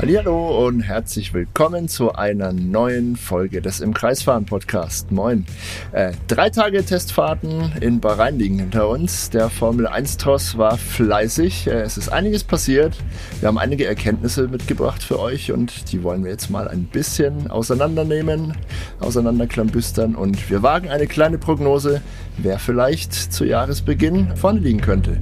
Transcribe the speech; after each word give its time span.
Hallo 0.00 0.64
und 0.64 0.82
herzlich 0.82 1.34
willkommen 1.34 1.88
zu 1.88 2.12
einer 2.12 2.52
neuen 2.52 3.16
Folge 3.16 3.60
des 3.60 3.80
Im 3.80 3.92
Kreisfahren 3.92 4.44
Podcast. 4.44 5.10
Moin. 5.10 5.44
Äh, 5.90 6.12
drei 6.28 6.50
Tage 6.50 6.84
Testfahrten 6.84 7.72
in 7.80 7.98
Bahrain 7.98 8.38
liegen 8.38 8.60
hinter 8.60 8.88
uns. 8.88 9.30
Der 9.30 9.50
Formel 9.50 9.88
1 9.88 10.18
Toss 10.18 10.56
war 10.56 10.78
fleißig. 10.78 11.66
Äh, 11.66 11.80
es 11.80 11.98
ist 11.98 12.10
einiges 12.10 12.44
passiert. 12.44 12.96
Wir 13.40 13.48
haben 13.48 13.58
einige 13.58 13.86
Erkenntnisse 13.86 14.46
mitgebracht 14.46 15.02
für 15.02 15.18
euch 15.18 15.50
und 15.50 15.90
die 15.90 16.04
wollen 16.04 16.22
wir 16.22 16.30
jetzt 16.30 16.48
mal 16.48 16.68
ein 16.68 16.84
bisschen 16.84 17.50
auseinandernehmen, 17.50 18.56
auseinanderklambüstern 19.00 20.14
und 20.14 20.48
wir 20.48 20.62
wagen 20.62 20.90
eine 20.90 21.08
kleine 21.08 21.38
Prognose, 21.38 22.02
wer 22.36 22.60
vielleicht 22.60 23.14
zu 23.14 23.44
Jahresbeginn 23.44 24.36
vorne 24.36 24.60
liegen 24.60 24.80
könnte. 24.80 25.18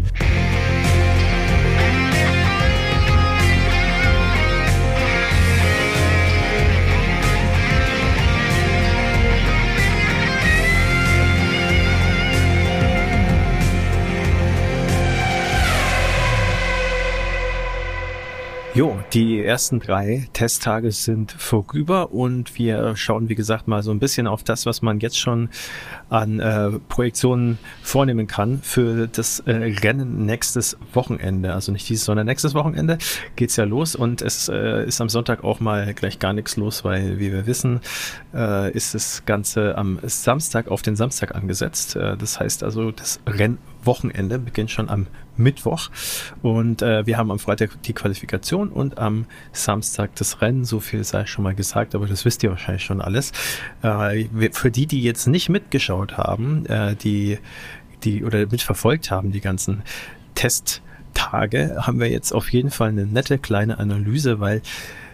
Jo, 18.77 18.95
die 19.15 19.43
ersten 19.43 19.81
drei 19.81 20.29
Testtage 20.35 20.93
sind 20.93 21.33
vorüber 21.33 22.13
und 22.13 22.59
wir 22.59 22.95
schauen, 22.95 23.31
wie 23.31 23.35
gesagt, 23.35 23.69
mal 23.69 23.83
so 23.83 23.91
ein 23.91 24.01
bisschen 24.01 24.27
auf 24.27 24.45
das, 24.45 24.67
was 24.67 24.83
man 24.83 25.01
jetzt 25.01 25.19
schon 25.19 25.49
an 26.11 26.41
äh, 26.41 26.73
Projektionen 26.87 27.57
vornehmen 27.83 28.27
kann 28.27 28.61
für 28.61 29.07
das 29.07 29.41
äh, 29.41 29.75
Rennen 29.83 30.27
nächstes 30.27 30.77
Wochenende. 30.93 31.55
Also 31.55 31.73
nicht 31.73 31.89
dieses, 31.89 32.05
sondern 32.05 32.27
nächstes 32.27 32.53
Wochenende 32.53 32.99
geht's 33.35 33.57
ja 33.57 33.65
los 33.65 33.97
und 33.97 34.21
es 34.21 34.51
äh, 34.51 34.85
ist 34.85 35.01
am 35.01 35.09
Sonntag 35.09 35.43
auch 35.43 35.59
mal 35.59 35.95
gleich 35.95 36.19
gar 36.19 36.35
nichts 36.35 36.59
los, 36.59 36.85
weil, 36.85 37.19
wie 37.19 37.33
wir 37.33 37.47
wissen, 37.47 37.81
äh, 38.35 38.71
ist 38.73 38.95
das 38.95 39.23
Ganze 39.25 39.79
am 39.79 40.01
Samstag 40.03 40.69
auf 40.69 40.83
den 40.83 40.97
Samstag 40.97 41.35
angesetzt. 41.35 41.97
Äh, 41.97 42.19
das 42.19 42.39
heißt 42.39 42.63
also, 42.63 42.91
das 42.91 43.21
Rennwochenende 43.87 44.39
beginnt 44.39 44.71
schon 44.71 44.89
am 44.89 45.07
Mittwoch. 45.37 45.91
Und 46.43 46.83
äh, 46.83 47.07
wir 47.07 47.17
haben 47.19 47.31
am 47.31 47.39
Freitag 47.39 47.83
die 47.83 47.93
Qualifikation 47.93 48.71
und 48.71 48.99
am 48.99 49.27
Samstag 49.53 50.15
das 50.17 50.41
Rennen. 50.41 50.65
So 50.65 50.81
viel 50.81 51.05
sei 51.05 51.27
schon 51.27 51.45
mal 51.45 51.55
gesagt, 51.55 51.95
aber 51.95 52.07
das 52.07 52.25
wisst 52.25 52.43
ihr 52.43 52.51
wahrscheinlich 52.51 52.85
schon 52.85 53.01
alles. 53.01 53.33
Äh, 53.83 54.25
für 54.53 54.71
die, 54.71 54.87
die 54.87 55.03
jetzt 55.03 55.27
nicht 55.27 55.49
mitgeschaut 55.49 56.17
haben, 56.17 56.67
äh, 56.67 56.97
die, 56.97 57.39
die 58.05 58.25
oder 58.25 58.47
mitverfolgt 58.47 59.11
haben, 59.11 59.33
die 59.33 59.41
ganzen 59.41 59.83
Testtage, 60.35 61.77
haben 61.79 62.01
wir 62.01 62.11
jetzt 62.11 62.33
auf 62.33 62.53
jeden 62.53 62.71
Fall 62.71 62.89
eine 62.89 63.07
nette 63.07 63.39
kleine 63.39 63.79
Analyse, 63.79 64.41
weil 64.41 64.63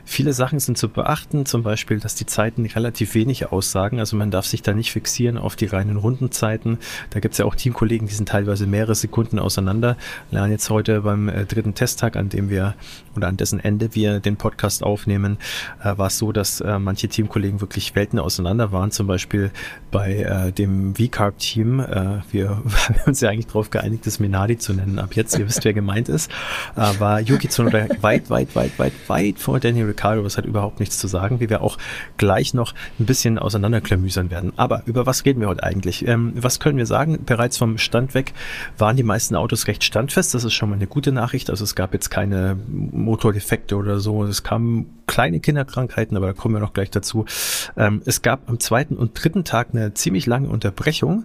Viele 0.05 0.33
Sachen 0.33 0.59
sind 0.59 0.77
zu 0.77 0.89
beachten, 0.89 1.47
zum 1.47 1.63
Beispiel, 1.63 2.01
dass 2.01 2.15
die 2.15 2.27
Zeiten 2.27 2.67
relativ 2.67 3.15
wenig 3.15 3.53
aussagen. 3.53 3.99
Also 3.99 4.17
man 4.17 4.31
darf 4.31 4.47
sich 4.47 4.63
da 4.63 4.75
nicht 4.75 4.93
fixieren 4.93 5.39
auf 5.39 5.57
die 5.57 5.67
reinen 5.67 5.97
Rundenzeiten. 5.97 6.79
Da 7.11 7.21
gibt 7.21 7.33
es 7.33 7.39
ja 7.39 7.45
auch 7.45 7.55
Teamkollegen, 7.55 8.09
die 8.09 8.15
sind 8.15 8.29
teilweise 8.29 8.67
mehrere 8.67 8.95
Sekunden 8.95 9.39
auseinander. 9.39 9.97
Lernen 10.31 10.53
jetzt 10.53 10.69
heute 10.71 11.03
beim 11.03 11.29
äh, 11.29 11.45
dritten 11.47 11.75
Testtag, 11.75 12.17
an 12.17 12.29
dem 12.29 12.51
wir 12.51 12.75
oder 13.17 13.29
an 13.29 13.37
dessen 13.37 13.61
Ende 13.61 13.95
wir 13.95 14.21
den 14.21 14.37
Podcast 14.37 14.83
aufnehmen, 14.83 15.39
äh, 15.83 15.97
war 15.97 16.09
es 16.09 16.19
so, 16.19 16.33
dass 16.33 16.61
äh, 16.61 16.79
manche 16.79 17.09
Teamkollegen 17.09 17.61
wirklich 17.61 17.95
Welten 17.95 18.19
auseinander 18.19 18.73
waren. 18.73 18.91
Zum 18.91 19.07
Beispiel 19.07 19.51
bei 19.91 20.17
äh, 20.17 20.53
dem 20.53 20.95
V-Carb-Team. 20.95 21.81
Äh, 21.81 22.23
wir 22.33 22.51
haben 22.51 22.97
uns 23.07 23.21
ja 23.21 23.31
eigentlich 23.31 23.47
darauf 23.47 23.71
geeinigt, 23.71 24.07
das 24.07 24.19
Minardi 24.19 24.59
zu 24.59 24.73
nennen. 24.73 24.99
Ab 24.99 25.15
jetzt, 25.15 25.39
ihr 25.39 25.47
wisst, 25.47 25.65
wer 25.65 25.75
gemeint 25.75 26.09
ist, 26.09 26.31
äh, 26.77 27.01
war 27.01 27.21
Yuki 27.21 27.49
Tsunoda 27.49 27.87
weit, 28.01 28.31
weit, 28.31 28.55
weit, 28.57 28.79
weit, 28.79 28.93
weit 29.09 29.39
vor 29.39 29.61
Daniel 29.61 29.92
Ricciardo. 29.93 30.23
Das 30.23 30.39
hat 30.39 30.45
überhaupt 30.45 30.81
nichts 30.81 30.99
zu 30.99 31.07
sagen, 31.07 31.41
wie 31.41 31.51
wir 31.51 31.63
auch 31.63 31.79
gleich 32.17 32.55
noch 32.55 32.75
ein 32.99 33.07
bisschen 33.07 33.39
auseinanderklamüsern 33.39 34.31
werden. 34.31 34.53
Aber 34.57 34.83
über 34.87 35.07
was 35.07 35.25
reden 35.25 35.41
wir 35.41 35.49
heute 35.49 35.63
eigentlich? 35.63 36.07
Ähm, 36.07 36.33
was 36.37 36.61
können 36.61 36.79
wir 36.79 36.87
sagen? 36.87 37.25
Bereits 37.25 37.59
vom 37.59 37.79
Stand 37.79 38.15
weg 38.15 38.33
waren 38.79 38.97
die 38.97 39.03
meisten 39.03 39.37
Autos 39.37 39.67
recht 39.67 39.85
standfest. 39.85 40.35
Das 40.35 40.45
ist 40.45 40.55
schon 40.55 40.71
mal 40.71 40.77
eine 40.77 40.87
gute 40.87 41.13
Nachricht. 41.13 41.51
Also 41.51 41.65
es 41.65 41.75
gab 41.75 41.93
jetzt 41.95 42.11
keine 42.11 42.57
Motordefekte 42.69 43.77
oder 43.77 44.01
so. 44.01 44.25
Es 44.25 44.43
kamen 44.43 44.87
kleine 45.07 45.41
Kinderkrankheiten, 45.41 46.17
aber 46.17 46.27
da 46.27 46.33
kommen 46.33 46.55
wir 46.55 46.61
noch 46.61 46.73
gleich 46.73 46.91
dazu. 46.91 47.27
Ähm, 47.77 48.03
es 48.07 48.23
gab 48.23 48.49
am 48.49 48.61
zweiten 48.61 48.97
und 48.97 49.13
dritten 49.23 49.45
Tag 49.45 49.69
eine 49.73 49.95
ziemlich 49.95 50.27
lange 50.27 50.49
Unterbrechung. 50.49 51.25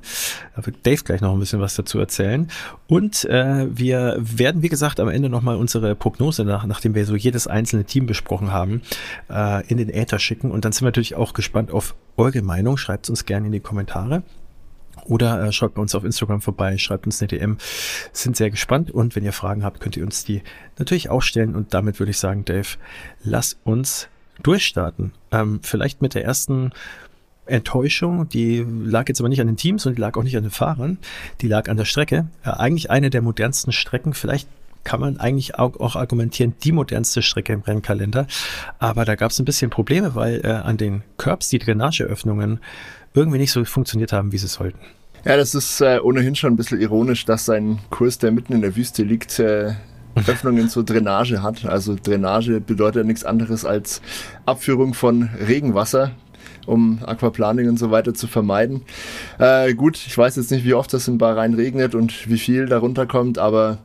Da 0.55 0.65
wird 0.65 0.85
Dave 0.85 1.03
gleich 1.03 1.21
noch 1.21 1.33
ein 1.33 1.39
bisschen 1.39 1.61
was 1.61 1.75
dazu 1.75 1.99
erzählen. 1.99 2.49
Und 2.87 3.25
äh, 3.25 3.67
wir 3.69 4.17
werden, 4.19 4.61
wie 4.61 4.69
gesagt, 4.69 4.99
am 4.99 5.09
Ende 5.09 5.29
nochmal 5.29 5.57
unsere 5.57 5.93
Prognose, 5.95 6.45
nach, 6.45 6.65
nachdem 6.65 6.95
wir 6.95 7.05
so 7.05 7.15
jedes 7.15 7.45
einzelne 7.47 7.83
Team 7.83 8.05
besprochen 8.05 8.51
haben, 8.51 8.81
äh, 9.29 9.67
in 9.67 9.77
den 9.77 9.89
Äther 9.89 10.19
schicken. 10.19 10.51
Und 10.51 10.63
dann 10.63 10.71
sind 10.71 10.81
wir 10.81 10.87
natürlich 10.87 11.15
auch 11.15 11.33
gespannt 11.33 11.71
auf 11.71 11.95
eure 12.15 12.41
Meinung. 12.41 12.77
Schreibt 12.77 13.09
uns 13.09 13.25
gerne 13.25 13.47
in 13.47 13.51
die 13.51 13.59
Kommentare. 13.59 14.23
Oder 15.05 15.43
äh, 15.43 15.51
schaut 15.51 15.73
bei 15.75 15.81
uns 15.81 15.95
auf 15.95 16.03
Instagram 16.03 16.41
vorbei, 16.41 16.77
schreibt 16.77 17.05
uns 17.05 17.21
eine 17.21 17.27
DM. 17.27 17.57
Sind 18.11 18.35
sehr 18.35 18.49
gespannt 18.49 18.91
und 18.91 19.15
wenn 19.15 19.23
ihr 19.23 19.33
Fragen 19.33 19.63
habt, 19.63 19.79
könnt 19.79 19.97
ihr 19.97 20.03
uns 20.03 20.25
die 20.25 20.41
natürlich 20.77 21.09
auch 21.09 21.21
stellen. 21.21 21.55
Und 21.55 21.73
damit 21.73 21.99
würde 21.99 22.11
ich 22.11 22.17
sagen, 22.17 22.45
Dave, 22.45 22.77
lass 23.23 23.57
uns 23.63 24.09
durchstarten. 24.43 25.13
Ähm, 25.31 25.59
vielleicht 25.63 26.01
mit 26.01 26.13
der 26.13 26.23
ersten 26.23 26.71
Enttäuschung, 27.47 28.29
die 28.29 28.65
lag 28.83 29.07
jetzt 29.07 29.19
aber 29.19 29.29
nicht 29.29 29.41
an 29.41 29.47
den 29.47 29.57
Teams 29.57 29.85
und 29.85 29.97
die 29.97 30.01
lag 30.01 30.17
auch 30.17 30.23
nicht 30.23 30.37
an 30.37 30.43
den 30.43 30.51
Fahrern, 30.51 30.97
die 31.41 31.47
lag 31.47 31.69
an 31.69 31.77
der 31.77 31.85
Strecke. 31.85 32.27
Äh, 32.43 32.49
eigentlich 32.51 32.89
eine 32.89 33.09
der 33.09 33.21
modernsten 33.21 33.71
Strecken, 33.71 34.13
vielleicht 34.13 34.47
kann 34.83 35.01
man 35.01 35.17
eigentlich 35.17 35.59
auch, 35.59 35.79
auch, 35.81 35.97
argumentieren, 35.97 36.53
die 36.63 36.71
modernste 36.71 37.21
Strecke 37.21 37.51
im 37.51 37.61
Rennkalender. 37.61 38.25
Aber 38.79 39.03
da 39.03 39.15
gab 39.15 39.31
es 39.31 39.39
ein 39.39 39.45
bisschen 39.45 39.69
Probleme, 39.69 40.15
weil 40.15 40.39
äh, 40.45 40.47
an 40.47 40.77
den 40.77 41.03
Curbs 41.17 41.49
die 41.49 41.59
Drainageöffnungen 41.59 42.59
irgendwie 43.13 43.37
nicht 43.37 43.51
so 43.51 43.65
funktioniert 43.65 44.13
haben, 44.13 44.31
wie 44.31 44.37
sie 44.37 44.47
sollten. 44.47 44.79
Ja, 45.25 45.35
das 45.35 45.55
ist 45.55 45.81
äh, 45.81 45.99
ohnehin 46.01 46.35
schon 46.35 46.53
ein 46.53 46.55
bisschen 46.55 46.79
ironisch, 46.79 47.25
dass 47.25 47.43
sein 47.43 47.79
Kurs, 47.89 48.17
der 48.17 48.31
mitten 48.31 48.53
in 48.53 48.61
der 48.61 48.77
Wüste 48.77 49.03
liegt, 49.03 49.39
äh, 49.39 49.73
Öffnungen 50.15 50.69
zur 50.69 50.85
Drainage 50.85 51.43
hat. 51.43 51.65
Also 51.65 51.95
Drainage 52.01 52.61
bedeutet 52.61 53.05
nichts 53.05 53.25
anderes 53.25 53.65
als 53.65 54.01
Abführung 54.45 54.93
von 54.93 55.29
Regenwasser, 55.47 56.11
um 56.67 56.99
Aquaplaning 57.03 57.69
und 57.69 57.79
so 57.79 57.89
weiter 57.89 58.13
zu 58.13 58.27
vermeiden. 58.27 58.81
Äh, 59.39 59.73
gut, 59.73 59.97
ich 60.05 60.17
weiß 60.17 60.35
jetzt 60.35 60.51
nicht, 60.51 60.65
wie 60.65 60.73
oft 60.73 60.93
das 60.93 61.07
in 61.07 61.17
Bahrain 61.17 61.53
regnet 61.53 61.95
und 61.95 62.29
wie 62.29 62.37
viel 62.37 62.67
darunter 62.67 63.07
kommt, 63.07 63.39
aber 63.39 63.79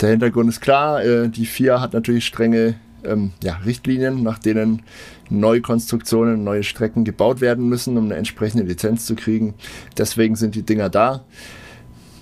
der 0.00 0.10
Hintergrund 0.10 0.48
ist 0.48 0.60
klar. 0.60 1.02
Äh, 1.02 1.28
die 1.28 1.46
FIA 1.46 1.80
hat 1.80 1.92
natürlich 1.92 2.26
strenge 2.26 2.74
ähm, 3.04 3.32
ja, 3.42 3.54
Richtlinien, 3.64 4.22
nach 4.22 4.38
denen 4.38 4.82
neue 5.30 5.60
Konstruktionen, 5.60 6.44
neue 6.44 6.62
Strecken 6.62 7.04
gebaut 7.04 7.40
werden 7.40 7.68
müssen, 7.68 7.96
um 7.96 8.04
eine 8.04 8.16
entsprechende 8.16 8.64
Lizenz 8.64 9.06
zu 9.06 9.14
kriegen. 9.14 9.54
Deswegen 9.96 10.36
sind 10.36 10.54
die 10.54 10.62
Dinger 10.62 10.88
da. 10.88 11.24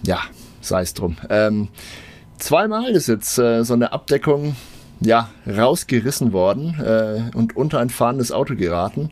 Ja, 0.04 0.20
sei 0.60 0.82
es 0.82 0.94
drum. 0.94 1.16
Ähm, 1.30 1.68
zweimal 2.38 2.90
ist 2.90 3.08
jetzt 3.08 3.38
äh, 3.38 3.64
so 3.64 3.74
eine 3.74 3.92
Abdeckung 3.92 4.56
ja, 5.00 5.30
rausgerissen 5.46 6.32
worden 6.32 6.80
äh, 6.80 7.36
und 7.36 7.56
unter 7.56 7.80
ein 7.80 7.90
fahrendes 7.90 8.32
Auto 8.32 8.56
geraten. 8.56 9.10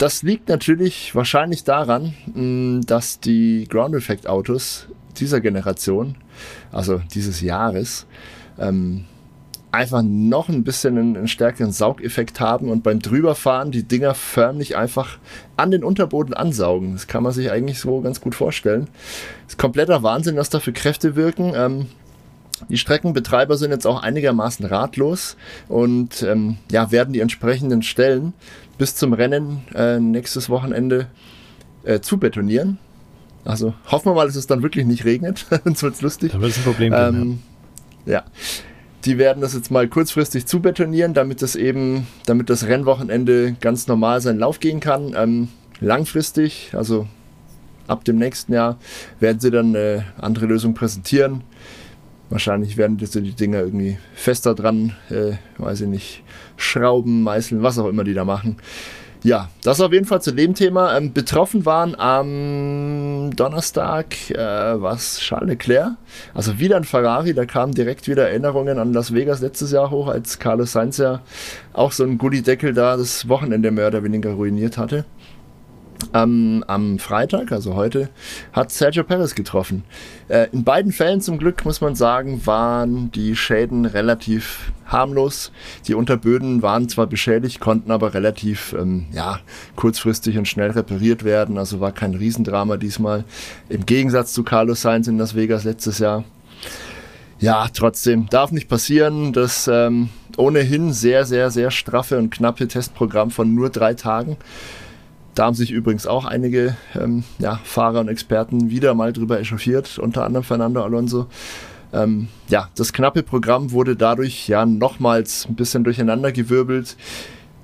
Das 0.00 0.22
liegt 0.22 0.48
natürlich 0.48 1.14
wahrscheinlich 1.14 1.62
daran, 1.64 2.14
mh, 2.32 2.84
dass 2.86 3.20
die 3.20 3.66
Ground 3.68 3.94
Effect 3.94 4.26
Autos 4.26 4.86
dieser 5.18 5.42
Generation, 5.42 6.14
also 6.72 7.02
dieses 7.12 7.42
Jahres, 7.42 8.06
ähm, 8.58 9.04
einfach 9.72 10.00
noch 10.02 10.48
ein 10.48 10.64
bisschen 10.64 10.96
einen, 10.96 11.28
stärkeren 11.28 11.70
Saugeffekt 11.70 12.40
haben 12.40 12.70
und 12.70 12.82
beim 12.82 13.00
Drüberfahren 13.00 13.72
die 13.72 13.82
Dinger 13.82 14.14
förmlich 14.14 14.74
einfach 14.74 15.18
an 15.58 15.70
den 15.70 15.84
Unterboden 15.84 16.32
ansaugen. 16.32 16.94
Das 16.94 17.06
kann 17.06 17.22
man 17.22 17.32
sich 17.32 17.50
eigentlich 17.50 17.78
so 17.78 18.00
ganz 18.00 18.22
gut 18.22 18.34
vorstellen. 18.34 18.88
Ist 19.46 19.58
kompletter 19.58 20.02
Wahnsinn, 20.02 20.36
was 20.36 20.48
da 20.48 20.60
für 20.60 20.72
Kräfte 20.72 21.14
wirken. 21.14 21.52
Ähm, 21.54 21.86
die 22.68 22.78
Streckenbetreiber 22.78 23.56
sind 23.56 23.70
jetzt 23.70 23.86
auch 23.86 24.02
einigermaßen 24.02 24.66
ratlos 24.66 25.36
und 25.68 26.22
ähm, 26.22 26.56
ja, 26.70 26.90
werden 26.90 27.12
die 27.12 27.20
entsprechenden 27.20 27.82
Stellen 27.82 28.34
bis 28.80 28.96
zum 28.96 29.12
Rennen 29.12 29.60
äh, 29.74 30.00
nächstes 30.00 30.48
Wochenende 30.48 31.08
äh, 31.84 32.00
zu 32.00 32.16
betonieren. 32.16 32.78
Also 33.44 33.74
hoffen 33.90 34.06
wir 34.06 34.14
mal, 34.14 34.26
dass 34.26 34.36
es 34.36 34.46
dann 34.46 34.62
wirklich 34.62 34.86
nicht 34.86 35.04
regnet, 35.04 35.44
sonst 35.64 35.82
wird 35.82 35.94
es 35.96 36.00
lustig. 36.00 36.32
Da 36.32 36.40
wird 36.40 36.52
es 36.52 36.56
ein 36.56 36.64
Problem 36.64 36.92
geben. 36.94 37.22
Ähm, 37.22 37.38
ja. 38.06 38.12
ja. 38.12 38.24
Die 39.04 39.18
werden 39.18 39.42
das 39.42 39.52
jetzt 39.52 39.70
mal 39.70 39.86
kurzfristig 39.86 40.46
zubetonieren, 40.46 41.12
damit 41.12 41.42
das 41.42 41.56
eben, 41.56 42.06
damit 42.24 42.48
das 42.48 42.66
Rennwochenende 42.66 43.54
ganz 43.60 43.86
normal 43.86 44.22
seinen 44.22 44.38
Lauf 44.38 44.60
gehen 44.60 44.80
kann. 44.80 45.14
Ähm, 45.14 45.48
langfristig, 45.80 46.70
also 46.72 47.06
ab 47.86 48.06
dem 48.06 48.16
nächsten 48.16 48.54
Jahr, 48.54 48.78
werden 49.20 49.40
sie 49.40 49.50
dann 49.50 49.76
eine 49.76 50.06
andere 50.18 50.46
Lösung 50.46 50.72
präsentieren. 50.72 51.42
Wahrscheinlich 52.30 52.76
werden 52.76 52.98
sie 53.04 53.22
die 53.22 53.34
Dinger 53.34 53.58
irgendwie 53.58 53.98
fester 54.14 54.54
dran, 54.54 54.94
äh, 55.10 55.32
weiß 55.58 55.82
ich 55.82 55.88
nicht, 55.88 56.22
schrauben, 56.56 57.22
meißeln, 57.22 57.62
was 57.62 57.78
auch 57.78 57.88
immer 57.88 58.04
die 58.04 58.14
da 58.14 58.24
machen. 58.24 58.56
Ja, 59.22 59.50
das 59.62 59.82
auf 59.82 59.92
jeden 59.92 60.06
Fall 60.06 60.22
zu 60.22 60.32
dem 60.32 60.54
Thema. 60.54 60.96
Ähm, 60.96 61.12
betroffen 61.12 61.66
waren 61.66 61.94
am 61.94 63.30
Donnerstag 63.36 64.30
äh, 64.30 64.36
was 64.80 65.18
Charles 65.18 65.50
Leclerc, 65.50 65.92
also 66.32 66.58
wieder 66.58 66.76
ein 66.76 66.84
Ferrari, 66.84 67.34
da 67.34 67.44
kamen 67.44 67.74
direkt 67.74 68.08
wieder 68.08 68.28
Erinnerungen 68.28 68.78
an 68.78 68.94
Las 68.94 69.12
Vegas 69.12 69.42
letztes 69.42 69.72
Jahr 69.72 69.90
hoch, 69.90 70.08
als 70.08 70.38
Carlos 70.38 70.72
Sainz 70.72 70.96
ja 70.96 71.20
auch 71.74 71.92
so 71.92 72.04
einen 72.04 72.16
Goodie-Deckel 72.16 72.72
da 72.72 72.96
das 72.96 73.28
Wochenende 73.28 73.70
mehr 73.70 73.88
oder 73.88 74.02
weniger 74.02 74.30
ruiniert 74.30 74.78
hatte. 74.78 75.04
Ähm, 76.12 76.64
am 76.66 76.98
Freitag, 76.98 77.52
also 77.52 77.74
heute, 77.74 78.08
hat 78.52 78.72
Sergio 78.72 79.04
Perez 79.04 79.34
getroffen. 79.34 79.84
Äh, 80.28 80.48
in 80.52 80.64
beiden 80.64 80.92
Fällen 80.92 81.20
zum 81.20 81.38
Glück, 81.38 81.64
muss 81.64 81.80
man 81.80 81.94
sagen, 81.94 82.46
waren 82.46 83.10
die 83.12 83.36
Schäden 83.36 83.84
relativ 83.84 84.72
harmlos. 84.86 85.52
Die 85.86 85.94
Unterböden 85.94 86.62
waren 86.62 86.88
zwar 86.88 87.06
beschädigt, 87.06 87.60
konnten 87.60 87.90
aber 87.90 88.14
relativ 88.14 88.74
ähm, 88.78 89.06
ja, 89.12 89.40
kurzfristig 89.76 90.36
und 90.36 90.48
schnell 90.48 90.70
repariert 90.70 91.24
werden. 91.24 91.58
Also 91.58 91.80
war 91.80 91.92
kein 91.92 92.14
Riesendrama 92.14 92.76
diesmal. 92.76 93.24
Im 93.68 93.86
Gegensatz 93.86 94.32
zu 94.32 94.42
Carlos 94.42 94.82
Sainz 94.82 95.06
in 95.06 95.18
Las 95.18 95.36
Vegas 95.36 95.64
letztes 95.64 95.98
Jahr. 95.98 96.24
Ja, 97.38 97.68
trotzdem, 97.72 98.28
darf 98.28 98.52
nicht 98.52 98.68
passieren. 98.68 99.32
Das 99.32 99.68
ähm, 99.72 100.10
ohnehin 100.36 100.92
sehr, 100.92 101.24
sehr, 101.24 101.50
sehr 101.50 101.70
straffe 101.70 102.18
und 102.18 102.30
knappe 102.30 102.68
Testprogramm 102.68 103.30
von 103.30 103.54
nur 103.54 103.70
drei 103.70 103.94
Tagen 103.94 104.36
da 105.34 105.44
haben 105.46 105.54
sich 105.54 105.70
übrigens 105.70 106.06
auch 106.06 106.24
einige 106.24 106.76
ähm, 106.94 107.24
ja, 107.38 107.60
Fahrer 107.64 108.00
und 108.00 108.08
Experten 108.08 108.70
wieder 108.70 108.94
mal 108.94 109.12
drüber 109.12 109.40
echauffiert, 109.40 109.98
unter 109.98 110.24
anderem 110.24 110.44
Fernando 110.44 110.82
Alonso. 110.82 111.26
Ähm, 111.92 112.28
ja, 112.48 112.68
das 112.76 112.92
knappe 112.92 113.22
Programm 113.22 113.72
wurde 113.72 113.96
dadurch 113.96 114.48
ja 114.48 114.66
nochmals 114.66 115.46
ein 115.48 115.54
bisschen 115.54 115.84
durcheinandergewirbelt. 115.84 116.96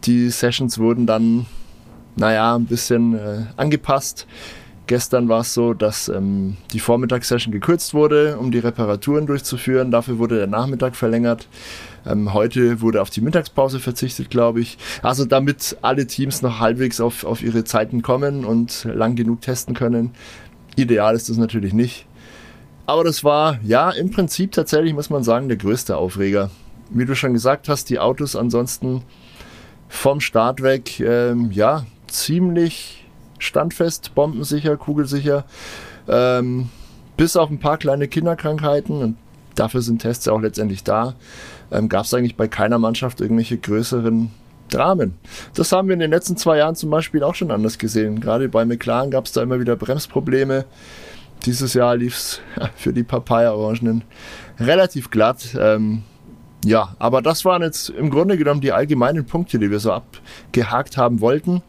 Die 0.05 0.31
Sessions 0.31 0.79
wurden 0.79 1.07
dann, 1.07 1.47
naja, 2.17 2.57
ein 2.57 2.67
bisschen 2.67 3.15
äh, 3.15 3.45
angepasst. 3.57 4.27
Gestern 4.87 5.29
war 5.29 5.41
es 5.41 5.53
so, 5.53 5.75
dass 5.75 6.09
ähm, 6.09 6.57
die 6.73 6.79
Vormittagssession 6.79 7.53
gekürzt 7.53 7.93
wurde, 7.93 8.39
um 8.39 8.53
die 8.53 8.61
Reparaturen 8.61 9.27
durchzuführen. 9.27 9.91
Dafür 9.91 10.19
wurde 10.19 10.37
der 10.37 10.47
Nachmittag 10.47 10.95
verlängert. 10.95 11.49
Ähm, 12.07 12.33
heute 12.33 12.81
wurde 12.81 13.03
auf 13.03 13.11
die 13.11 13.21
Mittagspause 13.21 13.81
verzichtet, 13.81 14.31
glaube 14.31 14.61
ich. 14.61 14.79
Also 15.03 15.25
damit 15.25 15.77
alle 15.83 16.07
Teams 16.07 16.43
noch 16.43 16.61
halbwegs 16.61 17.01
auf, 17.01 17.25
auf 17.25 17.43
ihre 17.43 17.65
Zeiten 17.65 18.03
kommen 18.03 18.45
und 18.45 18.85
lang 18.85 19.17
genug 19.17 19.41
testen 19.41 19.75
können. 19.75 20.13
Ideal 20.77 21.15
ist 21.15 21.29
das 21.29 21.37
natürlich 21.37 21.73
nicht. 21.73 22.07
Aber 22.87 23.03
das 23.03 23.25
war 23.25 23.59
ja 23.65 23.91
im 23.91 24.11
Prinzip 24.11 24.53
tatsächlich, 24.53 24.95
muss 24.95 25.11
man 25.11 25.25
sagen, 25.25 25.49
der 25.49 25.57
größte 25.57 25.97
Aufreger. 25.97 26.51
Wie 26.91 27.05
du 27.05 27.17
schon 27.17 27.33
gesagt 27.33 27.69
hast, 27.69 27.91
die 27.91 27.99
Autos 27.99 28.37
ansonsten 28.37 29.03
vom 29.89 30.21
Start 30.21 30.63
weg, 30.63 31.01
ähm, 31.01 31.51
ja, 31.51 31.85
ziemlich 32.07 33.05
standfest, 33.39 34.15
bombensicher, 34.15 34.77
kugelsicher. 34.77 35.45
Ähm, 36.09 36.69
bis 37.17 37.37
auf 37.37 37.51
ein 37.51 37.59
paar 37.59 37.79
kleine 37.79 38.07
Kinderkrankheiten 38.07 39.03
und 39.03 39.17
dafür 39.57 39.83
sind 39.83 40.03
Tests 40.03 40.27
ja 40.27 40.33
auch 40.33 40.41
letztendlich 40.41 40.85
da 40.85 41.15
ähm, 41.71 41.89
gab 41.89 42.05
es 42.05 42.15
eigentlich 42.15 42.37
bei 42.37 42.49
keiner 42.49 42.79
Mannschaft 42.79 43.21
irgendwelche 43.21 43.59
größeren 43.59 44.31
Dramen. 44.69 45.15
Das 45.55 45.73
haben 45.73 45.89
wir 45.89 45.95
in 45.95 46.01
den 46.01 46.11
letzten 46.11 46.37
zwei 46.37 46.59
Jahren 46.59 46.75
zum 46.75 46.91
Beispiel 46.91 47.23
auch 47.23 47.35
schon 47.35 47.51
anders 47.51 47.79
gesehen. 47.79 48.21
Gerade 48.21 48.49
bei 48.49 48.65
McLaren 48.65 49.11
gab 49.11 49.27
es 49.27 49.33
da 49.33 49.43
immer 49.43 49.61
wieder 49.61 49.77
Bremsprobleme. 49.77 50.65
Dieses 51.45 51.75
Jahr 51.75 51.97
lief 51.97 52.17
es 52.17 52.41
für 52.77 52.93
die 52.93 53.05
Papaya-Orangenen 53.05 54.05
relativ 54.59 55.11
glatt. 55.11 55.57
Ähm, 55.59 56.03
ja, 56.65 56.97
aber 56.99 57.23
das 57.23 57.45
waren 57.45 57.63
jetzt 57.63 57.91
im 57.91 58.11
Grunde 58.11 58.37
genommen 58.37 58.61
die 58.61 58.73
allgemeinen 58.73 59.25
Punkte, 59.25 59.59
die 59.59 59.71
wir 59.71 59.79
so 59.79 59.93
abgehakt 59.93 60.97
haben 60.97 61.21
wollten 61.21 61.63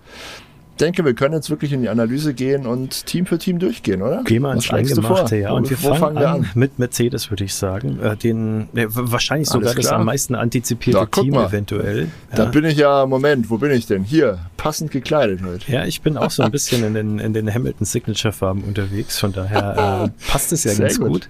denke, 0.78 1.04
wir 1.04 1.14
können 1.14 1.34
jetzt 1.34 1.50
wirklich 1.50 1.74
in 1.74 1.82
die 1.82 1.90
Analyse 1.90 2.34
gehen 2.34 2.66
und 2.66 3.06
Team 3.06 3.26
für 3.26 3.38
Team 3.38 3.60
durchgehen, 3.60 4.02
oder? 4.02 4.24
Gehen 4.24 4.44
wir 4.44 4.54
ins 4.54 4.70
Eingemachte, 4.70 5.38
ja. 5.38 5.52
Und 5.52 5.70
wir 5.70 5.78
fangen, 5.78 5.98
fangen 5.98 6.20
wir 6.20 6.30
an, 6.30 6.42
an, 6.42 6.50
mit 6.56 6.80
Mercedes, 6.80 7.30
würde 7.30 7.44
ich 7.44 7.54
sagen. 7.54 8.00
Äh, 8.02 8.16
den, 8.16 8.70
äh, 8.76 8.88
wahrscheinlich 8.90 9.50
sogar 9.50 9.74
das 9.74 9.88
am 9.88 10.06
meisten 10.06 10.36
antizipierte 10.36 11.00
da, 11.00 11.22
Team 11.22 11.34
mal. 11.34 11.48
eventuell. 11.48 12.08
Da 12.36 12.44
ja. 12.44 12.50
bin 12.50 12.66
ich 12.66 12.78
ja, 12.78 13.06
Moment, 13.06 13.50
wo 13.50 13.58
bin 13.58 13.72
ich 13.72 13.88
denn? 13.88 14.04
Hier, 14.04 14.40
passend 14.58 14.92
gekleidet 14.92 15.42
heute. 15.46 15.72
Ja, 15.72 15.86
ich 15.86 16.02
bin 16.02 16.18
auch 16.18 16.32
so 16.32 16.44
ein 16.44 16.52
bisschen 16.52 16.84
in 16.84 16.94
den, 16.94 17.20
in 17.20 17.34
den 17.34 17.54
Hamilton 17.54 17.86
Signature 17.86 18.34
Farben 18.34 18.64
unterwegs, 18.64 19.20
von 19.20 19.32
daher 19.32 20.04
äh, 20.06 20.22
passt 20.32 20.52
es 20.52 20.64
ja 20.64 20.72
Sehr 20.72 20.88
ganz 20.88 21.00
gut. 21.00 21.08
gut. 21.08 21.30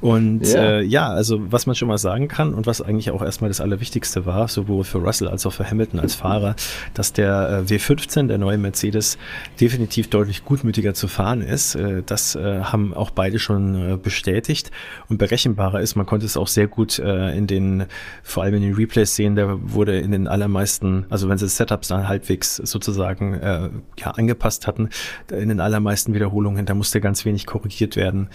Und 0.00 0.46
ja. 0.46 0.60
Äh, 0.60 0.82
ja, 0.82 1.08
also 1.08 1.40
was 1.50 1.66
man 1.66 1.74
schon 1.74 1.88
mal 1.88 1.98
sagen 1.98 2.28
kann 2.28 2.52
und 2.52 2.66
was 2.66 2.82
eigentlich 2.82 3.10
auch 3.10 3.22
erstmal 3.22 3.48
das 3.48 3.60
Allerwichtigste 3.60 4.26
war, 4.26 4.48
sowohl 4.48 4.84
für 4.84 4.98
Russell 4.98 5.28
als 5.28 5.46
auch 5.46 5.52
für 5.52 5.68
Hamilton 5.68 6.00
als 6.00 6.14
Fahrer, 6.14 6.56
dass 6.92 7.12
der 7.12 7.64
äh, 7.66 7.72
W15, 7.72 8.26
der 8.26 8.38
neue 8.38 8.58
Mercedes, 8.58 8.83
Mercedes 8.84 9.16
definitiv 9.60 10.10
deutlich 10.10 10.44
gutmütiger 10.44 10.92
zu 10.92 11.08
fahren 11.08 11.40
ist. 11.40 11.74
Äh, 11.74 12.02
das 12.04 12.34
äh, 12.34 12.60
haben 12.60 12.92
auch 12.92 13.10
beide 13.10 13.38
schon 13.38 13.92
äh, 13.92 13.96
bestätigt 13.96 14.70
und 15.08 15.16
berechenbarer 15.16 15.80
ist. 15.80 15.96
Man 15.96 16.04
konnte 16.06 16.26
es 16.26 16.36
auch 16.36 16.48
sehr 16.48 16.66
gut 16.66 16.98
in 16.98 17.46
den, 17.46 17.86
vor 18.22 18.42
allem 18.42 18.54
in 18.54 18.62
den 18.62 18.74
Replays 18.74 19.16
sehen, 19.16 19.36
da 19.36 19.58
wurde 19.60 19.98
in 19.98 20.12
den 20.12 20.28
allermeisten, 20.28 21.06
also 21.10 21.28
wenn 21.28 21.38
sie 21.38 21.48
Setups 21.48 21.88
dann 21.88 22.08
halbwegs 22.08 22.56
sozusagen 22.56 23.82
ja, 23.98 24.10
angepasst 24.10 24.66
hatten, 24.66 24.90
in 25.30 25.48
den 25.48 25.60
allermeisten 25.60 26.14
Wiederholungen, 26.14 26.66
da 26.66 26.74
musste 26.74 27.00
ganz 27.00 27.24
wenig 27.24 27.46
korrigiert 27.46 27.96
werden. 27.96 28.28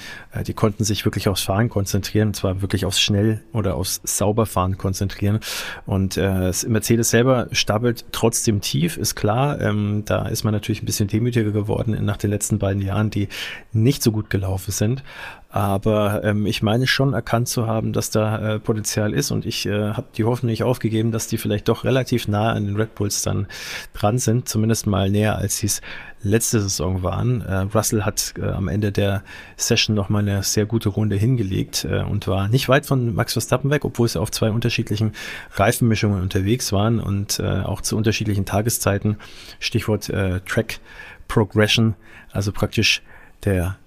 Die 0.46 0.54
konnten 0.54 0.84
sich 0.84 1.06
wirklich 1.06 1.28
aufs 1.28 1.44
Fahren 1.44 1.70
konzentrieren, 1.70 2.30
und 2.30 2.36
zwar 2.36 2.62
wirklich 2.62 2.86
aufs 2.86 3.00
Schnell- 3.00 3.42
oder 3.54 3.76
aufs 3.76 4.02
Sauberfahren 4.04 4.78
konzentrieren. 4.78 5.40
Und 5.86 6.18
Mercedes 6.18 7.10
selber 7.10 7.48
stapelt 7.52 8.06
trotzdem 8.12 8.62
tief, 8.62 8.98
ist 8.98 9.16
klar. 9.16 9.60
Ähm, 9.62 10.04
da 10.06 10.28
ist 10.28 10.39
ist 10.40 10.46
man 10.46 10.54
natürlich 10.54 10.82
ein 10.82 10.86
bisschen 10.86 11.10
demütiger 11.10 11.52
geworden 11.52 11.98
nach 12.06 12.16
den 12.16 12.30
letzten 12.30 12.60
beiden 12.60 12.82
Jahren, 12.82 13.10
die 13.10 13.28
nicht 13.74 14.02
so 14.02 14.14
gut 14.14 14.30
gelaufen 14.30 14.72
sind. 14.72 15.04
Aber 15.52 16.24
ähm, 16.24 16.46
ich 16.46 16.62
meine 16.62 16.86
schon 16.86 17.14
erkannt 17.14 17.48
zu 17.48 17.66
haben, 17.66 17.92
dass 17.92 18.12
da 18.12 18.56
äh, 18.56 18.60
Potenzial 18.60 19.16
ist 19.16 19.32
und 19.32 19.48
ich 19.48 19.66
äh, 19.66 19.94
habe 19.94 20.06
die 20.16 20.24
Hoffnung 20.24 20.52
nicht 20.52 20.62
aufgegeben, 20.62 21.12
dass 21.12 21.26
die 21.26 21.40
vielleicht 21.40 21.68
doch 21.68 21.84
relativ 21.86 22.28
nah 22.28 22.52
an 22.52 22.66
den 22.66 22.76
Red 22.76 22.94
Bulls 22.94 23.24
dann 23.24 23.48
dran 23.94 24.20
sind, 24.20 24.48
zumindest 24.48 24.86
mal 24.86 25.10
näher 25.10 25.40
als 25.40 25.58
sie 25.58 25.66
es 25.66 25.82
letzte 26.22 26.62
Saison 26.62 27.02
waren. 27.02 27.42
Äh, 27.42 27.62
Russell 27.74 28.04
hat 28.04 28.36
äh, 28.38 28.46
am 28.46 28.68
Ende 28.68 28.92
der 28.92 29.24
Session 29.58 29.96
noch 29.96 30.10
mal 30.10 30.20
eine 30.20 30.44
sehr 30.44 30.68
gute 30.68 30.90
Runde 30.90 31.16
hingelegt 31.16 31.84
äh, 31.84 32.04
und 32.04 32.28
war 32.28 32.48
nicht 32.48 32.70
weit 32.70 32.86
von 32.86 33.16
Max 33.16 33.34
Verstappen 33.34 33.72
weg, 33.72 33.86
obwohl 33.86 34.08
sie 34.08 34.22
auf 34.22 34.30
zwei 34.30 34.52
unterschiedlichen 34.52 35.14
Reifenmischungen 35.54 36.22
unterwegs 36.22 36.72
waren 36.72 37.00
und 37.00 37.40
äh, 37.40 37.62
auch 37.62 37.82
zu 37.82 37.98
unterschiedlichen 37.98 38.46
Tageszeiten. 38.46 39.18
Stichwort 39.60 40.10
äh, 40.10 40.42
Track 40.42 40.80
Progression, 41.28 41.96
also 42.32 42.52
praktisch 42.52 43.02
der 43.46 43.78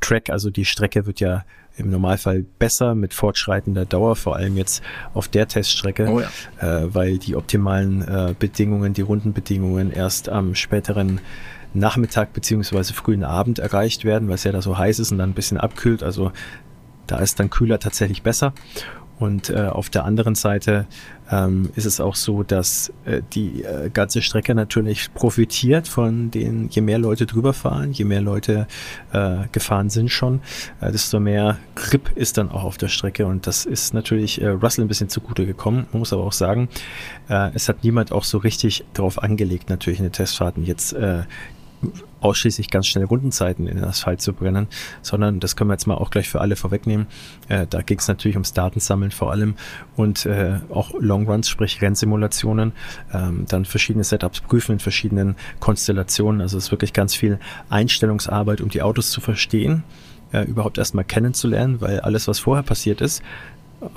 Track, 0.00 0.30
also 0.30 0.50
die 0.50 0.64
Strecke 0.64 1.06
wird 1.06 1.20
ja 1.20 1.44
im 1.76 1.90
Normalfall 1.90 2.44
besser 2.58 2.94
mit 2.94 3.14
fortschreitender 3.14 3.84
Dauer, 3.84 4.16
vor 4.16 4.36
allem 4.36 4.56
jetzt 4.56 4.82
auf 5.12 5.28
der 5.28 5.48
Teststrecke, 5.48 6.08
oh 6.08 6.20
ja. 6.20 6.28
äh, 6.60 6.94
weil 6.94 7.18
die 7.18 7.34
optimalen 7.36 8.02
äh, 8.02 8.34
Bedingungen, 8.38 8.92
die 8.92 9.02
Rundenbedingungen 9.02 9.90
erst 9.90 10.28
am 10.28 10.54
späteren 10.54 11.20
Nachmittag 11.72 12.32
beziehungsweise 12.32 12.94
frühen 12.94 13.24
Abend 13.24 13.58
erreicht 13.58 14.04
werden, 14.04 14.28
weil 14.28 14.36
es 14.36 14.44
ja 14.44 14.52
da 14.52 14.62
so 14.62 14.78
heiß 14.78 15.00
ist 15.00 15.10
und 15.10 15.18
dann 15.18 15.30
ein 15.30 15.34
bisschen 15.34 15.58
abkühlt. 15.58 16.04
Also 16.04 16.30
da 17.08 17.18
ist 17.18 17.40
dann 17.40 17.50
kühler 17.50 17.80
tatsächlich 17.80 18.22
besser. 18.22 18.54
Und 19.18 19.50
äh, 19.50 19.66
auf 19.66 19.90
der 19.90 20.04
anderen 20.04 20.34
Seite 20.34 20.86
ähm, 21.30 21.70
ist 21.76 21.84
es 21.84 22.00
auch 22.00 22.16
so, 22.16 22.42
dass 22.42 22.92
äh, 23.04 23.22
die 23.32 23.62
äh, 23.62 23.90
ganze 23.90 24.22
Strecke 24.22 24.54
natürlich 24.54 25.14
profitiert 25.14 25.88
von 25.88 26.30
den, 26.30 26.68
je 26.68 26.82
mehr 26.82 26.98
Leute 26.98 27.24
drüber 27.24 27.52
fahren, 27.52 27.92
je 27.92 28.04
mehr 28.04 28.20
Leute 28.20 28.66
äh, 29.12 29.36
gefahren 29.52 29.88
sind 29.88 30.10
schon, 30.10 30.40
äh, 30.80 30.90
desto 30.92 31.20
mehr 31.20 31.58
Grip 31.76 32.10
ist 32.16 32.36
dann 32.38 32.50
auch 32.50 32.64
auf 32.64 32.76
der 32.76 32.88
Strecke. 32.88 33.26
Und 33.26 33.46
das 33.46 33.64
ist 33.64 33.94
natürlich 33.94 34.40
äh, 34.42 34.48
Russell 34.48 34.84
ein 34.84 34.88
bisschen 34.88 35.08
zugute 35.08 35.46
gekommen. 35.46 35.86
Man 35.92 36.00
muss 36.00 36.12
aber 36.12 36.24
auch 36.24 36.32
sagen, 36.32 36.68
äh, 37.28 37.50
es 37.54 37.68
hat 37.68 37.84
niemand 37.84 38.12
auch 38.12 38.24
so 38.24 38.38
richtig 38.38 38.84
darauf 38.92 39.22
angelegt, 39.22 39.70
natürlich 39.70 40.00
in 40.00 40.04
den 40.04 40.12
Testfahrten 40.12 40.64
jetzt 40.64 40.92
äh, 40.92 41.22
ausschließlich 42.20 42.70
ganz 42.70 42.86
schnell 42.86 43.04
Rundenzeiten 43.04 43.66
in 43.66 43.76
den 43.76 43.84
Asphalt 43.84 44.20
zu 44.20 44.32
brennen, 44.32 44.68
sondern 45.02 45.40
das 45.40 45.56
können 45.56 45.70
wir 45.70 45.74
jetzt 45.74 45.86
mal 45.86 45.96
auch 45.96 46.10
gleich 46.10 46.28
für 46.28 46.40
alle 46.40 46.56
vorwegnehmen. 46.56 47.06
Äh, 47.48 47.66
da 47.68 47.82
ging 47.82 47.98
es 47.98 48.08
natürlich 48.08 48.36
ums 48.36 48.52
Datensammeln 48.52 49.10
vor 49.10 49.30
allem 49.30 49.54
und 49.96 50.26
äh, 50.26 50.58
auch 50.70 50.94
Longruns, 50.98 51.48
sprich 51.48 51.82
Rennsimulationen, 51.82 52.72
ähm, 53.12 53.44
dann 53.48 53.64
verschiedene 53.64 54.04
Setups 54.04 54.40
prüfen 54.40 54.72
in 54.72 54.78
verschiedenen 54.80 55.36
Konstellationen. 55.60 56.40
Also 56.40 56.58
es 56.58 56.64
ist 56.64 56.70
wirklich 56.70 56.92
ganz 56.92 57.14
viel 57.14 57.38
Einstellungsarbeit, 57.68 58.60
um 58.60 58.70
die 58.70 58.82
Autos 58.82 59.10
zu 59.10 59.20
verstehen 59.20 59.84
äh, 60.34 60.42
überhaupt 60.42 60.78
erstmal 60.78 61.04
kennenzulernen, 61.04 61.80
weil 61.80 62.00
alles, 62.00 62.26
was 62.26 62.40
vorher 62.40 62.64
passiert 62.64 63.00
ist, 63.00 63.22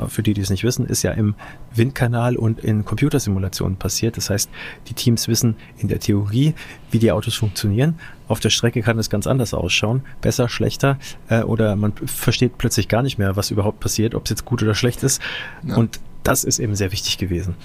für 0.08 0.24
die, 0.24 0.34
die 0.34 0.42
es 0.42 0.50
nicht 0.50 0.64
wissen, 0.64 0.86
ist 0.86 1.04
ja 1.04 1.12
im 1.12 1.36
Windkanal 1.74 2.36
und 2.36 2.60
in 2.60 2.86
Computersimulationen 2.86 3.78
passiert. 3.78 4.18
Das 4.18 4.30
heißt, 4.30 4.50
die 4.88 4.94
Teams 4.94 5.28
wissen 5.28 5.56
in 5.78 5.88
der 5.88 6.00
Theorie, 6.00 6.54
wie 6.92 7.00
die 7.00 7.12
Autos 7.12 7.36
funktionieren. 7.36 7.96
Auf 8.28 8.40
der 8.40 8.50
Strecke 8.50 8.82
kann 8.82 9.00
es 9.00 9.10
ganz 9.10 9.28
anders 9.28 9.54
ausschauen. 9.54 10.02
Besser, 10.22 10.50
schlechter 10.50 10.98
äh, 11.30 11.42
oder 11.42 11.76
man 11.76 11.94
versteht 12.06 12.58
plötzlich 12.58 12.88
gar 12.88 13.04
nicht 13.04 13.18
mehr, 13.18 13.36
was 13.36 13.52
überhaupt 13.52 13.80
passiert, 13.80 14.16
ob 14.16 14.26
es 14.26 14.32
jetzt 14.32 14.46
gut 14.46 14.62
oder 14.64 14.76
schlecht 14.76 15.04
ist. 15.04 15.22
Ja. 15.64 15.76
Und 15.76 16.00
das 16.24 16.44
ist 16.44 16.60
eben 16.60 16.76
sehr 16.76 16.92
wichtig 16.92 17.18
gewesen. 17.18 17.56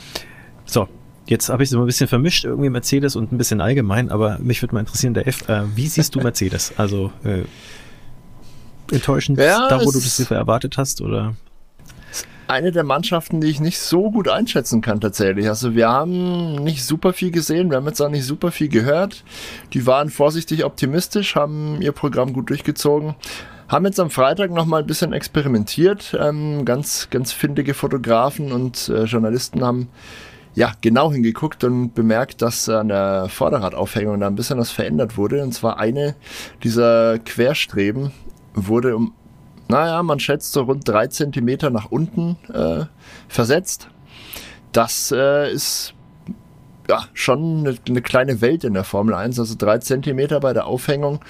So, 0.64 0.88
Jetzt 1.26 1.48
habe 1.50 1.62
ich 1.62 1.70
so 1.70 1.78
ein 1.78 1.86
bisschen 1.86 2.08
vermischt, 2.08 2.44
irgendwie 2.44 2.68
Mercedes 2.68 3.14
und 3.14 3.32
ein 3.32 3.38
bisschen 3.38 3.60
allgemein, 3.60 4.10
aber 4.10 4.38
mich 4.40 4.60
würde 4.60 4.74
mal 4.74 4.80
interessieren, 4.80 5.14
der 5.14 5.28
F, 5.28 5.48
äh, 5.48 5.62
wie 5.76 5.86
siehst 5.86 6.14
du 6.14 6.20
Mercedes? 6.22 6.72
Also 6.76 7.12
äh, 7.22 7.44
enttäuschend 8.92 9.38
ja, 9.38 9.68
da, 9.68 9.80
wo 9.84 9.92
du 9.92 10.00
das 10.00 10.18
erwartet 10.30 10.76
hast, 10.76 11.00
oder? 11.00 11.34
Eine 12.52 12.70
der 12.70 12.84
Mannschaften, 12.84 13.40
die 13.40 13.46
ich 13.46 13.60
nicht 13.60 13.78
so 13.78 14.10
gut 14.10 14.28
einschätzen 14.28 14.82
kann 14.82 15.00
tatsächlich. 15.00 15.48
Also 15.48 15.74
wir 15.74 15.88
haben 15.88 16.56
nicht 16.56 16.84
super 16.84 17.14
viel 17.14 17.30
gesehen, 17.30 17.70
wir 17.70 17.78
haben 17.78 17.86
jetzt 17.86 18.02
auch 18.02 18.10
nicht 18.10 18.26
super 18.26 18.50
viel 18.50 18.68
gehört. 18.68 19.24
Die 19.72 19.86
waren 19.86 20.10
vorsichtig 20.10 20.62
optimistisch, 20.66 21.34
haben 21.34 21.80
ihr 21.80 21.92
Programm 21.92 22.34
gut 22.34 22.50
durchgezogen. 22.50 23.14
Haben 23.68 23.86
jetzt 23.86 23.98
am 23.98 24.10
Freitag 24.10 24.50
nochmal 24.50 24.82
ein 24.82 24.86
bisschen 24.86 25.14
experimentiert. 25.14 26.14
Ähm, 26.20 26.66
ganz, 26.66 27.08
ganz 27.08 27.32
findige 27.32 27.72
Fotografen 27.72 28.52
und 28.52 28.90
äh, 28.90 29.04
Journalisten 29.04 29.64
haben 29.64 29.88
ja, 30.54 30.72
genau 30.82 31.10
hingeguckt 31.10 31.64
und 31.64 31.94
bemerkt, 31.94 32.42
dass 32.42 32.68
an 32.68 32.88
der 32.88 33.30
Vorderradaufhängung 33.30 34.20
da 34.20 34.26
ein 34.26 34.34
bisschen 34.34 34.58
was 34.58 34.70
verändert 34.70 35.16
wurde. 35.16 35.42
Und 35.42 35.52
zwar 35.52 35.78
eine 35.78 36.16
dieser 36.62 37.18
Querstreben 37.18 38.12
wurde 38.52 38.94
um, 38.94 39.14
naja, 39.72 40.02
man 40.02 40.20
schätzt 40.20 40.52
so 40.52 40.62
rund 40.62 40.86
drei 40.86 41.06
Zentimeter 41.06 41.70
nach 41.70 41.90
unten 41.90 42.36
äh, 42.52 42.84
versetzt. 43.26 43.88
Das 44.72 45.12
äh, 45.16 45.50
ist 45.50 45.94
ja, 46.88 47.06
schon 47.14 47.60
eine, 47.60 47.76
eine, 47.88 48.02
kleine 48.02 48.42
Welt 48.42 48.64
in 48.64 48.74
der 48.74 48.84
Formel 48.84 49.14
1. 49.14 49.38
Also 49.38 49.54
drei 49.56 49.78
Zentimeter 49.78 50.40
bei 50.40 50.52
der 50.52 50.66
Aufhängung 50.66 51.20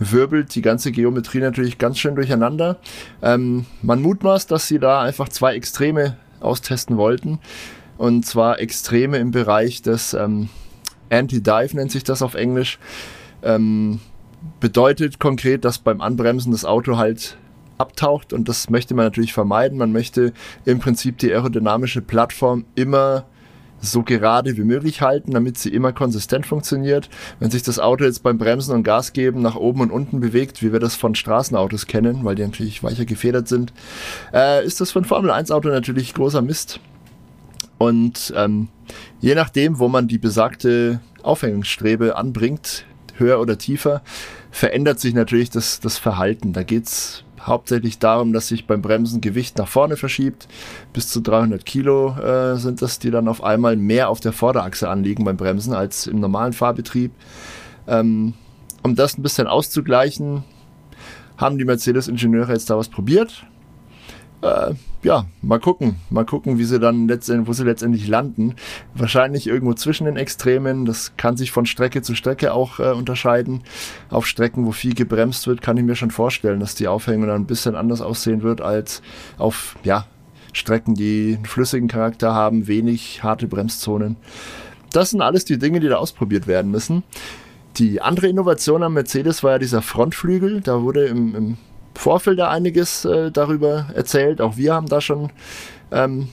wirbelt 0.00 0.52
die 0.56 0.62
ganze 0.62 0.90
Geometrie 0.90 1.38
natürlich 1.38 1.78
ganz 1.78 1.98
schön 1.98 2.16
durcheinander. 2.16 2.78
Ähm, 3.22 3.66
man 3.82 4.02
mutmaßt, 4.02 4.50
dass 4.50 4.66
sie 4.66 4.80
da 4.80 5.00
einfach 5.00 5.28
zwei 5.28 5.54
Extreme 5.54 6.16
austesten 6.40 6.96
wollten. 6.96 7.38
Und 7.98 8.26
zwar 8.26 8.58
Extreme 8.58 9.18
im 9.18 9.30
Bereich 9.30 9.80
des 9.82 10.12
ähm, 10.12 10.48
Anti-Dive 11.08 11.76
nennt 11.76 11.92
sich 11.92 12.02
das 12.02 12.20
auf 12.20 12.34
Englisch. 12.34 12.80
Ähm, 13.44 14.00
bedeutet 14.58 15.20
konkret, 15.20 15.64
dass 15.64 15.78
beim 15.78 16.00
Anbremsen 16.00 16.50
das 16.50 16.64
Auto 16.64 16.96
halt 16.96 17.36
abtaucht 17.82 18.32
und 18.32 18.48
das 18.48 18.70
möchte 18.70 18.94
man 18.94 19.04
natürlich 19.04 19.34
vermeiden. 19.34 19.76
Man 19.76 19.92
möchte 19.92 20.32
im 20.64 20.78
Prinzip 20.78 21.18
die 21.18 21.30
aerodynamische 21.30 22.00
Plattform 22.00 22.64
immer 22.74 23.26
so 23.82 24.02
gerade 24.02 24.56
wie 24.56 24.62
möglich 24.62 25.02
halten, 25.02 25.32
damit 25.32 25.58
sie 25.58 25.70
immer 25.70 25.92
konsistent 25.92 26.46
funktioniert. 26.46 27.10
Wenn 27.40 27.50
sich 27.50 27.64
das 27.64 27.80
Auto 27.80 28.04
jetzt 28.04 28.22
beim 28.22 28.38
Bremsen 28.38 28.74
und 28.74 28.84
Gas 28.84 29.12
geben 29.12 29.42
nach 29.42 29.56
oben 29.56 29.80
und 29.80 29.90
unten 29.90 30.20
bewegt, 30.20 30.62
wie 30.62 30.72
wir 30.72 30.78
das 30.78 30.94
von 30.94 31.14
Straßenautos 31.14 31.86
kennen, 31.86 32.24
weil 32.24 32.36
die 32.36 32.42
natürlich 32.42 32.82
weicher 32.82 33.04
gefedert 33.04 33.48
sind, 33.48 33.72
äh, 34.32 34.64
ist 34.64 34.80
das 34.80 34.92
für 34.92 35.00
ein 35.00 35.04
Formel 35.04 35.30
1 35.30 35.50
Auto 35.50 35.68
natürlich 35.68 36.14
großer 36.14 36.42
Mist. 36.42 36.78
Und 37.78 38.32
ähm, 38.36 38.68
je 39.20 39.34
nachdem, 39.34 39.80
wo 39.80 39.88
man 39.88 40.06
die 40.06 40.18
besagte 40.18 41.00
Aufhängungsstrebe 41.24 42.16
anbringt, 42.16 42.84
höher 43.16 43.40
oder 43.40 43.58
tiefer, 43.58 44.02
verändert 44.52 45.00
sich 45.00 45.14
natürlich 45.14 45.50
das, 45.50 45.80
das 45.80 45.98
Verhalten. 45.98 46.52
Da 46.52 46.62
geht 46.62 46.86
es 46.86 47.24
hauptsächlich 47.46 47.98
darum, 47.98 48.32
dass 48.32 48.48
sich 48.48 48.66
beim 48.66 48.82
Bremsen 48.82 49.20
Gewicht 49.20 49.58
nach 49.58 49.68
vorne 49.68 49.96
verschiebt. 49.96 50.48
Bis 50.92 51.08
zu 51.08 51.20
300 51.20 51.64
Kilo 51.64 52.16
äh, 52.18 52.56
sind 52.56 52.82
das, 52.82 52.98
die 52.98 53.10
dann 53.10 53.28
auf 53.28 53.42
einmal 53.42 53.76
mehr 53.76 54.08
auf 54.08 54.20
der 54.20 54.32
Vorderachse 54.32 54.88
anliegen 54.88 55.24
beim 55.24 55.36
Bremsen 55.36 55.74
als 55.74 56.06
im 56.06 56.20
normalen 56.20 56.52
Fahrbetrieb. 56.52 57.12
Ähm, 57.86 58.34
um 58.82 58.94
das 58.94 59.16
ein 59.16 59.22
bisschen 59.22 59.46
auszugleichen, 59.46 60.44
haben 61.36 61.58
die 61.58 61.64
Mercedes-Ingenieure 61.64 62.52
jetzt 62.52 62.70
da 62.70 62.76
was 62.76 62.88
probiert 62.88 63.44
äh, 64.42 64.74
ja, 65.02 65.26
mal 65.40 65.58
gucken. 65.58 65.96
Mal 66.10 66.24
gucken, 66.24 66.58
wie 66.58 66.64
sie 66.64 66.78
dann 66.78 67.08
letztendlich, 67.08 67.48
wo 67.48 67.52
sie 67.52 67.64
letztendlich 67.64 68.08
landen. 68.08 68.54
Wahrscheinlich 68.94 69.46
irgendwo 69.46 69.74
zwischen 69.74 70.04
den 70.04 70.16
Extremen. 70.16 70.84
Das 70.84 71.16
kann 71.16 71.36
sich 71.36 71.52
von 71.52 71.64
Strecke 71.64 72.02
zu 72.02 72.14
Strecke 72.14 72.52
auch 72.52 72.78
äh, 72.78 72.90
unterscheiden. 72.90 73.62
Auf 74.10 74.26
Strecken, 74.26 74.66
wo 74.66 74.72
viel 74.72 74.94
gebremst 74.94 75.46
wird, 75.46 75.62
kann 75.62 75.76
ich 75.76 75.84
mir 75.84 75.96
schon 75.96 76.10
vorstellen, 76.10 76.60
dass 76.60 76.74
die 76.74 76.88
Aufhängung 76.88 77.28
dann 77.28 77.42
ein 77.42 77.46
bisschen 77.46 77.76
anders 77.76 78.00
aussehen 78.00 78.42
wird 78.42 78.60
als 78.60 79.00
auf, 79.38 79.76
ja, 79.84 80.06
Strecken, 80.52 80.94
die 80.94 81.34
einen 81.36 81.46
flüssigen 81.46 81.88
Charakter 81.88 82.34
haben, 82.34 82.66
wenig 82.66 83.22
harte 83.22 83.46
Bremszonen. 83.46 84.16
Das 84.92 85.10
sind 85.10 85.22
alles 85.22 85.44
die 85.46 85.58
Dinge, 85.58 85.80
die 85.80 85.88
da 85.88 85.96
ausprobiert 85.96 86.46
werden 86.46 86.70
müssen. 86.70 87.02
Die 87.78 88.02
andere 88.02 88.26
Innovation 88.28 88.82
am 88.82 88.92
Mercedes 88.92 89.42
war 89.42 89.52
ja 89.52 89.58
dieser 89.58 89.80
Frontflügel. 89.80 90.60
Da 90.60 90.82
wurde 90.82 91.06
im, 91.06 91.34
im 91.34 91.56
Vorfeld 92.02 92.40
da 92.40 92.50
einiges 92.50 93.04
äh, 93.04 93.30
darüber 93.30 93.86
erzählt. 93.94 94.40
Auch 94.40 94.56
wir 94.56 94.74
haben 94.74 94.88
da 94.88 95.00
schon 95.00 95.30
ähm, 95.92 96.26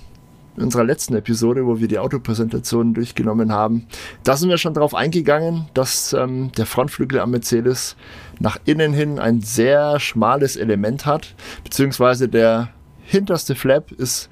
in 0.57 0.63
unserer 0.63 0.83
letzten 0.83 1.15
Episode, 1.15 1.67
wo 1.67 1.79
wir 1.79 1.87
die 1.87 1.99
Autopräsentation 1.99 2.95
durchgenommen 2.95 3.51
haben, 3.51 3.85
da 4.23 4.35
sind 4.35 4.49
wir 4.49 4.57
schon 4.57 4.73
darauf 4.73 4.95
eingegangen, 4.95 5.67
dass 5.75 6.11
ähm, 6.13 6.51
der 6.57 6.65
Frontflügel 6.65 7.19
am 7.19 7.31
Mercedes 7.31 7.95
nach 8.39 8.57
innen 8.65 8.93
hin 8.93 9.19
ein 9.19 9.41
sehr 9.41 9.99
schmales 9.99 10.55
Element 10.55 11.05
hat, 11.05 11.35
beziehungsweise 11.63 12.27
der 12.27 12.69
hinterste 13.03 13.53
Flap 13.53 13.91
ist 13.91 14.29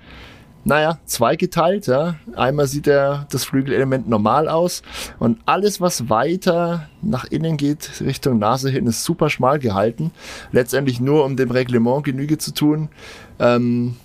naja, 0.67 0.99
zweigeteilt. 1.05 1.87
Ja. 1.87 2.15
Einmal 2.35 2.67
sieht 2.67 2.87
der, 2.87 3.25
das 3.31 3.45
Flügelelement 3.45 4.09
normal 4.09 4.49
aus 4.49 4.81
und 5.17 5.39
alles, 5.45 5.79
was 5.79 6.09
weiter 6.09 6.89
nach 7.01 7.23
innen 7.23 7.55
geht, 7.55 8.01
Richtung 8.01 8.37
Nase 8.37 8.69
hin, 8.69 8.85
ist 8.85 9.05
super 9.05 9.29
schmal 9.29 9.59
gehalten. 9.59 10.11
Letztendlich 10.51 10.99
nur, 10.99 11.23
um 11.23 11.37
dem 11.37 11.51
Reglement 11.51 12.03
Genüge 12.03 12.37
zu 12.37 12.53
tun. 12.53 12.89
Ähm, 13.39 13.95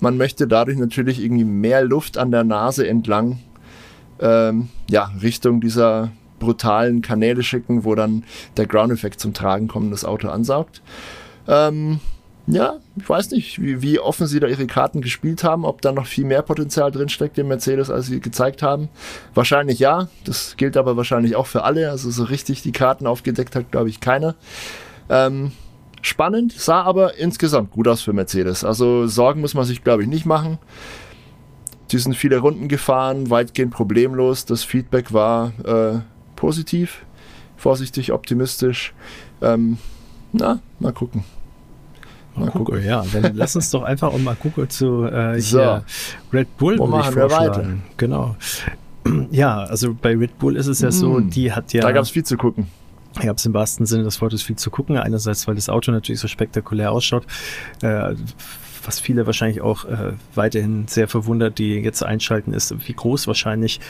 man 0.00 0.18
möchte 0.18 0.46
dadurch 0.46 0.76
natürlich 0.76 1.22
irgendwie 1.22 1.44
mehr 1.44 1.82
Luft 1.82 2.18
an 2.18 2.30
der 2.30 2.44
Nase 2.44 2.86
entlang, 2.86 3.38
ähm, 4.20 4.68
ja, 4.90 5.10
Richtung 5.22 5.62
dieser 5.62 6.12
brutalen 6.40 7.00
Kanäle 7.00 7.42
schicken, 7.42 7.84
wo 7.84 7.94
dann 7.94 8.24
der 8.58 8.66
Ground-Effekt 8.66 9.18
zum 9.18 9.32
Tragen 9.32 9.66
kommt, 9.66 9.90
das 9.92 10.04
Auto 10.04 10.28
ansaugt. 10.28 10.82
Ähm, 11.48 12.00
ja, 12.46 12.78
ich 12.96 13.08
weiß 13.08 13.30
nicht, 13.30 13.62
wie, 13.62 13.82
wie 13.82 14.00
offen 14.00 14.26
sie 14.26 14.40
da 14.40 14.48
ihre 14.48 14.66
Karten 14.66 15.00
gespielt 15.00 15.44
haben, 15.44 15.64
ob 15.64 15.80
da 15.80 15.92
noch 15.92 16.06
viel 16.06 16.24
mehr 16.24 16.42
Potenzial 16.42 16.90
drinsteckt 16.90 17.38
im 17.38 17.48
Mercedes, 17.48 17.88
als 17.88 18.06
sie 18.06 18.20
gezeigt 18.20 18.62
haben. 18.62 18.88
Wahrscheinlich 19.34 19.78
ja, 19.78 20.08
das 20.24 20.56
gilt 20.56 20.76
aber 20.76 20.96
wahrscheinlich 20.96 21.36
auch 21.36 21.46
für 21.46 21.62
alle. 21.62 21.90
Also 21.90 22.10
so 22.10 22.24
richtig 22.24 22.62
die 22.62 22.72
Karten 22.72 23.06
aufgedeckt 23.06 23.54
hat, 23.54 23.70
glaube 23.70 23.90
ich, 23.90 24.00
keiner. 24.00 24.34
Ähm, 25.08 25.52
spannend, 26.02 26.52
sah 26.52 26.82
aber 26.82 27.16
insgesamt 27.16 27.70
gut 27.70 27.86
aus 27.86 28.02
für 28.02 28.12
Mercedes. 28.12 28.64
Also 28.64 29.06
Sorgen 29.06 29.40
muss 29.40 29.54
man 29.54 29.64
sich, 29.64 29.84
glaube 29.84 30.02
ich, 30.02 30.08
nicht 30.08 30.26
machen. 30.26 30.58
Die 31.92 31.98
sind 31.98 32.16
viele 32.16 32.38
Runden 32.38 32.66
gefahren, 32.66 33.30
weitgehend 33.30 33.72
problemlos. 33.72 34.46
Das 34.46 34.64
Feedback 34.64 35.12
war 35.12 35.52
äh, 35.64 36.00
positiv, 36.34 37.04
vorsichtig, 37.56 38.10
optimistisch. 38.10 38.94
Ähm, 39.40 39.78
na, 40.32 40.58
mal 40.80 40.92
gucken. 40.92 41.24
Mal 42.34 42.50
gucken, 42.50 42.84
ja. 42.84 43.04
Dann 43.12 43.32
lass 43.34 43.56
uns 43.56 43.70
doch 43.70 43.82
einfach 43.82 44.16
mal 44.18 44.34
gucken 44.34 44.68
zu 44.70 45.04
äh, 45.04 45.40
so. 45.40 45.80
Red 46.32 46.56
Bull. 46.56 46.78
Wo 46.78 46.86
machen 46.86 47.14
wir 47.14 47.30
weiter? 47.30 47.64
Genau. 47.96 48.36
Ja, 49.32 49.64
also 49.64 49.96
bei 50.00 50.16
Red 50.16 50.38
Bull 50.38 50.54
ist 50.54 50.68
es 50.68 50.80
ja 50.80 50.92
so, 50.92 51.14
mm. 51.14 51.30
die 51.30 51.50
hat 51.50 51.72
ja. 51.72 51.82
Da 51.82 51.90
gab 51.90 52.04
es 52.04 52.10
viel 52.10 52.22
zu 52.22 52.36
gucken. 52.36 52.68
Da 53.14 53.22
gab 53.22 53.38
es 53.38 53.44
im 53.44 53.52
wahrsten 53.52 53.84
Sinne 53.84 54.04
des 54.04 54.20
Wortes 54.20 54.42
viel 54.42 54.54
zu 54.54 54.70
gucken. 54.70 54.96
Einerseits, 54.96 55.48
weil 55.48 55.56
das 55.56 55.68
Auto 55.68 55.90
natürlich 55.90 56.20
so 56.20 56.28
spektakulär 56.28 56.92
ausschaut. 56.92 57.26
Äh, 57.82 58.14
was 58.84 59.00
viele 59.00 59.26
wahrscheinlich 59.26 59.60
auch 59.60 59.84
äh, 59.84 60.12
weiterhin 60.34 60.86
sehr 60.88 61.08
verwundert, 61.08 61.58
die 61.58 61.74
jetzt 61.74 62.02
einschalten, 62.02 62.52
ist, 62.52 62.74
wie 62.86 62.92
groß 62.92 63.26
wahrscheinlich 63.26 63.80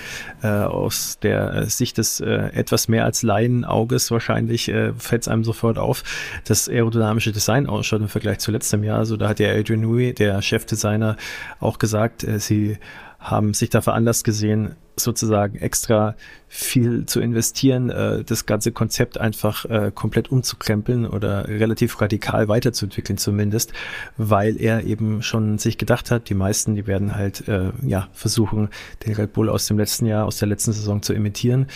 äh, 0.43 0.49
aus 0.49 1.19
der 1.21 1.55
äh, 1.55 1.67
Sicht 1.67 1.99
des 1.99 2.21
äh, 2.21 2.51
etwas 2.53 2.89
mehr 2.89 3.05
als 3.05 3.23
Laienauges 3.23 4.11
wahrscheinlich 4.11 4.69
äh, 4.69 4.93
fällt 4.95 5.23
es 5.23 5.29
einem 5.29 5.45
sofort 5.45 5.79
auf, 5.79 6.03
das 6.45 6.69
aerodynamische 6.69 7.33
Design 7.33 7.67
ausschaut 7.67 8.01
im 8.01 8.09
Vergleich 8.09 8.39
zu 8.39 8.51
letztem 8.51 8.85
Jahr. 8.85 8.99
Also 8.99 9.17
da 9.17 9.29
hat 9.29 9.39
der 9.39 9.55
Adrian 9.57 9.81
Newey, 9.81 10.13
der 10.13 10.41
Chefdesigner, 10.43 11.17
auch 11.61 11.79
gesagt, 11.79 12.25
äh, 12.25 12.39
sie 12.39 12.79
haben 13.23 13.55
sich 13.55 13.71
da 13.71 13.81
veranlasst 13.81 14.25
gesehen, 14.25 14.75
sozusagen 14.97 15.57
extra 15.57 16.17
viel 16.49 17.07
zu 17.07 17.21
investieren, 17.21 17.89
äh, 17.89 18.25
das 18.25 18.47
ganze 18.47 18.73
Konzept 18.73 19.19
einfach 19.19 19.65
äh, 19.65 19.91
komplett 19.95 20.31
umzukrempeln 20.31 21.07
oder 21.07 21.49
relativ 21.49 22.01
radikal 22.01 22.49
weiterzuentwickeln 22.49 23.17
zumindest, 23.17 23.73
weil 24.17 24.61
er 24.61 24.85
eben 24.85 25.23
schon 25.23 25.59
sich 25.59 25.79
gedacht 25.79 26.11
hat, 26.11 26.29
die 26.29 26.35
meisten, 26.35 26.75
die 26.75 26.87
werden 26.87 27.15
halt 27.15 27.49
äh, 27.49 27.71
ja 27.83 28.09
versuchen, 28.13 28.69
den 29.07 29.15
Red 29.15 29.33
Bull 29.33 29.49
aus 29.49 29.67
dem 29.67 29.79
letzten 29.79 30.07
Jahr, 30.07 30.27
aus 30.27 30.39
der 30.39 30.49
letzten 30.49 30.73
Saison 30.73 31.01
zu 31.01 31.15
imitieren 31.15 31.69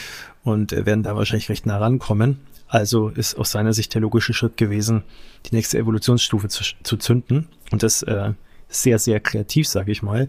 und 0.43 0.73
äh, 0.73 0.85
werden 0.85 1.03
da 1.03 1.17
wahrscheinlich 1.17 1.49
recht 1.49 1.65
nah 1.65 1.79
rankommen. 1.79 2.41
Also 2.69 3.09
ist 3.11 3.39
aus 3.39 3.53
seiner 3.53 3.73
Sicht 3.73 3.95
der 3.95 4.03
logische 4.03 4.35
Schritt 4.35 4.57
gewesen, 4.57 5.05
die 5.47 5.55
nächste 5.55 5.79
Evolutionsstufe 5.79 6.49
zu, 6.49 6.65
zu 6.83 6.97
zünden 6.97 7.47
und 7.71 7.83
das 7.85 8.03
äh, 8.03 8.33
sehr, 8.69 8.99
sehr 8.99 9.21
kreativ, 9.21 9.69
sage 9.69 9.93
ich 9.93 10.03
mal. 10.03 10.29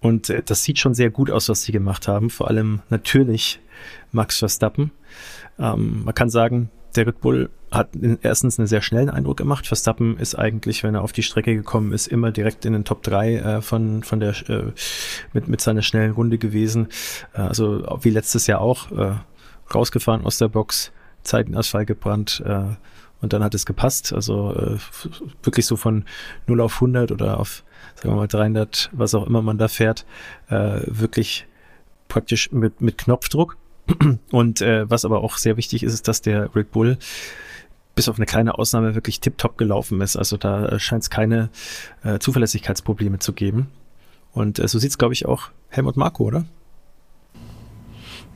Und 0.00 0.30
äh, 0.30 0.42
das 0.44 0.62
sieht 0.62 0.78
schon 0.78 0.94
sehr 0.94 1.10
gut 1.10 1.30
aus, 1.30 1.48
was 1.48 1.62
sie 1.62 1.72
gemacht 1.72 2.08
haben. 2.08 2.30
Vor 2.30 2.48
allem 2.48 2.82
natürlich 2.90 3.60
Max 4.12 4.38
Verstappen. 4.38 4.90
Ähm, 5.58 6.04
man 6.04 6.14
kann 6.14 6.30
sagen, 6.30 6.70
der 6.94 7.06
Red 7.06 7.20
Bull 7.20 7.50
hat 7.70 7.90
erstens 8.22 8.58
einen 8.58 8.68
sehr 8.68 8.80
schnellen 8.80 9.10
Eindruck 9.10 9.36
gemacht. 9.36 9.66
Verstappen 9.66 10.18
ist 10.18 10.34
eigentlich, 10.34 10.82
wenn 10.82 10.94
er 10.94 11.02
auf 11.02 11.12
die 11.12 11.22
Strecke 11.22 11.54
gekommen 11.54 11.92
ist, 11.92 12.06
immer 12.06 12.30
direkt 12.30 12.64
in 12.64 12.72
den 12.72 12.84
Top 12.84 13.02
3 13.02 13.34
äh, 13.34 13.62
von, 13.62 14.02
von 14.02 14.20
der, 14.20 14.34
äh, 14.48 14.72
mit, 15.32 15.48
mit 15.48 15.60
seiner 15.60 15.82
schnellen 15.82 16.12
Runde 16.12 16.38
gewesen. 16.38 16.88
Äh, 17.34 17.40
also 17.42 17.98
wie 18.02 18.10
letztes 18.10 18.46
Jahr 18.46 18.60
auch, 18.60 18.90
äh, 18.92 19.14
rausgefahren 19.74 20.24
aus 20.24 20.38
der 20.38 20.48
Box, 20.48 20.92
Zeitenausfall 21.22 21.86
gebrannt, 21.86 22.42
äh, 22.46 22.76
und 23.20 23.32
dann 23.32 23.42
hat 23.42 23.54
es 23.54 23.66
gepasst. 23.66 24.12
Also 24.12 24.54
äh, 24.54 24.78
wirklich 25.42 25.66
so 25.66 25.76
von 25.76 26.04
0 26.46 26.60
auf 26.60 26.74
100 26.74 27.12
oder 27.12 27.40
auf, 27.40 27.64
sagen 27.96 28.10
wir 28.10 28.16
mal, 28.16 28.28
300, 28.28 28.90
was 28.92 29.14
auch 29.14 29.26
immer 29.26 29.42
man 29.42 29.58
da 29.58 29.68
fährt, 29.68 30.04
äh, 30.48 30.80
wirklich 30.86 31.46
praktisch 32.08 32.52
mit, 32.52 32.80
mit 32.80 32.98
Knopfdruck. 32.98 33.56
Und 34.30 34.60
äh, 34.60 34.88
was 34.90 35.04
aber 35.04 35.22
auch 35.22 35.36
sehr 35.36 35.56
wichtig 35.56 35.82
ist, 35.82 35.94
ist, 35.94 36.08
dass 36.08 36.20
der 36.20 36.54
Red 36.54 36.70
Bull 36.72 36.98
bis 37.94 38.08
auf 38.08 38.16
eine 38.16 38.26
kleine 38.26 38.58
Ausnahme 38.58 38.94
wirklich 38.94 39.20
tiptop 39.20 39.56
gelaufen 39.56 40.00
ist. 40.00 40.16
Also 40.16 40.36
da 40.36 40.78
scheint 40.78 41.02
es 41.02 41.10
keine 41.10 41.48
äh, 42.04 42.18
Zuverlässigkeitsprobleme 42.18 43.18
zu 43.18 43.32
geben. 43.32 43.68
Und 44.32 44.58
äh, 44.58 44.68
so 44.68 44.78
sieht 44.78 44.90
es, 44.90 44.98
glaube 44.98 45.14
ich, 45.14 45.24
auch 45.26 45.48
Helmut 45.70 45.96
Marko, 45.96 46.24
oder? 46.24 46.44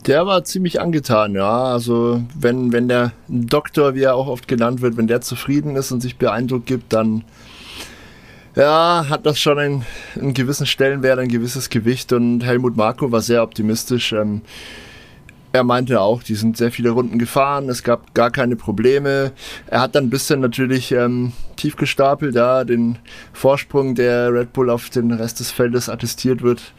Der 0.07 0.26
war 0.26 0.45
ziemlich 0.45 0.81
angetan, 0.81 1.35
ja. 1.35 1.64
Also 1.64 2.23
wenn, 2.35 2.73
wenn 2.73 2.88
der 2.88 3.12
Doktor, 3.29 3.95
wie 3.95 4.02
er 4.02 4.14
auch 4.14 4.29
oft 4.29 4.49
genannt 4.49 4.81
wird, 4.81 4.97
wenn 4.97 5.09
der 5.09 5.21
zufrieden 5.21 5.76
ist 5.76 5.93
und 5.93 6.00
sich 6.00 6.17
beeindruckt 6.17 6.64
gibt, 6.64 6.95
dann 6.95 7.25
ja, 8.57 9.07
hat 9.09 9.26
das 9.26 9.38
schon 9.38 9.59
einen, 9.59 9.85
einen 10.16 10.35
gewissen 10.35 10.66
Stellenwert, 10.66 11.19
ein 11.19 11.28
gewisses 11.28 11.71
Gewicht 11.71 12.12
und 12.12 12.40
Helmut 12.40 12.76
Marko 12.76 13.12
war 13.12 13.21
sehr 13.21 13.42
optimistisch. 13.42 14.12
Ähm, 14.12 14.42
er 15.52 15.64
meinte 15.64 16.00
auch, 16.00 16.23
die 16.23 16.37
sind 16.37 16.57
sehr 16.57 16.71
viele 16.71 16.90
Runden 16.90 17.19
gefahren, 17.19 17.69
es 17.69 17.83
gab 17.83 18.14
gar 18.14 18.30
keine 18.30 18.54
Probleme. 18.57 19.33
Er 19.66 19.80
hat 19.80 19.95
dann 19.95 20.04
ein 20.04 20.11
bisschen 20.11 20.40
natürlich 20.40 20.92
ähm, 20.92 21.33
tief 21.57 21.76
gestapelt, 21.76 22.37
ja, 22.37 22.64
den 22.64 22.99
Vorsprung, 23.33 23.95
der 23.95 24.33
Red 24.33 24.52
Bull 24.52 24.71
auf 24.71 24.90
den 24.90 25.11
Rest 25.12 25.40
des 25.40 25.50
Feldes 25.50 25.88
attestiert 25.88 26.42
wird, 26.42 26.73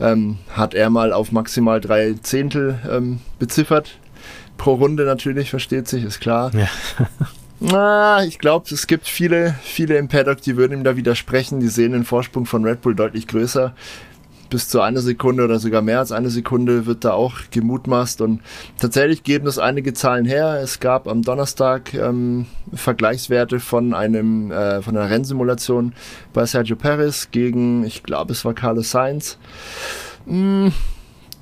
ähm, 0.00 0.38
hat 0.50 0.74
er 0.74 0.90
mal 0.90 1.12
auf 1.12 1.32
maximal 1.32 1.80
drei 1.80 2.14
Zehntel 2.22 2.78
ähm, 2.88 3.18
beziffert. 3.38 3.98
Pro 4.56 4.74
Runde 4.74 5.04
natürlich, 5.04 5.50
versteht 5.50 5.88
sich, 5.88 6.04
ist 6.04 6.20
klar. 6.20 6.52
Ja. 6.54 6.68
Na, 7.66 8.22
ich 8.24 8.38
glaube, 8.38 8.66
es 8.70 8.86
gibt 8.86 9.08
viele, 9.08 9.54
viele 9.62 9.96
im 9.96 10.08
Paddock, 10.08 10.42
die 10.42 10.56
würden 10.56 10.78
ihm 10.78 10.84
da 10.84 10.96
widersprechen. 10.96 11.60
Die 11.60 11.68
sehen 11.68 11.92
den 11.92 12.04
Vorsprung 12.04 12.44
von 12.44 12.64
Red 12.64 12.82
Bull 12.82 12.94
deutlich 12.94 13.26
größer 13.26 13.74
bis 14.50 14.68
zu 14.68 14.80
einer 14.82 15.00
Sekunde 15.00 15.44
oder 15.44 15.58
sogar 15.58 15.82
mehr 15.82 15.98
als 15.98 16.12
eine 16.12 16.30
Sekunde 16.30 16.86
wird 16.86 17.04
da 17.04 17.12
auch 17.12 17.38
gemutmaßt 17.50 18.20
und 18.20 18.40
tatsächlich 18.78 19.24
geben 19.24 19.46
das 19.46 19.58
einige 19.58 19.94
Zahlen 19.94 20.26
her. 20.26 20.60
Es 20.62 20.78
gab 20.78 21.08
am 21.08 21.22
Donnerstag 21.22 21.92
ähm, 21.94 22.46
Vergleichswerte 22.72 23.58
von 23.58 23.94
einem 23.94 24.52
äh, 24.52 24.80
von 24.80 24.96
einer 24.96 25.10
Rennsimulation 25.10 25.92
bei 26.32 26.46
Sergio 26.46 26.76
Perez 26.76 27.30
gegen, 27.32 27.84
ich 27.84 28.04
glaube, 28.04 28.32
es 28.32 28.44
war 28.44 28.54
Carlos 28.54 28.92
Sainz. 28.92 29.38
Mm, 30.26 30.68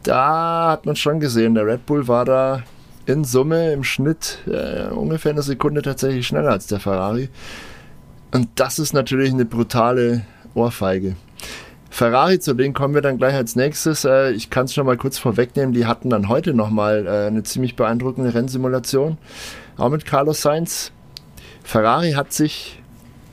da 0.05 0.71
hat 0.71 0.87
man 0.87 0.97
schon 0.97 1.21
gesehen, 1.21 1.55
der 1.55 1.67
Red 1.67 1.85
Bull 1.85 2.09
war 2.09 2.25
da 2.25 2.63
in 3.07 3.25
Summe 3.25 3.73
im 3.73 3.85
Schnitt 3.85 4.39
äh, 4.47 4.89
ungefähr 4.91 5.33
eine 5.33 5.43
Sekunde 5.43 5.83
tatsächlich 5.83 6.27
schneller 6.27 6.51
als 6.51 6.67
der 6.67 6.81
Ferrari. 6.81 7.29
Und 8.33 8.49
das 8.55 8.79
ist 8.79 8.93
natürlich 8.93 9.33
eine 9.33 9.45
brutale 9.45 10.23
Ohrfeige. 10.55 11.17
Ferrari, 11.91 12.39
zu 12.39 12.55
denen 12.55 12.73
kommen 12.73 12.95
wir 12.95 13.03
dann 13.03 13.19
gleich 13.19 13.35
als 13.35 13.55
nächstes. 13.55 14.07
Äh, 14.07 14.31
ich 14.31 14.49
kann 14.49 14.65
es 14.65 14.75
schon 14.75 14.87
mal 14.87 14.97
kurz 14.97 15.19
vorwegnehmen, 15.19 15.75
die 15.75 15.85
hatten 15.85 16.09
dann 16.09 16.29
heute 16.29 16.55
nochmal 16.55 17.07
äh, 17.07 17.27
eine 17.27 17.43
ziemlich 17.43 17.77
beeindruckende 17.77 18.33
Rennsimulation, 18.33 19.19
auch 19.77 19.91
mit 19.91 20.07
Carlos 20.07 20.41
Sainz. 20.41 20.93
Ferrari 21.63 22.13
hat 22.13 22.33
sich 22.33 22.81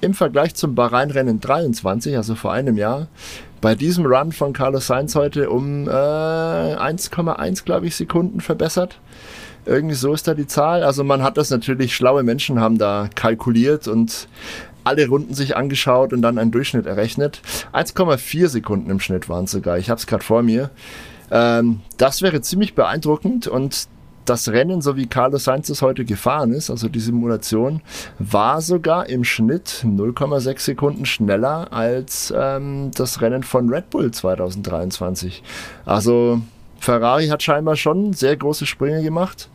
im 0.01 0.13
Vergleich 0.13 0.55
zum 0.55 0.75
Bahrain-Rennen 0.75 1.39
23, 1.39 2.17
also 2.17 2.35
vor 2.35 2.51
einem 2.51 2.77
Jahr, 2.77 3.07
bei 3.61 3.75
diesem 3.75 4.05
Run 4.05 4.31
von 4.31 4.53
Carlos 4.53 4.87
Sainz 4.87 5.15
heute 5.15 5.49
um 5.49 5.87
äh, 5.87 5.91
1,1, 5.91 7.63
glaube 7.65 7.87
ich, 7.87 7.95
Sekunden 7.95 8.41
verbessert. 8.41 8.99
Irgendwie 9.69 9.95
so 9.95 10.13
ist 10.13 10.27
da 10.27 10.33
die 10.33 10.47
Zahl. 10.47 10.83
Also 10.83 11.03
man 11.03 11.21
hat 11.21 11.37
das 11.37 11.51
natürlich, 11.51 11.95
schlaue 11.95 12.23
Menschen 12.23 12.59
haben 12.59 12.79
da 12.79 13.07
kalkuliert 13.13 13.87
und 13.87 14.27
alle 14.83 15.07
Runden 15.07 15.35
sich 15.35 15.55
angeschaut 15.55 16.11
und 16.11 16.23
dann 16.23 16.39
einen 16.39 16.49
Durchschnitt 16.49 16.87
errechnet. 16.87 17.41
1,4 17.71 18.47
Sekunden 18.47 18.89
im 18.89 18.99
Schnitt 18.99 19.29
waren 19.29 19.45
es 19.45 19.51
sogar. 19.51 19.77
Ich 19.77 19.91
habe 19.91 19.99
es 19.99 20.07
gerade 20.07 20.23
vor 20.23 20.41
mir. 20.41 20.71
Ähm, 21.29 21.81
das 21.97 22.23
wäre 22.23 22.41
ziemlich 22.41 22.73
beeindruckend 22.73 23.45
und 23.47 23.87
das 24.25 24.49
Rennen, 24.49 24.81
so 24.81 24.95
wie 24.95 25.05
Carlos 25.05 25.43
Sainz 25.43 25.69
es 25.69 25.83
heute 25.83 26.03
gefahren 26.05 26.51
ist, 26.51 26.71
also 26.71 26.87
die 26.87 26.99
Simulation, 26.99 27.81
war 28.17 28.61
sogar 28.61 29.07
im 29.07 29.23
Schnitt 29.23 29.83
0,6 29.83 30.59
Sekunden 30.59 31.05
schneller 31.05 31.71
als 31.71 32.33
ähm, 32.35 32.89
das 32.95 33.21
Rennen 33.21 33.43
von 33.43 33.69
Red 33.69 33.91
Bull 33.91 34.11
2023. 34.11 35.43
Also 35.85 36.41
Ferrari 36.79 37.27
hat 37.27 37.43
scheinbar 37.43 37.75
schon 37.75 38.13
sehr 38.13 38.35
große 38.35 38.65
Sprünge 38.65 39.03
gemacht. 39.03 39.49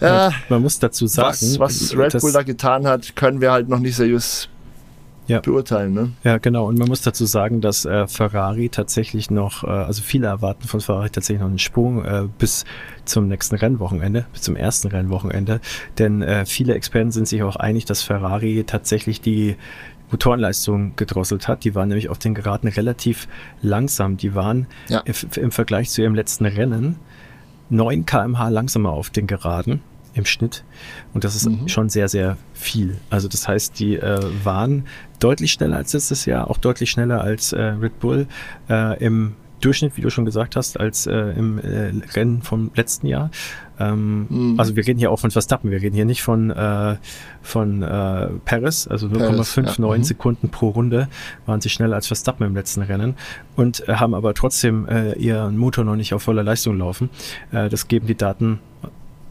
Ja, 0.00 0.32
man 0.48 0.62
muss 0.62 0.78
dazu 0.78 1.06
sagen, 1.06 1.28
was, 1.28 1.58
was 1.58 1.96
Red 1.96 2.20
Bull 2.20 2.32
da 2.32 2.42
getan 2.42 2.86
hat, 2.86 3.16
können 3.16 3.40
wir 3.40 3.52
halt 3.52 3.68
noch 3.68 3.78
nicht 3.78 3.96
seriös 3.96 4.48
ja. 5.26 5.40
beurteilen. 5.40 5.94
Ne? 5.94 6.12
Ja, 6.22 6.38
genau. 6.38 6.66
Und 6.66 6.78
man 6.78 6.88
muss 6.88 7.02
dazu 7.02 7.24
sagen, 7.24 7.60
dass 7.60 7.84
äh, 7.84 8.06
Ferrari 8.06 8.68
tatsächlich 8.68 9.30
noch, 9.30 9.64
äh, 9.64 9.68
also 9.68 10.02
viele 10.02 10.26
erwarten 10.26 10.66
von 10.66 10.80
Ferrari 10.80 11.10
tatsächlich 11.10 11.40
noch 11.40 11.48
einen 11.48 11.58
Sprung 11.58 12.04
äh, 12.04 12.28
bis 12.38 12.64
zum 13.04 13.28
nächsten 13.28 13.56
Rennwochenende, 13.56 14.26
bis 14.32 14.42
zum 14.42 14.56
ersten 14.56 14.88
Rennwochenende. 14.88 15.60
Denn 15.98 16.22
äh, 16.22 16.46
viele 16.46 16.74
Experten 16.74 17.12
sind 17.12 17.28
sich 17.28 17.42
auch 17.42 17.56
einig, 17.56 17.84
dass 17.84 18.02
Ferrari 18.02 18.64
tatsächlich 18.66 19.20
die 19.20 19.56
Motorenleistung 20.14 20.94
gedrosselt 20.94 21.48
hat. 21.48 21.64
Die 21.64 21.74
waren 21.74 21.88
nämlich 21.88 22.08
auf 22.08 22.20
den 22.20 22.34
Geraden 22.34 22.68
relativ 22.68 23.26
langsam. 23.62 24.16
Die 24.16 24.34
waren 24.36 24.68
ja. 24.88 25.02
im 25.36 25.50
Vergleich 25.50 25.90
zu 25.90 26.02
ihrem 26.02 26.14
letzten 26.14 26.46
Rennen 26.46 26.96
9 27.70 28.06
kmh 28.06 28.48
langsamer 28.48 28.90
auf 28.90 29.10
den 29.10 29.26
Geraden 29.26 29.80
im 30.14 30.24
Schnitt. 30.24 30.62
Und 31.12 31.24
das 31.24 31.34
ist 31.34 31.48
mhm. 31.48 31.66
schon 31.66 31.88
sehr, 31.88 32.08
sehr 32.08 32.36
viel. 32.52 32.96
Also 33.10 33.26
das 33.26 33.48
heißt, 33.48 33.76
die 33.80 33.96
äh, 33.96 34.20
waren 34.44 34.86
deutlich 35.18 35.50
schneller 35.50 35.78
als 35.78 35.92
letztes 35.92 36.26
Jahr, 36.26 36.48
auch 36.48 36.58
deutlich 36.58 36.92
schneller 36.92 37.20
als 37.20 37.52
äh, 37.52 37.60
Red 37.60 37.98
Bull 37.98 38.28
äh, 38.70 39.04
im 39.04 39.34
Durchschnitt, 39.60 39.96
wie 39.96 40.02
du 40.02 40.10
schon 40.10 40.24
gesagt 40.26 40.54
hast, 40.54 40.78
als 40.78 41.06
äh, 41.06 41.12
im 41.12 41.58
äh, 41.58 41.92
Rennen 42.12 42.42
vom 42.42 42.70
letzten 42.76 43.08
Jahr. 43.08 43.30
Ähm, 43.78 44.26
mhm. 44.28 44.54
Also 44.60 44.76
wir 44.76 44.86
reden 44.86 44.98
hier 44.98 45.10
auch 45.10 45.18
von 45.18 45.30
Verstappen, 45.30 45.70
wir 45.70 45.82
reden 45.82 45.94
hier 45.94 46.04
nicht 46.04 46.22
von, 46.22 46.50
äh, 46.50 46.96
von 47.42 47.82
äh, 47.82 48.28
Paris, 48.44 48.86
also 48.86 49.06
0,59 49.08 49.80
ja. 49.80 49.98
Mhm. 49.98 50.04
Sekunden 50.04 50.48
pro 50.48 50.68
Runde 50.68 51.08
waren 51.46 51.60
sie 51.60 51.68
schneller 51.68 51.96
als 51.96 52.06
Verstappen 52.06 52.46
im 52.46 52.54
letzten 52.54 52.82
Rennen 52.82 53.14
und 53.56 53.88
äh, 53.88 53.94
haben 53.94 54.14
aber 54.14 54.34
trotzdem 54.34 54.86
äh, 54.88 55.12
ihren 55.14 55.56
Motor 55.56 55.84
noch 55.84 55.96
nicht 55.96 56.14
auf 56.14 56.22
voller 56.22 56.42
Leistung 56.42 56.78
laufen. 56.78 57.10
Äh, 57.52 57.68
das 57.68 57.88
geben 57.88 58.06
die 58.06 58.16
Daten 58.16 58.60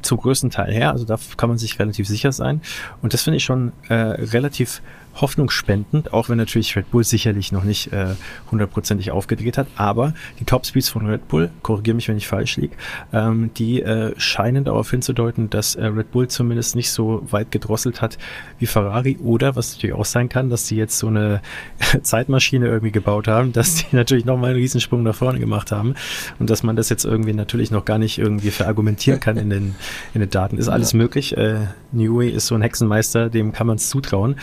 zum 0.01 0.17
größten 0.17 0.49
Teil 0.49 0.73
her, 0.73 0.91
also 0.91 1.05
da 1.05 1.17
kann 1.37 1.49
man 1.49 1.57
sich 1.57 1.79
relativ 1.79 2.07
sicher 2.07 2.31
sein. 2.31 2.61
Und 3.01 3.13
das 3.13 3.23
finde 3.23 3.37
ich 3.37 3.43
schon 3.45 3.71
äh, 3.87 3.93
relativ 3.93 4.81
hoffnungsspendend, 5.15 6.13
auch 6.13 6.29
wenn 6.29 6.37
natürlich 6.37 6.75
Red 6.75 6.89
Bull 6.91 7.03
sicherlich 7.03 7.51
noch 7.51 7.63
nicht 7.63 7.93
äh, 7.93 8.15
hundertprozentig 8.51 9.11
aufgedreht 9.11 9.57
hat. 9.57 9.67
Aber 9.75 10.13
die 10.39 10.45
Topspeeds 10.45 10.89
von 10.89 11.05
Red 11.05 11.27
Bull, 11.27 11.51
korrigiere 11.61 11.95
mich, 11.95 12.07
wenn 12.07 12.17
ich 12.17 12.27
falsch 12.27 12.57
liege, 12.57 12.75
ähm, 13.11 13.51
die 13.55 13.81
äh, 13.81 14.13
scheinen 14.17 14.63
darauf 14.63 14.89
hinzudeuten, 14.89 15.49
dass 15.49 15.75
äh, 15.75 15.85
Red 15.85 16.11
Bull 16.11 16.27
zumindest 16.27 16.75
nicht 16.75 16.91
so 16.91 17.25
weit 17.29 17.51
gedrosselt 17.51 18.01
hat 18.01 18.17
wie 18.59 18.65
Ferrari 18.65 19.17
oder, 19.23 19.55
was 19.55 19.73
natürlich 19.73 19.95
auch 19.95 20.05
sein 20.05 20.29
kann, 20.29 20.49
dass 20.49 20.67
sie 20.67 20.75
jetzt 20.75 20.97
so 20.97 21.07
eine 21.07 21.41
Zeitmaschine 22.01 22.67
irgendwie 22.67 22.91
gebaut 22.91 23.27
haben, 23.27 23.53
dass 23.53 23.75
die 23.75 23.95
natürlich 23.95 24.25
nochmal 24.25 24.51
einen 24.51 24.59
Riesensprung 24.59 25.03
nach 25.03 25.15
vorne 25.15 25.39
gemacht 25.39 25.71
haben 25.71 25.95
und 26.39 26.49
dass 26.49 26.63
man 26.63 26.75
das 26.75 26.89
jetzt 26.89 27.05
irgendwie 27.05 27.33
natürlich 27.33 27.71
noch 27.71 27.85
gar 27.85 27.97
nicht 27.97 28.17
irgendwie 28.17 28.51
verargumentieren 28.51 29.19
kann 29.19 29.37
in 29.37 29.49
den, 29.49 29.75
in 30.13 30.21
den 30.21 30.29
Daten. 30.29 30.57
Ist 30.57 30.69
alles 30.69 30.93
möglich. 30.93 31.37
Äh, 31.37 31.67
Newey 31.91 32.29
ist 32.29 32.47
so 32.47 32.55
ein 32.55 32.61
Hexenmeister, 32.61 33.29
dem 33.29 33.51
kann 33.51 33.67
man 33.67 33.77
es 33.77 33.89
zutrauen. 33.89 34.35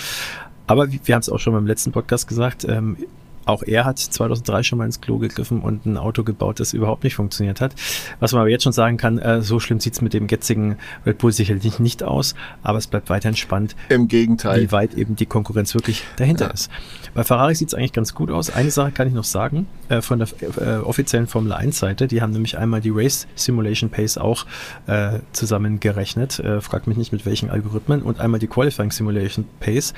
Aber 0.70 0.86
wir 0.92 1.14
haben 1.16 1.20
es 1.20 1.28
auch 1.28 1.40
schon 1.40 1.52
beim 1.52 1.66
letzten 1.66 1.90
Podcast 1.90 2.28
gesagt, 2.28 2.64
ähm, 2.64 2.96
auch 3.44 3.64
er 3.64 3.84
hat 3.84 3.98
2003 3.98 4.62
schon 4.62 4.78
mal 4.78 4.84
ins 4.84 5.00
Klo 5.00 5.18
gegriffen 5.18 5.62
und 5.62 5.84
ein 5.84 5.96
Auto 5.96 6.22
gebaut, 6.22 6.60
das 6.60 6.72
überhaupt 6.72 7.02
nicht 7.02 7.16
funktioniert 7.16 7.60
hat. 7.60 7.74
Was 8.20 8.30
man 8.30 8.42
aber 8.42 8.50
jetzt 8.50 8.62
schon 8.62 8.72
sagen 8.72 8.96
kann, 8.96 9.18
äh, 9.18 9.42
so 9.42 9.58
schlimm 9.58 9.80
sieht 9.80 9.94
es 9.94 10.00
mit 10.00 10.14
dem 10.14 10.28
jetzigen 10.28 10.76
Red 11.04 11.18
Bull 11.18 11.32
sicherlich 11.32 11.80
nicht 11.80 12.04
aus, 12.04 12.36
aber 12.62 12.78
es 12.78 12.86
bleibt 12.86 13.10
weiterhin 13.10 13.34
spannend. 13.34 13.74
Im 13.88 14.06
Gegenteil. 14.06 14.62
Wie 14.62 14.70
weit 14.70 14.94
eben 14.94 15.16
die 15.16 15.26
Konkurrenz 15.26 15.74
wirklich 15.74 16.04
dahinter 16.14 16.46
ja. 16.46 16.52
ist. 16.52 16.70
Bei 17.14 17.24
Ferrari 17.24 17.56
sieht 17.56 17.68
es 17.68 17.74
eigentlich 17.74 17.92
ganz 17.92 18.14
gut 18.14 18.30
aus. 18.30 18.50
Eine 18.50 18.70
Sache 18.70 18.92
kann 18.92 19.08
ich 19.08 19.14
noch 19.14 19.24
sagen, 19.24 19.66
äh, 19.88 20.02
von 20.02 20.20
der 20.20 20.28
äh, 20.58 20.76
offiziellen 20.76 21.26
Formel 21.26 21.52
1 21.52 21.76
Seite, 21.76 22.06
die 22.06 22.22
haben 22.22 22.32
nämlich 22.32 22.56
einmal 22.56 22.80
die 22.80 22.90
Race 22.90 23.26
Simulation 23.34 23.90
Pace 23.90 24.18
auch 24.18 24.46
äh, 24.86 25.18
zusammengerechnet. 25.32 26.38
Äh, 26.38 26.60
fragt 26.60 26.86
mich 26.86 26.96
nicht 26.96 27.12
mit 27.12 27.26
welchen 27.26 27.50
Algorithmen 27.50 28.02
und 28.02 28.20
einmal 28.20 28.38
die 28.38 28.46
Qualifying 28.46 28.92
Simulation 28.92 29.46
Pace. 29.58 29.94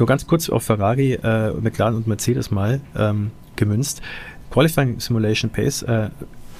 Nur 0.00 0.06
ganz 0.06 0.26
kurz 0.26 0.48
auf 0.48 0.62
Ferrari, 0.64 1.12
äh, 1.12 1.52
McLaren 1.52 1.94
und 1.94 2.06
Mercedes 2.06 2.50
mal 2.50 2.80
ähm, 2.96 3.30
gemünzt. 3.56 4.00
Qualifying 4.50 4.98
Simulation 4.98 5.50
Pace 5.50 5.82
äh, 5.82 6.08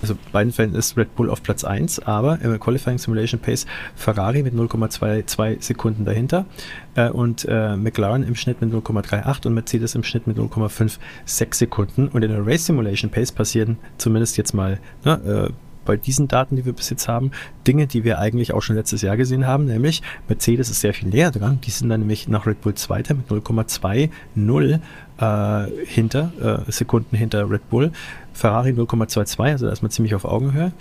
Also 0.03 0.14
beiden 0.31 0.53
Fällen 0.53 0.74
ist 0.74 0.98
Red 0.98 1.14
Bull 1.16 1.31
auf 1.31 1.42
Platz 1.42 1.64
1, 1.64 2.00
aber 2.00 2.38
im 2.42 2.61
Qualifying 2.61 2.98
Simulation 2.98 3.40
Pace 3.40 3.64
Ferrari 3.96 4.42
mit 4.42 4.55
0,22 4.55 5.62
Sekunden 5.62 6.05
dahinter 6.05 6.44
äh, 6.96 7.09
und 7.09 7.46
äh, 7.48 7.76
McLaren 7.76 8.24
im 8.24 8.35
Schnitt 8.35 8.61
mit 8.61 8.74
0,38 8.74 9.46
und 9.46 9.55
Mercedes 9.55 9.94
im 9.94 10.05
Schnitt 10.05 10.26
mit 10.26 10.37
0,56 10.37 11.55
Sekunden. 11.55 12.09
Und 12.09 12.22
in 12.22 12.31
der 12.31 12.46
Race 12.46 12.66
Simulation 12.66 13.11
Pace 13.11 13.33
passieren 13.33 13.79
zumindest 13.96 14.37
jetzt 14.37 14.53
mal 14.53 14.81
ne, 15.05 15.48
äh, 15.48 15.53
bei 15.84 15.96
diesen 15.96 16.28
Daten, 16.28 16.56
die 16.56 16.64
wir 16.64 16.72
bis 16.72 16.90
jetzt 16.90 17.08
haben, 17.08 17.30
Dinge, 17.66 17.86
die 17.86 18.04
wir 18.04 18.18
eigentlich 18.18 18.52
auch 18.52 18.62
schon 18.62 18.76
letztes 18.76 19.02
Jahr 19.02 19.16
gesehen 19.16 19.46
haben, 19.46 19.66
nämlich 19.66 20.02
Mercedes 20.28 20.70
ist 20.70 20.80
sehr 20.80 20.94
viel 20.94 21.08
näher 21.08 21.30
dran. 21.30 21.60
Die 21.62 21.70
sind 21.70 21.88
dann 21.88 22.00
nämlich 22.00 22.28
nach 22.28 22.46
Red 22.46 22.60
Bull 22.60 22.74
Zweiter 22.74 23.14
mit 23.14 23.28
0,20 23.28 24.10
äh, 25.20 25.66
hinter, 25.84 26.64
äh, 26.66 26.70
Sekunden 26.70 27.16
hinter 27.16 27.50
Red 27.50 27.68
Bull. 27.68 27.92
Ferrari 28.32 28.70
0,22, 28.70 29.42
also 29.42 29.66
da 29.66 29.72
ist 29.72 29.82
man 29.82 29.90
ziemlich 29.90 30.14
auf 30.14 30.24
Augenhöhe. 30.24 30.72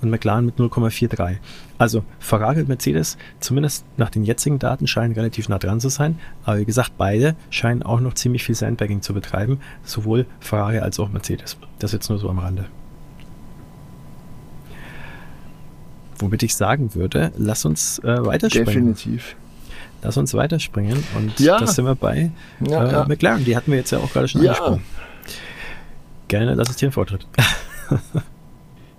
Und 0.00 0.10
McLaren 0.10 0.46
mit 0.46 0.56
0,43. 0.56 1.38
Also 1.78 2.04
Ferrari 2.20 2.60
und 2.60 2.68
Mercedes, 2.68 3.18
zumindest 3.40 3.84
nach 3.96 4.10
den 4.10 4.24
jetzigen 4.24 4.58
Daten, 4.58 4.86
scheinen 4.86 5.14
relativ 5.14 5.48
nah 5.48 5.58
dran 5.58 5.80
zu 5.80 5.88
sein. 5.88 6.18
Aber 6.44 6.58
wie 6.58 6.64
gesagt, 6.64 6.92
beide 6.96 7.34
scheinen 7.50 7.82
auch 7.82 8.00
noch 8.00 8.14
ziemlich 8.14 8.44
viel 8.44 8.54
Sandbagging 8.54 9.02
zu 9.02 9.14
betreiben. 9.14 9.58
Sowohl 9.82 10.26
Ferrari 10.38 10.78
als 10.78 11.00
auch 11.00 11.08
Mercedes. 11.08 11.56
Das 11.78 11.92
jetzt 11.92 12.08
nur 12.08 12.18
so 12.18 12.28
am 12.28 12.38
Rande. 12.38 12.66
Womit 16.18 16.42
ich 16.42 16.56
sagen 16.56 16.94
würde, 16.94 17.32
lass 17.36 17.64
uns 17.64 17.98
äh, 18.00 18.24
weiterspringen. 18.24 18.66
Definitiv. 18.94 19.36
Lass 20.02 20.16
uns 20.16 20.34
weiterspringen 20.34 21.02
und 21.16 21.40
ja. 21.40 21.58
da 21.58 21.66
sind 21.66 21.84
wir 21.84 21.96
bei 21.96 22.30
ja, 22.60 22.84
äh, 22.84 22.92
ja. 22.92 23.04
McLaren. 23.08 23.44
Die 23.44 23.56
hatten 23.56 23.70
wir 23.72 23.78
jetzt 23.78 23.90
ja 23.90 23.98
auch 23.98 24.12
gerade 24.12 24.28
schon 24.28 24.42
Ja. 24.42 24.52
angesprochen. 24.52 24.82
Gerne, 26.28 26.54
lass 26.54 26.70
es 26.70 26.76
dir 26.76 26.86
einen 26.86 26.92
Vortritt. 26.92 27.26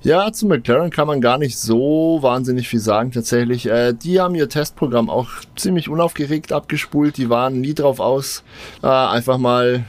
Ja, 0.02 0.32
zu 0.32 0.48
McLaren 0.48 0.92
kann 0.92 1.08
man 1.08 1.20
gar 1.20 1.38
nicht 1.38 1.58
so 1.58 2.20
wahnsinnig 2.22 2.70
viel 2.70 2.80
sagen 2.80 3.12
tatsächlich. 3.12 3.66
Äh, 3.70 3.94
die 3.94 4.22
haben 4.22 4.34
ihr 4.34 4.48
Testprogramm 4.48 5.10
auch 5.10 5.28
ziemlich 5.58 5.90
unaufgeregt 5.90 6.54
abgespult. 6.54 7.18
Die 7.18 7.30
waren 7.30 7.60
nie 7.60 7.74
drauf 7.74 8.00
aus, 8.00 8.44
äh, 8.82 8.88
einfach 8.88 9.38
mal, 9.38 9.84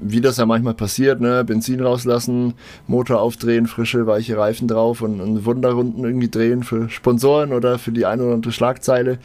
wie 0.00 0.20
das 0.20 0.36
ja 0.36 0.46
manchmal 0.46 0.74
passiert, 0.74 1.20
ne, 1.20 1.44
Benzin 1.44 1.80
rauslassen, 1.80 2.54
Motor 2.86 3.20
aufdrehen, 3.20 3.66
frische, 3.66 4.06
weiche 4.06 4.36
Reifen 4.36 4.68
drauf 4.68 5.02
und, 5.02 5.20
und 5.20 5.44
Wunderrunden 5.44 6.04
irgendwie 6.04 6.28
drehen 6.28 6.62
für 6.62 6.88
Sponsoren 6.88 7.52
oder 7.52 7.78
für 7.78 7.92
die 7.92 8.06
eine 8.06 8.22
oder 8.22 8.34
andere 8.34 8.52
Schlagzeile. 8.52 9.18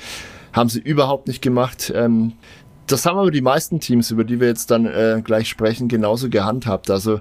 Haben 0.54 0.70
sie 0.70 0.80
überhaupt 0.80 1.28
nicht 1.28 1.42
gemacht. 1.42 1.92
Ähm, 1.96 2.34
das 2.88 3.06
haben 3.06 3.18
aber 3.18 3.32
die 3.32 3.42
meisten 3.42 3.80
Teams, 3.80 4.12
über 4.12 4.24
die 4.24 4.40
wir 4.40 4.48
jetzt 4.48 4.72
dann 4.72 4.86
äh, 4.86 5.22
gleich 5.24 5.50
sprechen, 5.50 5.90
genauso 5.90 6.30
gehandhabt. 6.30 6.90
Also 6.90 7.20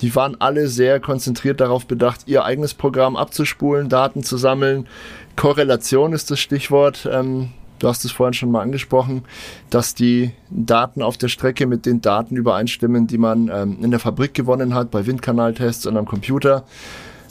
die 0.00 0.14
waren 0.14 0.36
alle 0.40 0.68
sehr 0.68 1.00
konzentriert 1.00 1.60
darauf 1.60 1.86
bedacht, 1.86 2.22
ihr 2.26 2.44
eigenes 2.44 2.74
Programm 2.74 3.16
abzuspulen, 3.16 3.88
Daten 3.88 4.22
zu 4.22 4.36
sammeln. 4.36 4.86
Korrelation 5.34 6.12
ist 6.12 6.30
das 6.30 6.38
Stichwort. 6.38 7.08
Ähm, 7.10 7.50
du 7.78 7.88
hast 7.88 8.04
es 8.04 8.12
vorhin 8.12 8.34
schon 8.34 8.50
mal 8.50 8.62
angesprochen, 8.62 9.22
dass 9.70 9.94
die 9.94 10.32
Daten 10.50 11.02
auf 11.02 11.16
der 11.16 11.28
Strecke 11.28 11.66
mit 11.66 11.86
den 11.86 12.00
Daten 12.00 12.36
übereinstimmen, 12.36 13.06
die 13.06 13.18
man 13.18 13.50
ähm, 13.52 13.78
in 13.82 13.90
der 13.90 14.00
Fabrik 14.00 14.34
gewonnen 14.34 14.74
hat, 14.74 14.90
bei 14.90 15.06
Windkanaltests 15.06 15.86
und 15.86 15.96
am 15.96 16.06
Computer. 16.06 16.64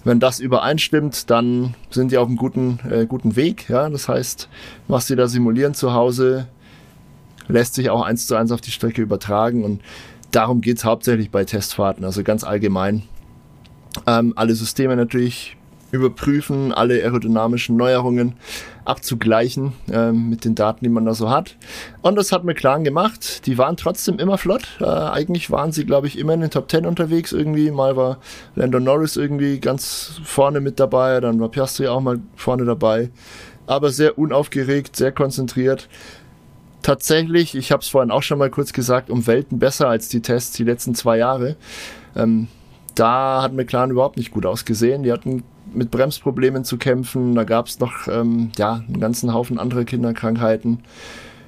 Wenn 0.03 0.19
das 0.19 0.39
übereinstimmt, 0.39 1.29
dann 1.29 1.75
sind 1.89 2.11
die 2.11 2.17
auf 2.17 2.27
einem 2.27 2.37
guten, 2.37 2.79
äh, 2.89 3.05
guten 3.05 3.35
Weg. 3.35 3.69
Ja? 3.69 3.89
Das 3.89 4.07
heißt, 4.07 4.47
was 4.87 5.07
sie 5.07 5.15
da 5.15 5.27
simulieren 5.27 5.73
zu 5.73 5.93
Hause, 5.93 6.47
lässt 7.47 7.75
sich 7.75 7.89
auch 7.89 8.03
eins 8.03 8.27
zu 8.27 8.35
eins 8.35 8.51
auf 8.51 8.61
die 8.61 8.71
Strecke 8.71 9.01
übertragen 9.01 9.63
und 9.63 9.81
darum 10.31 10.61
geht 10.61 10.77
es 10.77 10.85
hauptsächlich 10.85 11.31
bei 11.31 11.45
Testfahrten, 11.45 12.05
also 12.05 12.23
ganz 12.23 12.43
allgemein. 12.43 13.03
Ähm, 14.05 14.33
alle 14.35 14.53
Systeme 14.53 14.95
natürlich 14.95 15.56
überprüfen, 15.91 16.73
alle 16.73 16.95
aerodynamischen 16.95 17.77
Neuerungen 17.77 18.33
abzugleichen 18.85 19.73
ähm, 19.91 20.29
mit 20.29 20.45
den 20.45 20.55
Daten, 20.55 20.83
die 20.83 20.89
man 20.89 21.05
da 21.05 21.13
so 21.13 21.29
hat. 21.29 21.55
Und 22.01 22.15
das 22.15 22.31
hat 22.31 22.43
McLaren 22.43 22.83
gemacht. 22.83 23.45
Die 23.45 23.57
waren 23.57 23.77
trotzdem 23.77 24.19
immer 24.19 24.37
flott. 24.37 24.77
Äh, 24.79 24.85
eigentlich 24.85 25.51
waren 25.51 25.71
sie, 25.71 25.85
glaube 25.85 26.07
ich, 26.07 26.17
immer 26.17 26.33
in 26.33 26.41
den 26.41 26.51
Top 26.51 26.69
10 26.69 26.85
unterwegs 26.85 27.31
irgendwie. 27.31 27.71
Mal 27.71 27.95
war 27.95 28.19
Lando 28.55 28.79
Norris 28.79 29.15
irgendwie 29.15 29.59
ganz 29.59 30.19
vorne 30.23 30.59
mit 30.59 30.79
dabei, 30.79 31.19
dann 31.19 31.39
war 31.39 31.49
Piastri 31.49 31.87
auch 31.87 32.01
mal 32.01 32.19
vorne 32.35 32.65
dabei. 32.65 33.09
Aber 33.65 33.89
sehr 33.89 34.17
unaufgeregt, 34.17 34.95
sehr 34.95 35.11
konzentriert 35.11 35.89
tatsächlich, 36.87 37.53
ich 37.53 37.73
habe 37.73 37.81
es 37.81 37.89
vorhin 37.89 38.11
auch 38.11 38.23
schon 38.23 38.39
mal 38.39 38.49
kurz 38.49 38.71
gesagt, 38.71 39.09
um 39.09 39.27
Welten 39.27 39.59
besser 39.59 39.89
als 39.89 40.07
die 40.07 40.21
Tests 40.21 40.55
die 40.55 40.63
letzten 40.63 40.95
zwei 40.95 41.17
Jahre. 41.17 41.57
Ähm, 42.15 42.47
da 42.95 43.41
hat 43.41 43.53
McLaren 43.53 43.91
überhaupt 43.91 44.15
nicht 44.15 44.31
gut 44.31 44.45
ausgesehen. 44.45 45.03
Die 45.03 45.11
hatten 45.11 45.43
mit 45.77 45.91
Bremsproblemen 45.91 46.63
zu 46.63 46.77
kämpfen. 46.77 47.35
Da 47.35 47.43
gab 47.43 47.67
es 47.67 47.79
noch 47.79 48.07
ähm, 48.07 48.51
ja, 48.57 48.83
einen 48.87 48.99
ganzen 48.99 49.33
Haufen 49.33 49.59
andere 49.59 49.85
Kinderkrankheiten. 49.85 50.79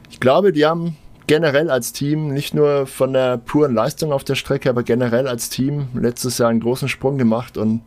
Ich 0.09 0.19
glaube, 0.19 0.51
die 0.53 0.65
haben 0.65 0.95
generell 1.27 1.69
als 1.69 1.93
Team, 1.93 2.29
nicht 2.33 2.53
nur 2.53 2.87
von 2.87 3.13
der 3.13 3.37
puren 3.37 3.73
Leistung 3.73 4.11
auf 4.11 4.23
der 4.23 4.35
Strecke, 4.35 4.69
aber 4.69 4.83
generell 4.83 5.27
als 5.27 5.49
Team 5.49 5.87
letztes 5.93 6.37
Jahr 6.37 6.49
einen 6.49 6.59
großen 6.59 6.89
Sprung 6.89 7.17
gemacht 7.17 7.57
und 7.57 7.81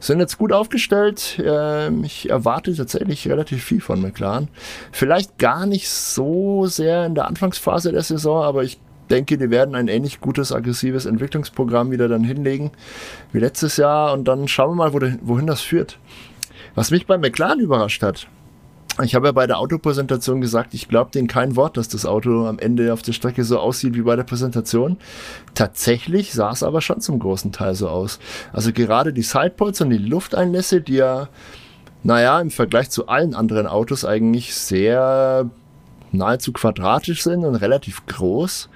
sind 0.00 0.20
jetzt 0.20 0.38
gut 0.38 0.52
aufgestellt. 0.52 1.40
Ähm, 1.44 2.04
ich 2.04 2.30
erwarte 2.30 2.74
tatsächlich 2.74 3.26
relativ 3.28 3.64
viel 3.64 3.80
von 3.80 4.00
McLaren. 4.00 4.48
Vielleicht 4.92 5.38
gar 5.38 5.66
nicht 5.66 5.88
so 5.88 6.66
sehr 6.66 7.06
in 7.06 7.14
der 7.14 7.26
Anfangsphase 7.26 7.92
der 7.92 8.02
Saison, 8.02 8.42
aber 8.42 8.62
ich 8.64 8.78
denke, 9.08 9.38
die 9.38 9.50
werden 9.50 9.74
ein 9.74 9.88
ähnlich 9.88 10.20
gutes, 10.20 10.52
aggressives 10.52 11.06
Entwicklungsprogramm 11.06 11.90
wieder 11.90 12.08
dann 12.08 12.24
hinlegen 12.24 12.70
wie 13.32 13.38
letztes 13.38 13.76
Jahr 13.76 14.12
und 14.12 14.26
dann 14.26 14.48
schauen 14.48 14.76
wir 14.76 14.90
mal, 14.90 15.18
wohin 15.22 15.46
das 15.46 15.60
führt. 15.60 15.98
Was 16.74 16.90
mich 16.90 17.06
bei 17.06 17.18
McLaren 17.18 17.60
überrascht 17.60 18.02
hat, 18.02 18.28
ich 19.02 19.14
habe 19.14 19.26
ja 19.26 19.32
bei 19.32 19.46
der 19.46 19.58
Autopräsentation 19.58 20.40
gesagt, 20.40 20.74
ich 20.74 20.88
glaube 20.88 21.12
denen 21.12 21.28
kein 21.28 21.54
Wort, 21.54 21.76
dass 21.76 21.88
das 21.88 22.04
Auto 22.04 22.46
am 22.46 22.58
Ende 22.58 22.92
auf 22.92 23.02
der 23.02 23.12
Strecke 23.12 23.44
so 23.44 23.58
aussieht 23.60 23.94
wie 23.94 24.02
bei 24.02 24.16
der 24.16 24.24
Präsentation. 24.24 24.96
Tatsächlich 25.54 26.32
sah 26.32 26.50
es 26.50 26.64
aber 26.64 26.80
schon 26.80 27.00
zum 27.00 27.20
großen 27.20 27.52
Teil 27.52 27.76
so 27.76 27.88
aus. 27.88 28.18
Also 28.52 28.72
gerade 28.72 29.12
die 29.12 29.22
Sidepods 29.22 29.80
und 29.82 29.90
die 29.90 29.98
Lufteinlässe, 29.98 30.80
die 30.80 30.94
ja, 30.94 31.28
naja, 32.02 32.40
im 32.40 32.50
Vergleich 32.50 32.90
zu 32.90 33.06
allen 33.06 33.34
anderen 33.34 33.68
Autos 33.68 34.04
eigentlich 34.04 34.54
sehr 34.54 35.48
nahezu 36.12 36.52
quadratisch 36.52 37.22
sind 37.22 37.44
und 37.44 37.56
relativ 37.56 38.06
groß, 38.06 38.68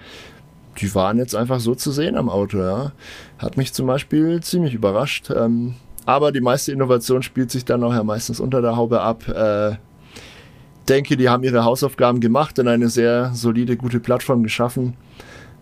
die 0.79 0.95
waren 0.95 1.19
jetzt 1.19 1.35
einfach 1.35 1.61
so 1.61 1.75
zu 1.75 1.93
sehen 1.93 2.17
am 2.17 2.29
Auto, 2.29 2.59
ja. 2.59 2.93
Hat 3.39 3.57
mich 3.57 3.73
zum 3.73 3.87
Beispiel 3.87 4.41
ziemlich 4.43 4.75
überrascht. 4.75 5.31
Ähm, 5.31 5.75
aber 6.07 6.33
die 6.33 6.41
meiste 6.41 6.73
Innovation 6.73 7.23
spielt 7.23 7.51
sich 7.51 7.65
dann 7.65 7.85
auch 7.85 7.93
ja 7.93 8.03
meistens 8.03 8.41
unter 8.41 8.63
der 8.63 8.77
Haube 8.77 9.01
ab. 9.01 9.29
Äh, 9.29 9.77
denke, 10.89 11.17
die 11.17 11.29
haben 11.29 11.45
ihre 11.45 11.65
Hausaufgaben 11.65 12.21
gemacht 12.21 12.59
und 12.59 12.69
eine 12.69 12.89
sehr 12.89 13.33
solide, 13.35 13.77
gute 13.77 14.01
Plattform 14.01 14.43
geschaffen. 14.43 14.95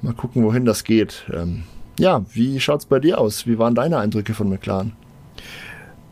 Mal 0.02 0.14
gucken, 0.14 0.42
wohin 0.44 0.64
das 0.64 0.84
geht. 0.84 1.24
Ähm, 1.32 1.64
ja, 1.98 2.24
wie 2.32 2.58
schaut's 2.60 2.86
bei 2.86 3.00
dir 3.00 3.18
aus? 3.18 3.46
Wie 3.46 3.58
waren 3.58 3.74
deine 3.74 3.98
Eindrücke 3.98 4.32
von 4.32 4.48
McLaren? 4.48 4.92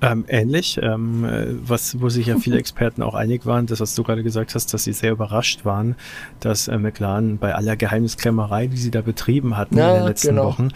Ähm, 0.01 0.25
ähnlich, 0.29 0.79
ähm, 0.81 1.59
was, 1.63 2.01
wo 2.01 2.09
sich 2.09 2.27
ja 2.27 2.39
viele 2.39 2.59
Experten 2.59 3.03
auch 3.03 3.15
einig 3.15 3.47
waren, 3.47 3.67
das, 3.67 3.81
was 3.81 3.95
du 3.95 4.03
gerade 4.05 4.23
gesagt 4.23 4.55
hast, 4.55 4.73
dass 4.73 4.85
sie 4.85 4.93
sehr 4.93 5.13
überrascht 5.13 5.65
waren, 5.65 5.97
dass 6.41 6.69
äh, 6.69 6.79
McLaren 6.79 7.39
bei 7.39 7.55
aller 7.55 7.77
Geheimnisklemmerei, 7.77 8.69
die 8.69 8.77
sie 8.77 8.91
da 8.91 9.01
betrieben 9.01 9.57
hatten 9.57 9.77
Ja, 9.77 9.91
in 9.91 9.97
den 9.97 10.07
letzten 10.07 10.29
genau. 10.29 10.45
Wochen, 10.45 10.69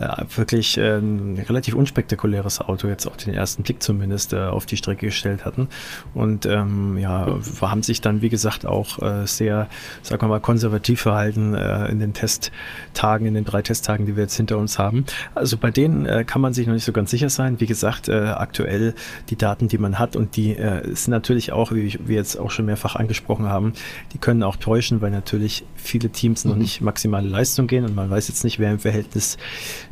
äh, 0.00 0.24
wirklich 0.36 0.76
äh, 0.76 0.98
ein 0.98 1.42
relativ 1.48 1.74
unspektakuläres 1.74 2.60
Auto 2.60 2.88
jetzt 2.88 3.06
auf 3.06 3.16
den 3.16 3.32
ersten 3.32 3.62
Blick 3.62 3.82
zumindest 3.82 4.32
äh, 4.32 4.40
auf 4.40 4.66
die 4.66 4.76
Strecke 4.76 5.06
gestellt 5.06 5.44
hatten. 5.44 5.68
Und 6.14 6.46
ähm, 6.46 6.98
ja, 6.98 7.26
haben 7.60 7.82
sich 7.82 8.00
dann, 8.00 8.22
wie 8.22 8.28
gesagt, 8.28 8.66
auch 8.66 9.00
äh, 9.00 9.26
sehr, 9.26 9.68
sagen 10.02 10.22
wir 10.22 10.28
mal, 10.28 10.40
konservativ 10.40 11.02
verhalten 11.02 11.54
äh, 11.54 11.88
in 11.88 12.00
den 12.00 12.12
Testtagen, 12.12 13.26
in 13.26 13.34
den 13.34 13.44
drei 13.44 13.62
Testtagen, 13.62 14.06
die 14.06 14.16
wir 14.16 14.24
jetzt 14.24 14.36
hinter 14.36 14.58
uns 14.58 14.78
haben. 14.78 15.04
Also 15.34 15.56
bei 15.56 15.70
denen 15.70 16.06
äh, 16.06 16.24
kann 16.24 16.40
man 16.40 16.52
sich 16.52 16.66
noch 16.66 16.74
nicht 16.74 16.84
so 16.84 16.92
ganz 16.92 17.10
sicher 17.10 17.28
sein. 17.28 17.60
Wie 17.60 17.66
gesagt, 17.66 18.08
äh, 18.08 18.24
aktuell 18.64 18.94
die 19.30 19.36
Daten, 19.36 19.68
die 19.68 19.78
man 19.78 19.98
hat 19.98 20.16
und 20.16 20.36
die 20.36 20.56
äh, 20.56 20.82
sind 20.94 21.10
natürlich 21.10 21.52
auch, 21.52 21.72
wie 21.72 21.98
wir 22.06 22.16
jetzt 22.16 22.36
auch 22.38 22.50
schon 22.50 22.66
mehrfach 22.66 22.96
angesprochen 22.96 23.46
haben, 23.46 23.72
die 24.12 24.18
können 24.18 24.42
auch 24.42 24.56
täuschen, 24.56 25.00
weil 25.02 25.10
natürlich 25.10 25.64
viele 25.76 26.08
Teams 26.10 26.44
noch 26.44 26.54
Mhm. 26.54 26.62
nicht 26.62 26.80
maximale 26.80 27.28
Leistung 27.28 27.66
gehen 27.66 27.84
und 27.84 27.94
man 27.94 28.08
weiß 28.10 28.28
jetzt 28.28 28.44
nicht, 28.44 28.58
wer 28.58 28.70
im 28.72 28.78
Verhältnis 28.78 29.36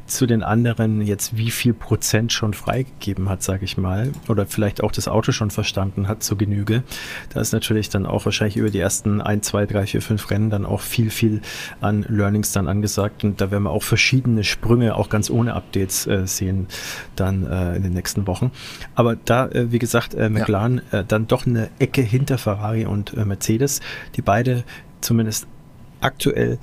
zu 0.07 0.27
den 0.27 0.43
anderen 0.43 1.01
jetzt 1.01 1.37
wie 1.37 1.51
viel 1.51 1.75
Prozent 1.75 2.33
schon 2.33 2.55
freigegeben 2.55 3.29
hat, 3.29 3.43
sage 3.43 3.65
ich 3.65 3.77
mal, 3.77 4.13
oder 4.29 4.47
vielleicht 4.47 4.83
auch 4.83 4.93
das 4.93 5.09
Auto 5.09 5.33
schon 5.33 5.51
verstanden 5.51 6.09
hat 6.09 6.23
zur 6.23 6.39
Genüge. 6.39 6.83
Da 7.31 7.41
ist 7.41 7.53
natürlich 7.53 7.89
dann 7.89 8.07
auch 8.07 8.25
wahrscheinlich 8.25 8.57
über 8.57 8.71
die 8.71 8.79
ersten 8.79 9.21
1, 9.21 9.47
2, 9.47 9.67
3, 9.67 9.87
4, 9.87 10.03
5 10.03 10.31
Rennen 10.31 10.51
dann 10.51 10.67
auch 10.67 10.81
viel, 10.81 11.11
viel 11.11 11.41
an 11.81 12.05
Learnings 12.09 12.53
dann 12.53 12.69
angesagt 12.69 13.25
und 13.25 13.41
da 13.41 13.51
werden 13.51 13.65
wir 13.65 13.71
auch 13.71 13.83
verschiedene 13.83 14.45
Sprünge 14.45 14.97
auch 14.97 15.09
ganz 15.09 15.31
ohne 15.31 15.55
Updates 15.55 16.07
äh, 16.07 16.27
sehen 16.27 16.67
dann 17.17 17.47
äh, 17.47 17.77
in 17.77 17.83
den 17.83 17.93
nächsten 17.93 18.27
Wochen. 18.27 18.51
Aber 18.95 19.17
da, 19.17 19.47
äh, 19.49 19.73
wie 19.73 19.79
gesagt, 19.79 20.15
äh, 20.15 20.29
McLaren 20.29 20.83
äh, 20.91 21.05
dann 21.07 21.27
doch 21.27 21.47
eine 21.47 21.71
Ecke 21.79 22.03
hinter 22.03 22.39
Ferrari 22.39 22.87
und 22.87 23.15
äh, 23.15 23.25
Mercedes, 23.25 23.81
die 24.17 24.23
beide 24.23 24.65
zumindest 25.01 25.47
aktuell 26.01 26.59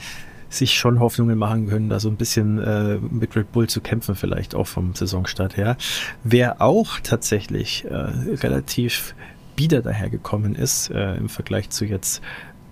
sich 0.50 0.74
schon 0.74 1.00
Hoffnungen 1.00 1.38
machen 1.38 1.68
können, 1.68 1.90
da 1.90 2.00
so 2.00 2.10
ein 2.10 2.16
bisschen 2.16 2.60
äh, 2.60 2.98
mit 2.98 3.36
Red 3.36 3.52
Bull 3.52 3.68
zu 3.68 3.82
kämpfen, 3.82 4.16
vielleicht 4.16 4.56
auch 4.56 4.68
vom 4.68 4.96
Saisonstart 4.96 5.58
her. 5.58 5.78
Wer 6.24 6.62
auch 6.62 7.00
tatsächlich 7.02 7.86
äh, 7.86 7.94
relativ 7.94 9.16
bieder 9.56 9.82
dahergekommen 9.82 10.56
ist, 10.56 10.90
äh, 10.90 11.16
im 11.16 11.30
Vergleich 11.30 11.70
zu 11.70 11.86
jetzt 11.86 12.22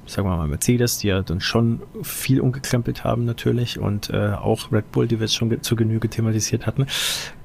sagen 0.06 0.28
wir 0.28 0.38
mal 0.38 0.48
Mercedes, 0.48 1.00
die 1.00 1.08
ja 1.08 1.22
dann 1.22 1.42
schon 1.42 1.82
viel 2.02 2.40
umgekrempelt 2.40 3.04
haben 3.04 3.26
natürlich 3.26 3.78
und 3.78 4.10
äh, 4.10 4.30
auch 4.30 4.72
Red 4.72 4.92
Bull, 4.92 5.08
die 5.08 5.20
wir 5.20 5.26
jetzt 5.26 5.36
schon 5.36 5.62
zu 5.62 5.76
Genüge 5.76 6.10
thematisiert 6.10 6.66
hatten. 6.66 6.88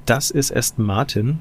Das 0.06 0.30
ist 0.30 0.54
Aston 0.56 0.86
Martin. 0.86 1.40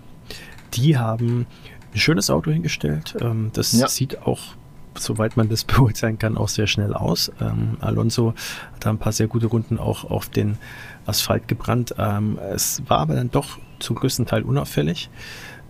Die 0.73 0.97
haben 0.97 1.45
ein 1.93 1.99
schönes 1.99 2.29
Auto 2.29 2.51
hingestellt. 2.51 3.15
Ähm, 3.21 3.51
das 3.53 3.71
ja. 3.73 3.87
sieht 3.87 4.23
auch 4.23 4.55
soweit 4.97 5.37
man 5.37 5.49
das 5.49 5.63
beurteilen 5.65 6.19
kann, 6.19 6.37
auch 6.37 6.49
sehr 6.49 6.67
schnell 6.67 6.93
aus. 6.93 7.31
Ähm, 7.41 7.77
Alonso 7.79 8.33
hat 8.73 8.85
da 8.85 8.89
ein 8.89 8.97
paar 8.97 9.11
sehr 9.11 9.27
gute 9.27 9.47
Runden 9.47 9.79
auch 9.79 10.03
auf 10.09 10.29
den 10.29 10.57
Asphalt 11.05 11.47
gebrannt. 11.47 11.95
Ähm, 11.97 12.37
es 12.53 12.81
war 12.87 12.99
aber 12.99 13.15
dann 13.15 13.31
doch 13.31 13.57
zum 13.79 13.95
größten 13.95 14.25
Teil 14.25 14.43
unauffällig. 14.43 15.09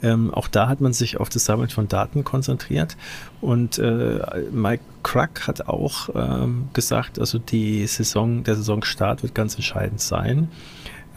Ähm, 0.03 0.33
auch 0.33 0.47
da 0.47 0.67
hat 0.67 0.81
man 0.81 0.93
sich 0.93 1.19
auf 1.19 1.29
das 1.29 1.45
Sammeln 1.45 1.69
von 1.69 1.87
Daten 1.87 2.23
konzentriert. 2.23 2.97
Und 3.39 3.77
äh, 3.77 4.19
Mike 4.51 4.83
Crack 5.03 5.47
hat 5.47 5.67
auch 5.67 6.09
ähm, 6.15 6.69
gesagt, 6.73 7.19
also 7.19 7.37
die 7.37 7.85
Saison, 7.85 8.43
der 8.43 8.55
Saisonstart 8.55 9.23
wird 9.23 9.35
ganz 9.35 9.55
entscheidend 9.55 10.01
sein. 10.01 10.49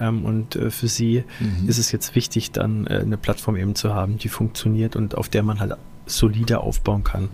Ähm, 0.01 0.25
und 0.25 0.57
äh, 0.57 0.71
für 0.71 0.89
sie 0.89 1.25
mhm. 1.41 1.69
ist 1.69 1.79
es 1.79 1.93
jetzt 1.93 2.15
wichtig, 2.15 2.51
dann 2.53 2.87
äh, 2.87 2.99
eine 2.99 3.17
Plattform 3.17 3.57
eben 3.57 3.75
zu 3.75 3.95
haben, 3.95 4.19
die 4.19 4.29
funktioniert 4.29 4.97
und 4.97 5.17
auf 5.17 5.29
der 5.29 5.43
man 5.43 5.61
halt 5.61 5.77
solide 6.07 6.61
aufbauen 6.61 7.05
kann. 7.05 7.31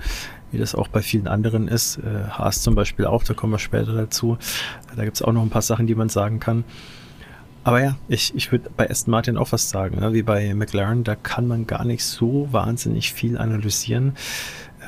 Wie 0.52 0.58
das 0.58 0.74
auch 0.74 0.88
bei 0.88 1.02
vielen 1.02 1.28
anderen 1.28 1.68
ist. 1.68 1.98
Äh, 1.98 2.28
Haas 2.30 2.62
zum 2.62 2.74
Beispiel 2.74 3.06
auch, 3.06 3.22
da 3.24 3.34
kommen 3.34 3.52
wir 3.52 3.58
später 3.58 3.92
dazu. 3.92 4.38
Da 4.96 5.04
gibt 5.04 5.16
es 5.16 5.22
auch 5.22 5.32
noch 5.32 5.42
ein 5.42 5.50
paar 5.50 5.62
Sachen, 5.62 5.86
die 5.86 5.94
man 5.94 6.08
sagen 6.08 6.40
kann. 6.40 6.64
Aber 7.62 7.82
ja, 7.82 7.96
ich, 8.08 8.34
ich 8.34 8.50
würde 8.52 8.70
bei 8.74 8.88
Aston 8.88 9.12
Martin 9.12 9.36
auch 9.36 9.52
was 9.52 9.68
sagen, 9.68 10.00
ne? 10.00 10.14
wie 10.14 10.22
bei 10.22 10.54
McLaren, 10.54 11.04
da 11.04 11.14
kann 11.14 11.46
man 11.46 11.66
gar 11.66 11.84
nicht 11.84 12.04
so 12.04 12.48
wahnsinnig 12.50 13.12
viel 13.12 13.36
analysieren. 13.36 14.14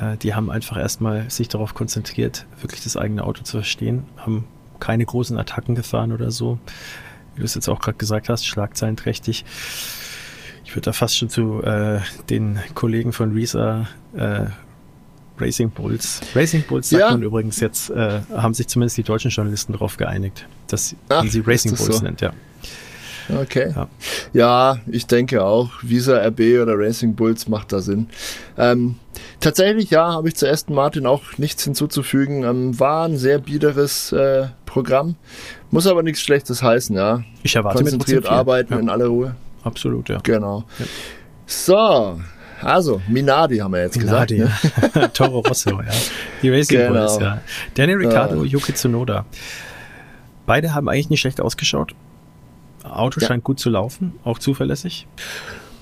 Äh, 0.01 0.17
die 0.17 0.35
haben 0.35 0.51
einfach 0.51 0.79
erstmal 0.79 1.31
sich 1.31 1.49
darauf 1.49 1.75
konzentriert, 1.75 2.47
wirklich 2.61 2.83
das 2.83 2.97
eigene 2.97 3.25
Auto 3.25 3.43
zu 3.43 3.59
verstehen, 3.59 4.05
haben 4.17 4.47
keine 4.81 5.05
großen 5.05 5.39
Attacken 5.39 5.75
gefahren 5.75 6.13
oder 6.13 6.31
so 6.31 6.59
wie 7.35 7.41
du 7.41 7.45
es 7.45 7.55
jetzt 7.55 7.69
auch 7.69 7.81
gerade 7.81 7.99
gesagt 7.99 8.29
hast, 8.29 8.47
schlagzeilenträchtig. 8.47 9.45
Ich 10.65 10.75
würde 10.75 10.87
da 10.87 10.93
fast 10.93 11.17
schon 11.17 11.29
zu 11.29 11.63
äh, 11.63 12.01
den 12.31 12.59
Kollegen 12.75 13.13
von 13.13 13.33
Risa 13.33 13.89
äh, 14.15 14.47
Racing 15.43 15.71
Bulls. 15.71 16.21
Racing 16.35 16.63
Bulls 16.63 16.89
sagt 16.89 17.01
ja. 17.01 17.11
man 17.11 17.23
übrigens 17.23 17.61
jetzt, 17.61 17.91
äh, 17.91 18.21
haben 18.33 18.55
sich 18.55 18.69
zumindest 18.69 18.97
die 18.97 19.03
deutschen 19.03 19.31
Journalisten 19.31 19.73
darauf 19.73 19.97
geeinigt, 19.97 20.47
dass 20.69 20.95
man 21.09 21.29
sie 21.29 21.41
Racing 21.41 21.75
Bulls 21.75 21.99
so? 21.99 22.03
nennt, 22.03 22.21
ja. 22.21 22.33
Okay. 23.29 23.73
Ja. 23.75 23.89
ja. 24.33 24.79
ich 24.91 25.07
denke 25.07 25.45
auch. 25.45 25.71
Visa 25.83 26.17
RB 26.19 26.41
oder 26.61 26.79
Racing 26.79 27.15
Bulls 27.15 27.49
macht 27.49 27.73
da 27.73 27.81
Sinn. 27.81 28.09
Ähm, 28.59 28.97
tatsächlich, 29.41 29.91
ja, 29.91 30.13
habe 30.13 30.29
ich 30.29 30.37
zu 30.37 30.49
Aston 30.49 30.75
Martin 30.75 31.07
auch 31.07 31.23
nichts 31.39 31.65
hinzuzufügen. 31.65 32.45
Ähm, 32.45 32.79
war 32.79 33.07
ein 33.07 33.17
sehr 33.17 33.39
biederes 33.39 34.13
äh, 34.13 34.49
Programm. 34.67 35.17
Muss 35.71 35.87
aber 35.87 36.03
nichts 36.03 36.21
Schlechtes 36.21 36.63
heißen, 36.63 36.97
ja. 36.97 37.23
Ich 37.43 37.57
erwarte 37.57 37.83
Konzentriert 37.83 38.27
arbeiten 38.27 38.75
ja. 38.75 38.81
in 38.81 38.89
aller 38.89 39.07
Ruhe. 39.07 39.37
Absolut, 39.63 40.09
ja. 40.09 40.19
Genau. 40.23 40.65
Ja. 40.79 40.87
So, 41.47 42.21
also, 42.63 43.01
Minardi 43.09 43.59
haben 43.59 43.73
wir 43.73 43.83
jetzt 43.83 43.99
Minardi, 43.99 44.39
gesagt. 44.39 44.95
Ne? 44.97 45.13
Toro 45.13 45.41
Rosso, 45.41 45.81
ja. 45.81 45.91
Die 46.43 46.51
Racing 46.51 46.79
genau. 46.79 46.93
Bulls, 46.93 47.19
ja. 47.21 47.41
Daniel 47.75 47.99
Ricciardo, 47.99 48.41
uh. 48.41 48.45
Yuki 48.45 48.75
Tsunoda. 48.75 49.25
Beide 50.47 50.75
haben 50.75 50.89
eigentlich 50.89 51.11
nicht 51.11 51.21
schlecht 51.21 51.41
ausgeschaut. 51.41 51.95
Auto 52.83 53.21
ja. 53.21 53.29
scheint 53.29 53.45
gut 53.45 53.61
zu 53.61 53.71
laufen, 53.71 54.13
auch 54.25 54.39
zuverlässig. 54.39 55.07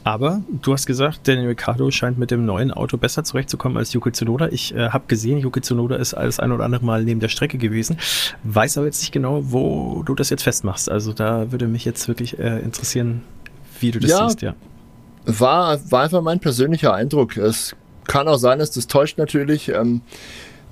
Aber 0.03 0.43
du 0.49 0.73
hast 0.73 0.87
gesagt, 0.87 1.29
Daniel 1.29 1.49
Ricciardo 1.49 1.91
scheint 1.91 2.19
mit 2.19 2.31
dem 2.31 2.47
neuen 2.47 2.71
Auto 2.71 2.97
besser 2.97 3.23
zurechtzukommen 3.23 3.77
als 3.77 3.93
Yuki 3.93 4.13
Tsunoda. 4.13 4.49
Ich 4.49 4.75
äh, 4.75 4.89
habe 4.89 5.05
gesehen, 5.09 5.39
Yuki 5.39 5.61
Tsunoda 5.61 5.97
ist 5.97 6.15
alles 6.15 6.41
ein 6.41 6.53
oder 6.53 6.65
andere 6.65 6.85
Mal 6.85 7.05
neben 7.05 7.21
der 7.21 7.29
Strecke 7.29 7.59
gewesen. 7.59 7.99
Weiß 8.43 8.79
aber 8.79 8.87
jetzt 8.87 9.01
nicht 9.01 9.13
genau, 9.13 9.53
wo 9.53 10.03
du 10.05 10.15
das 10.15 10.31
jetzt 10.31 10.43
festmachst. 10.43 10.91
Also 10.91 11.13
da 11.13 11.53
würde 11.53 11.67
mich 11.67 11.85
jetzt 11.85 12.09
wirklich 12.09 12.39
äh, 12.39 12.61
interessieren, 12.61 13.23
wie 13.81 13.91
du 13.91 14.01
das 14.01 14.11
ja, 14.11 14.29
siehst, 14.29 14.43
ja. 14.43 14.55
War, 15.27 15.79
war 15.91 16.03
einfach 16.03 16.23
mein 16.23 16.41
persönlicher 16.41 16.95
Eindruck. 16.95 17.37
Es 17.37 17.77
kann 18.07 18.29
auch 18.29 18.39
sein, 18.39 18.59
dass 18.59 18.71
das 18.71 18.87
täuscht 18.87 19.19
natürlich. 19.19 19.69
Ähm, 19.69 20.01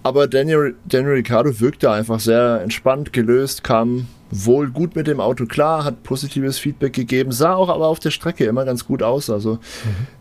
aber 0.02 0.26
Daniel, 0.26 0.74
Daniel 0.86 1.14
Ricciardo 1.14 1.60
wirkte 1.60 1.90
einfach 1.90 2.20
sehr 2.20 2.60
entspannt, 2.62 3.12
gelöst, 3.12 3.64
kam 3.64 4.08
wohl 4.30 4.70
gut 4.70 4.94
mit 4.94 5.06
dem 5.06 5.20
Auto 5.20 5.46
klar, 5.46 5.84
hat 5.84 6.02
positives 6.02 6.58
Feedback 6.58 6.92
gegeben, 6.92 7.32
sah 7.32 7.54
auch 7.54 7.68
aber 7.68 7.86
auf 7.86 7.98
der 7.98 8.10
Strecke 8.10 8.44
immer 8.44 8.64
ganz 8.64 8.86
gut 8.86 9.02
aus. 9.02 9.30
Also 9.30 9.54
mhm. 9.54 9.58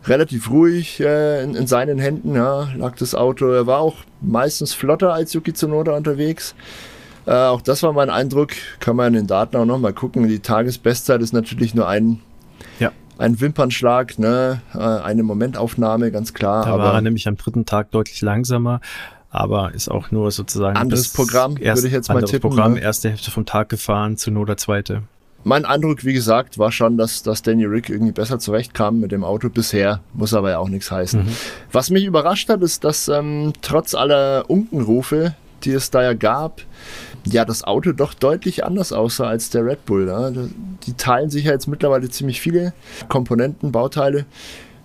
relativ 0.06 0.50
ruhig 0.50 1.00
äh, 1.00 1.42
in, 1.42 1.54
in, 1.54 1.66
seinen 1.66 1.98
Händen 1.98 2.34
ja, 2.34 2.68
lag 2.76 2.96
das 2.96 3.14
Auto. 3.14 3.46
Er 3.50 3.66
war 3.66 3.80
auch 3.80 3.96
meistens 4.20 4.72
flotter 4.72 5.12
als 5.12 5.32
Yuki 5.32 5.52
Tsunoda 5.52 5.96
unterwegs. 5.96 6.54
Äh, 7.26 7.32
auch 7.32 7.60
das 7.60 7.82
war 7.82 7.92
mein 7.92 8.10
Eindruck. 8.10 8.50
Kann 8.80 8.96
man 8.96 9.08
in 9.08 9.14
den 9.14 9.26
Daten 9.26 9.56
auch 9.56 9.66
nochmal 9.66 9.92
gucken. 9.92 10.26
Die 10.26 10.40
Tagesbestzeit 10.40 11.20
ist 11.20 11.32
natürlich 11.32 11.74
nur 11.74 11.86
ein, 11.86 12.20
ja. 12.80 12.92
Ein 13.18 13.40
Wimpernschlag, 13.40 14.18
ne? 14.18 14.62
Äh, 14.74 14.78
eine 14.78 15.22
Momentaufnahme, 15.22 16.10
ganz 16.10 16.34
klar. 16.34 16.64
Da 16.64 16.72
aber 16.72 16.84
war 16.84 16.94
er 16.94 17.00
nämlich 17.02 17.28
am 17.28 17.36
dritten 17.36 17.66
Tag 17.66 17.90
deutlich 17.90 18.20
langsamer 18.22 18.80
aber 19.30 19.74
ist 19.74 19.90
auch 19.90 20.10
nur 20.10 20.30
sozusagen 20.30 20.76
anderes 20.76 21.10
Programm, 21.10 21.56
erst, 21.60 21.82
würde 21.82 21.88
ich 21.88 21.94
jetzt 21.94 22.08
mal 22.08 22.22
tippen. 22.22 22.50
Programm, 22.50 22.74
ne? 22.74 22.80
erste 22.80 23.10
Hälfte 23.10 23.30
vom 23.30 23.44
Tag 23.44 23.68
gefahren, 23.68 24.16
zu 24.16 24.30
Not 24.30 24.48
der 24.48 24.56
zweite. 24.56 25.02
Mein 25.44 25.64
Eindruck, 25.64 26.04
wie 26.04 26.12
gesagt, 26.12 26.58
war 26.58 26.72
schon, 26.72 26.96
dass, 26.96 27.22
dass 27.22 27.42
Daniel 27.42 27.68
Rick 27.68 27.90
irgendwie 27.90 28.12
besser 28.12 28.38
zurechtkam 28.38 29.00
mit 29.00 29.12
dem 29.12 29.24
Auto 29.24 29.48
bisher, 29.48 30.00
muss 30.12 30.34
aber 30.34 30.50
ja 30.50 30.58
auch 30.58 30.68
nichts 30.68 30.90
heißen. 30.90 31.24
Mhm. 31.24 31.28
Was 31.70 31.90
mich 31.90 32.04
überrascht 32.04 32.48
hat, 32.48 32.62
ist, 32.62 32.84
dass 32.84 33.08
ähm, 33.08 33.52
trotz 33.62 33.94
aller 33.94 34.48
Unkenrufe, 34.48 35.34
die 35.64 35.72
es 35.72 35.90
da 35.90 36.02
ja 36.02 36.14
gab, 36.14 36.62
ja, 37.32 37.44
das 37.44 37.64
Auto 37.64 37.92
doch 37.92 38.14
deutlich 38.14 38.64
anders 38.64 38.92
aussah 38.92 39.28
als 39.28 39.50
der 39.50 39.64
Red 39.64 39.84
Bull. 39.86 40.06
Ne? 40.06 40.50
Die 40.84 40.94
teilen 40.94 41.30
sich 41.30 41.44
ja 41.44 41.52
jetzt 41.52 41.66
mittlerweile 41.66 42.08
ziemlich 42.08 42.40
viele 42.40 42.72
Komponenten, 43.08 43.72
Bauteile. 43.72 44.26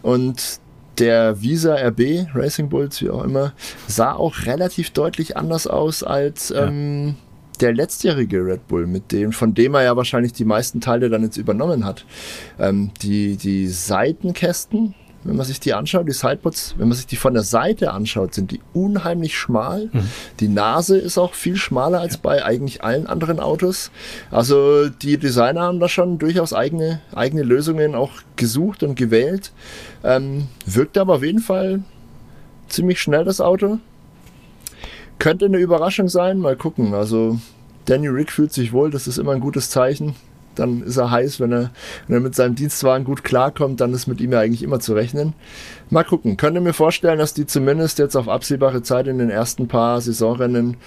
Und 0.02 0.60
der 1.00 1.42
Visa 1.42 1.76
RB, 1.76 2.28
Racing 2.34 2.70
Bulls, 2.70 3.02
wie 3.02 3.10
auch 3.10 3.24
immer, 3.24 3.54
sah 3.88 4.14
auch 4.14 4.46
relativ 4.46 4.92
deutlich 4.92 5.38
anders 5.38 5.68
aus 5.68 6.04
als 6.04 6.50
ja. 6.50 6.68
ähm, 6.68 7.16
der 7.62 7.74
letztjährige 7.74 8.46
Red 8.46 8.68
Bull, 8.68 8.88
mit 8.88 9.12
dem, 9.12 9.32
von 9.32 9.54
dem 9.54 9.74
er 9.76 9.84
ja 9.84 9.96
wahrscheinlich 9.96 10.34
die 10.34 10.46
meisten 10.46 10.82
Teile 10.82 11.10
dann 11.10 11.24
jetzt 11.24 11.38
übernommen 11.38 11.86
hat. 11.86 12.06
Ähm, 12.60 12.92
die, 13.02 13.38
die 13.38 13.68
Seitenkästen, 13.68 14.96
wenn 15.24 15.36
man 15.36 15.46
sich 15.46 15.60
die 15.60 15.74
anschaut, 15.74 16.08
die 16.08 16.14
Sidepods, 16.14 16.76
wenn 16.78 16.88
man 16.88 16.98
sich 16.98 17.08
die 17.08 17.16
von 17.16 17.34
der 17.34 17.44
Seite 17.44 17.92
anschaut, 17.92 18.34
sind 18.34 18.52
die 18.52 18.60
unheimlich 18.74 19.38
schmal. 19.38 19.90
Mhm. 19.92 20.10
Die 20.40 20.48
Nase 20.48 20.98
ist 20.98 21.18
auch 21.18 21.34
viel 21.34 21.56
schmaler 21.56 22.00
als 22.00 22.16
ja. 22.16 22.20
bei 22.22 22.44
eigentlich 22.44 22.84
allen 22.84 23.08
anderen 23.08 23.40
Autos. 23.40 23.92
Also 24.32 24.90
die 24.90 25.18
Designer 25.18 25.62
haben 25.62 25.80
da 25.80 25.88
schon 25.88 26.18
durchaus 26.18 26.54
eigene, 26.54 27.02
eigene 27.14 27.44
Lösungen 27.44 27.96
auch 27.96 28.12
gesucht 28.36 28.84
und 28.84 28.96
gewählt. 28.96 29.52
Ähm, 30.04 30.48
wirkt 30.66 30.98
aber 30.98 31.16
auf 31.16 31.24
jeden 31.24 31.40
Fall 31.40 31.82
ziemlich 32.68 33.02
schnell 33.02 33.24
das 33.24 33.40
Auto. 33.40 33.80
Könnte 35.20 35.46
eine 35.46 35.58
Überraschung 35.58 36.10
sein, 36.10 36.40
mal 36.40 36.58
gucken. 36.58 36.94
Also 36.94 37.40
Daniel 37.86 38.12
Rick 38.12 38.32
fühlt 38.32 38.52
sich 38.52 38.74
wohl, 38.74 38.92
das 38.92 39.08
ist 39.08 39.18
immer 39.18 39.32
ein 39.32 39.40
gutes 39.40 39.70
Zeichen 39.70 40.16
dann 40.56 40.82
ist 40.84 40.98
er 40.98 41.12
heiß. 41.12 41.40
Wenn 41.40 41.52
er, 41.52 41.72
wenn 42.08 42.18
er 42.18 42.22
mit 42.22 42.36
seinem 42.36 42.56
Dienstwagen 42.56 43.06
gut 43.06 43.24
klarkommt, 43.24 43.82
dann 43.82 43.94
ist 43.94 44.08
mit 44.08 44.22
ihm 44.22 44.32
ja 44.32 44.40
eigentlich 44.40 44.64
immer 44.64 44.80
zu 44.80 44.94
rechnen. 44.94 45.34
Mal 45.90 46.04
gucken. 46.04 46.38
Könnte 46.38 46.62
mir 46.62 46.74
vorstellen, 46.74 47.20
dass 47.20 47.34
die 47.34 47.46
zumindest 47.46 48.00
jetzt 48.00 48.16
auf 48.16 48.28
absehbare 48.28 48.82
Zeit 48.82 49.08
in 49.08 49.18
den 49.18 49.30
ersten 49.30 49.68
paar 49.68 50.02
Saisonrennen 50.02 50.78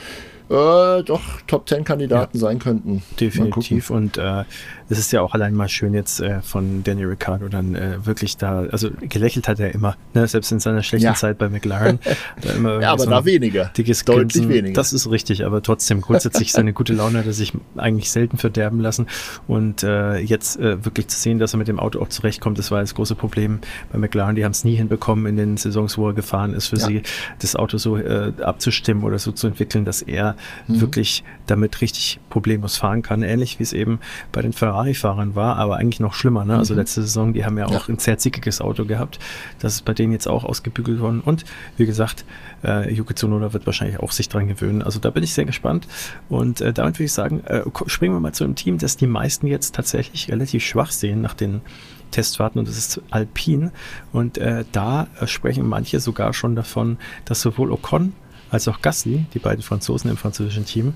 äh, 0.48 1.02
doch 1.02 1.22
Top 1.46 1.68
10 1.68 1.84
Kandidaten 1.84 2.36
ja, 2.36 2.40
sein 2.40 2.58
könnten. 2.58 3.02
Definitiv. 3.18 3.90
Und 3.90 4.16
äh, 4.16 4.44
es 4.88 4.98
ist 4.98 5.12
ja 5.12 5.20
auch 5.20 5.34
allein 5.34 5.54
mal 5.54 5.68
schön 5.68 5.94
jetzt 5.94 6.20
äh, 6.20 6.40
von 6.42 6.84
Danny 6.84 7.04
Ricciardo 7.04 7.48
dann 7.48 7.74
äh, 7.74 8.04
wirklich 8.06 8.36
da, 8.36 8.60
also 8.70 8.90
gelächelt 9.00 9.48
hat 9.48 9.58
er 9.58 9.74
immer, 9.74 9.96
ne? 10.14 10.28
selbst 10.28 10.52
in 10.52 10.60
seiner 10.60 10.82
schlechten 10.82 11.06
ja. 11.06 11.14
Zeit 11.14 11.38
bei 11.38 11.48
McLaren. 11.48 11.98
ja, 12.80 12.92
aber 12.92 13.04
so 13.04 13.10
da 13.10 13.24
weniger. 13.24 13.70
Dickes 13.76 14.04
Deutlich 14.04 14.34
Grinsen. 14.34 14.48
weniger. 14.48 14.74
Das 14.74 14.92
ist 14.92 15.10
richtig, 15.10 15.44
aber 15.44 15.60
trotzdem 15.62 16.00
grundsätzlich 16.00 16.52
seine 16.52 16.72
gute 16.72 16.92
Laune 16.92 17.18
hat 17.18 17.26
er 17.26 17.32
sich 17.32 17.52
eigentlich 17.76 18.10
selten 18.10 18.38
verderben 18.38 18.80
lassen. 18.80 19.06
Und 19.48 19.82
äh, 19.82 20.18
jetzt 20.18 20.58
äh, 20.60 20.84
wirklich 20.84 21.08
zu 21.08 21.18
sehen, 21.18 21.38
dass 21.40 21.54
er 21.54 21.58
mit 21.58 21.68
dem 21.68 21.80
Auto 21.80 22.00
auch 22.00 22.08
zurechtkommt, 22.08 22.58
das 22.58 22.70
war 22.70 22.80
das 22.80 22.94
große 22.94 23.16
Problem 23.16 23.60
bei 23.92 23.98
McLaren. 23.98 24.36
Die 24.36 24.44
haben 24.44 24.52
es 24.52 24.62
nie 24.62 24.76
hinbekommen 24.76 25.26
in 25.26 25.36
den 25.36 25.56
Saisons, 25.56 25.98
wo 25.98 26.08
er 26.08 26.14
gefahren 26.14 26.54
ist, 26.54 26.68
für 26.68 26.76
ja. 26.76 26.86
sie 26.86 27.02
das 27.40 27.56
Auto 27.56 27.78
so 27.78 27.96
äh, 27.96 28.32
abzustimmen 28.40 29.02
oder 29.02 29.18
so 29.18 29.32
zu 29.32 29.48
entwickeln, 29.48 29.84
dass 29.84 30.02
er 30.02 30.36
mhm. 30.68 30.80
wirklich 30.80 31.24
damit 31.46 31.80
richtig 31.80 32.20
problemlos 32.30 32.76
fahren 32.76 33.02
kann. 33.02 33.22
Ähnlich 33.22 33.58
wie 33.58 33.64
es 33.64 33.72
eben 33.72 33.98
bei 34.30 34.42
den 34.42 34.52
Ferrari 34.52 34.75
Ferrari-Fahrern 34.76 35.34
war, 35.34 35.56
aber 35.56 35.76
eigentlich 35.76 36.00
noch 36.00 36.14
schlimmer. 36.14 36.44
Ne? 36.44 36.56
Also 36.56 36.74
mhm. 36.74 36.80
letzte 36.80 37.02
Saison, 37.02 37.32
die 37.32 37.44
haben 37.44 37.56
ja 37.58 37.66
auch 37.66 37.88
ja. 37.88 37.94
ein 37.94 37.98
sehr 37.98 38.18
zickiges 38.18 38.60
Auto 38.60 38.84
gehabt. 38.84 39.18
Das 39.58 39.74
ist 39.74 39.84
bei 39.84 39.94
denen 39.94 40.12
jetzt 40.12 40.28
auch 40.28 40.44
ausgebügelt 40.44 41.00
worden. 41.00 41.20
Und 41.20 41.44
wie 41.76 41.86
gesagt, 41.86 42.24
äh, 42.64 42.92
Yuki 42.92 43.14
Tsunoda 43.14 43.52
wird 43.52 43.66
wahrscheinlich 43.66 44.00
auch 44.00 44.12
sich 44.12 44.28
dran 44.28 44.48
gewöhnen. 44.48 44.82
Also 44.82 44.98
da 44.98 45.10
bin 45.10 45.22
ich 45.22 45.32
sehr 45.32 45.44
gespannt. 45.44 45.88
Und 46.28 46.60
äh, 46.60 46.72
damit 46.72 46.96
würde 46.96 47.04
ich 47.04 47.12
sagen, 47.12 47.42
äh, 47.44 47.62
springen 47.86 48.14
wir 48.14 48.20
mal 48.20 48.32
zu 48.32 48.44
einem 48.44 48.54
Team, 48.54 48.78
das 48.78 48.96
die 48.96 49.06
meisten 49.06 49.46
jetzt 49.46 49.74
tatsächlich 49.74 50.30
relativ 50.30 50.64
schwach 50.64 50.90
sehen 50.90 51.22
nach 51.22 51.34
den 51.34 51.62
Testfahrten 52.10 52.60
und 52.60 52.68
das 52.68 52.78
ist 52.78 53.00
Alpine. 53.10 53.72
Und 54.12 54.38
äh, 54.38 54.64
da 54.72 55.08
äh, 55.20 55.26
sprechen 55.26 55.66
manche 55.66 56.00
sogar 56.00 56.32
schon 56.34 56.54
davon, 56.54 56.98
dass 57.24 57.40
sowohl 57.40 57.72
Ocon 57.72 58.12
als 58.50 58.68
auch 58.68 58.80
Gasly, 58.80 59.26
die 59.34 59.38
beiden 59.38 59.62
Franzosen 59.62 60.10
im 60.10 60.16
französischen 60.16 60.64
Team, 60.64 60.94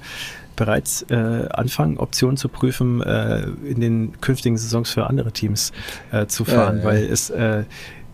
bereits 0.56 1.02
äh, 1.10 1.48
anfangen, 1.50 1.96
Optionen 1.98 2.36
zu 2.36 2.48
prüfen, 2.48 3.02
äh, 3.02 3.46
in 3.64 3.80
den 3.80 4.20
künftigen 4.20 4.58
Saisons 4.58 4.90
für 4.90 5.06
andere 5.06 5.32
Teams 5.32 5.72
äh, 6.12 6.26
zu 6.26 6.44
fahren, 6.44 6.78
ja, 6.78 6.82
ja. 6.82 6.88
weil 6.88 7.04
es 7.04 7.30
äh, 7.30 7.64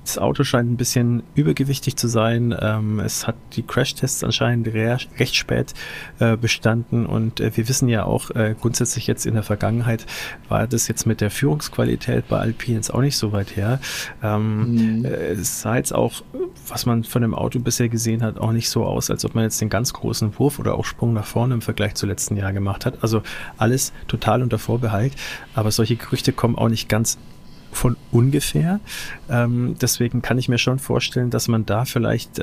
das 0.07 0.19
Auto 0.19 0.45
scheint 0.45 0.71
ein 0.71 0.77
bisschen 0.77 1.23
übergewichtig 1.35 1.97
zu 1.97 2.07
sein. 2.09 2.55
Ähm, 2.61 3.01
es 3.01 3.27
hat 3.27 3.35
die 3.53 3.63
Crashtests 3.63 4.23
anscheinend 4.23 4.69
re 4.69 4.99
recht 5.19 5.35
spät 5.35 5.75
äh, 6.21 6.37
bestanden 6.37 7.07
und 7.07 7.41
äh, 7.41 7.57
wir 7.57 7.69
wissen 7.69 7.89
ja 7.89 8.05
auch 8.05 8.31
äh, 8.31 8.55
grundsätzlich 8.59 9.07
jetzt 9.09 9.27
in 9.27 9.35
der 9.35 9.43
Vergangenheit 9.43 10.07
war 10.49 10.67
das 10.69 10.87
jetzt 10.87 11.07
mit 11.07 11.21
der 11.21 11.31
Führungsqualität 11.31 12.29
bei 12.29 12.39
Alpine 12.39 12.77
jetzt 12.77 12.95
auch 12.95 13.01
nicht 13.01 13.17
so 13.17 13.33
weit 13.33 13.57
her. 13.57 13.81
Ähm, 14.23 14.99
mhm. 14.99 15.05
Äh, 15.05 15.09
es 15.33 15.61
sah 15.61 15.77
jetzt 15.77 15.93
auch, 15.93 16.23
was 16.69 16.87
man 16.87 17.03
von 17.03 17.23
dem 17.23 17.35
Auto 17.35 17.59
bisher 17.59 17.89
gesehen 17.89 18.23
hat, 18.23 18.39
auch 18.39 18.53
nicht 18.53 18.71
so 18.71 18.85
aus, 18.85 19.11
als 19.11 19.25
ob 19.25 19.35
man 19.35 19.45
jetzt 19.45 19.61
den 19.61 19.71
ganz 19.71 19.93
großen 19.93 20.39
Wurf 20.39 20.61
oder 20.61 20.75
auch 20.75 20.85
Sprung 20.85 21.15
nach 21.15 21.27
vorne 21.27 21.55
im 21.55 21.63
Vergleich 21.63 21.95
zu 21.95 22.07
letzten 22.07 22.37
Jahr 22.37 22.53
gemacht 22.53 22.87
hat. 22.87 23.03
Also 23.03 23.23
alles 23.57 23.93
total 24.07 24.43
unter 24.43 24.59
Vorbehalt, 24.59 25.15
aber 25.55 25.73
solche 25.73 25.97
Gerüchte 25.97 26.33
kommen 26.33 26.57
auch 26.57 26.69
nicht 26.69 26.89
ganz 26.89 27.19
von 27.77 27.97
ungefähr. 28.11 28.81
Ähm, 29.29 29.77
deswegen 29.81 30.23
kann 30.23 30.39
ich 30.39 30.49
mir 30.49 30.59
schon 30.59 30.79
vorstellen, 30.79 31.31
dass 31.31 31.49
man 31.49 31.67
da 31.67 31.85
vielleicht 31.85 32.39
äh, 32.39 32.43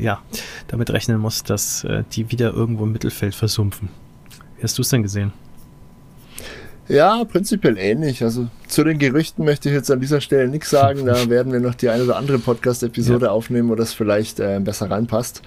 ja, 0.00 0.22
damit 0.68 0.90
rechnen 0.90 1.18
muss, 1.18 1.42
dass 1.42 1.84
äh, 1.84 2.04
die 2.12 2.30
wieder 2.30 2.52
irgendwo 2.52 2.84
im 2.84 2.92
Mittelfeld 2.92 3.34
versumpfen. 3.34 3.88
Wie 4.56 4.62
hast 4.62 4.78
du 4.78 4.82
es 4.82 4.88
denn 4.88 5.02
gesehen? 5.02 5.32
Ja, 6.88 7.24
prinzipiell 7.24 7.78
ähnlich. 7.78 8.22
Also 8.24 8.48
zu 8.66 8.82
den 8.82 8.98
Gerüchten 8.98 9.44
möchte 9.44 9.68
ich 9.68 9.74
jetzt 9.74 9.90
an 9.92 10.00
dieser 10.00 10.20
Stelle 10.20 10.48
nichts 10.48 10.70
sagen. 10.70 11.06
Da 11.06 11.28
werden 11.28 11.52
wir 11.52 11.60
noch 11.60 11.74
die 11.74 11.88
eine 11.88 12.02
oder 12.02 12.16
andere 12.16 12.38
Podcast-Episode 12.40 13.26
ja. 13.26 13.32
aufnehmen, 13.32 13.68
wo 13.68 13.76
das 13.76 13.92
vielleicht 13.92 14.40
äh, 14.40 14.58
besser 14.60 14.90
reinpasst. 14.90 15.40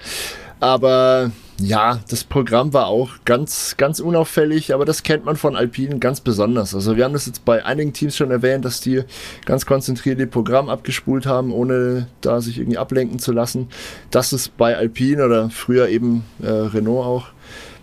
Aber 0.60 1.30
ja, 1.58 2.00
das 2.08 2.24
Programm 2.24 2.72
war 2.72 2.88
auch 2.88 3.10
ganz, 3.24 3.76
ganz 3.76 4.00
unauffällig, 4.00 4.74
aber 4.74 4.84
das 4.84 5.04
kennt 5.04 5.24
man 5.24 5.36
von 5.36 5.54
Alpinen 5.54 6.00
ganz 6.00 6.20
besonders. 6.20 6.74
Also 6.74 6.96
wir 6.96 7.04
haben 7.04 7.12
das 7.12 7.26
jetzt 7.26 7.44
bei 7.44 7.64
einigen 7.64 7.92
Teams 7.92 8.16
schon 8.16 8.32
erwähnt, 8.32 8.64
dass 8.64 8.80
die 8.80 9.02
ganz 9.44 9.64
konzentriert 9.64 10.18
ihr 10.18 10.26
Programm 10.26 10.68
abgespult 10.68 11.26
haben, 11.26 11.52
ohne 11.52 12.08
da 12.22 12.40
sich 12.40 12.58
irgendwie 12.58 12.78
ablenken 12.78 13.20
zu 13.20 13.32
lassen. 13.32 13.68
Das 14.10 14.32
ist 14.32 14.56
bei 14.56 14.76
Alpine 14.76 15.24
oder 15.24 15.48
früher 15.48 15.88
eben 15.88 16.24
äh, 16.42 16.48
Renault 16.48 17.06
auch 17.06 17.26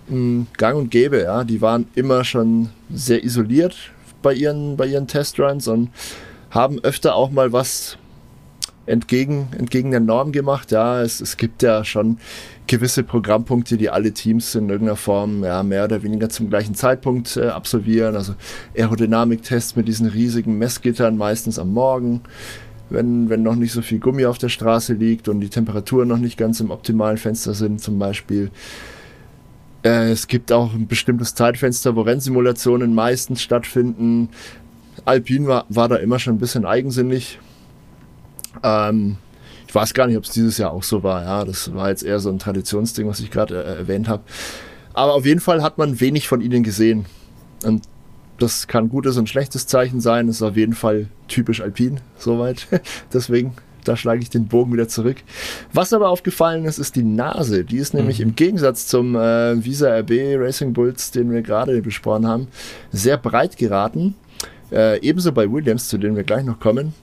mh, 0.09 0.47
gang 0.57 0.77
und 0.77 0.91
gäbe. 0.91 1.21
Ja, 1.21 1.45
die 1.45 1.61
waren 1.61 1.87
immer 1.95 2.25
schon 2.25 2.69
sehr 2.93 3.23
isoliert 3.23 3.75
bei 4.21 4.33
ihren, 4.33 4.75
bei 4.75 4.85
ihren 4.85 5.07
Testruns 5.07 5.69
und 5.69 5.89
haben 6.49 6.79
öfter 6.83 7.15
auch 7.15 7.31
mal 7.31 7.53
was 7.53 7.97
entgegen, 8.85 9.47
entgegen 9.57 9.91
der 9.91 9.99
Norm 9.99 10.31
gemacht. 10.31 10.71
Ja, 10.71 11.01
es, 11.01 11.21
es 11.21 11.37
gibt 11.37 11.63
ja 11.63 11.85
schon 11.85 12.17
gewisse 12.71 13.03
Programmpunkte, 13.03 13.75
die 13.75 13.89
alle 13.89 14.13
Teams 14.13 14.55
in 14.55 14.69
irgendeiner 14.69 14.95
Form 14.95 15.43
ja, 15.43 15.61
mehr 15.61 15.83
oder 15.83 16.03
weniger 16.03 16.29
zum 16.29 16.49
gleichen 16.49 16.73
Zeitpunkt 16.73 17.35
äh, 17.35 17.47
absolvieren. 17.47 18.15
Also 18.15 18.33
Aerodynamiktests 18.77 19.75
mit 19.75 19.89
diesen 19.89 20.07
riesigen 20.07 20.57
Messgittern 20.57 21.17
meistens 21.17 21.59
am 21.59 21.73
Morgen, 21.73 22.21
wenn, 22.89 23.29
wenn 23.29 23.43
noch 23.43 23.55
nicht 23.55 23.73
so 23.73 23.81
viel 23.81 23.99
Gummi 23.99 24.25
auf 24.25 24.37
der 24.37 24.47
Straße 24.47 24.93
liegt 24.93 25.27
und 25.27 25.41
die 25.41 25.49
Temperaturen 25.49 26.07
noch 26.07 26.17
nicht 26.17 26.37
ganz 26.37 26.61
im 26.61 26.71
optimalen 26.71 27.17
Fenster 27.17 27.53
sind 27.53 27.81
zum 27.81 27.99
Beispiel. 27.99 28.51
Äh, 29.83 30.11
es 30.11 30.27
gibt 30.27 30.53
auch 30.53 30.73
ein 30.73 30.87
bestimmtes 30.87 31.35
Zeitfenster, 31.35 31.97
wo 31.97 32.01
Rennsimulationen 32.03 32.95
meistens 32.95 33.41
stattfinden. 33.41 34.29
Alpine 35.03 35.45
war, 35.45 35.65
war 35.67 35.89
da 35.89 35.97
immer 35.97 36.19
schon 36.19 36.35
ein 36.35 36.39
bisschen 36.39 36.65
eigensinnig. 36.65 37.37
Ähm, 38.63 39.17
ich 39.71 39.75
weiß 39.75 39.93
gar 39.93 40.05
nicht, 40.05 40.17
ob 40.17 40.25
es 40.25 40.31
dieses 40.31 40.57
Jahr 40.57 40.73
auch 40.73 40.83
so 40.83 41.01
war. 41.01 41.23
Ja, 41.23 41.45
das 41.45 41.73
war 41.73 41.87
jetzt 41.87 42.03
eher 42.03 42.19
so 42.19 42.29
ein 42.29 42.39
Traditionsding, 42.39 43.07
was 43.07 43.21
ich 43.21 43.31
gerade 43.31 43.55
äh, 43.63 43.77
erwähnt 43.77 44.09
habe. 44.09 44.21
Aber 44.91 45.13
auf 45.13 45.25
jeden 45.25 45.39
Fall 45.39 45.63
hat 45.63 45.77
man 45.77 46.01
wenig 46.01 46.27
von 46.27 46.41
ihnen 46.41 46.61
gesehen. 46.61 47.05
Und 47.63 47.83
das 48.37 48.67
kann 48.67 48.89
gutes 48.89 49.15
und 49.15 49.29
schlechtes 49.29 49.67
Zeichen 49.67 50.01
sein. 50.01 50.27
Das 50.27 50.35
ist 50.35 50.41
auf 50.41 50.57
jeden 50.57 50.73
Fall 50.73 51.07
typisch 51.29 51.61
alpin, 51.61 52.01
soweit. 52.17 52.67
Deswegen, 53.13 53.53
da 53.85 53.95
schlage 53.95 54.21
ich 54.21 54.29
den 54.29 54.49
Bogen 54.49 54.73
wieder 54.73 54.89
zurück. 54.89 55.23
Was 55.71 55.93
aber 55.93 56.09
aufgefallen 56.09 56.65
ist, 56.65 56.77
ist 56.77 56.97
die 56.97 57.03
Nase. 57.03 57.63
Die 57.63 57.77
ist 57.77 57.93
nämlich 57.93 58.19
mhm. 58.19 58.25
im 58.25 58.35
Gegensatz 58.35 58.87
zum 58.87 59.15
äh, 59.15 59.63
Visa 59.63 59.87
RB 59.99 60.35
Racing 60.35 60.73
Bulls, 60.73 61.11
den 61.11 61.31
wir 61.31 61.43
gerade 61.43 61.81
besprochen 61.81 62.27
haben, 62.27 62.49
sehr 62.91 63.15
breit 63.15 63.55
geraten. 63.55 64.15
Äh, 64.69 64.99
ebenso 64.99 65.31
bei 65.31 65.49
Williams, 65.49 65.87
zu 65.87 65.97
denen 65.97 66.17
wir 66.17 66.23
gleich 66.23 66.43
noch 66.43 66.59
kommen 66.59 66.93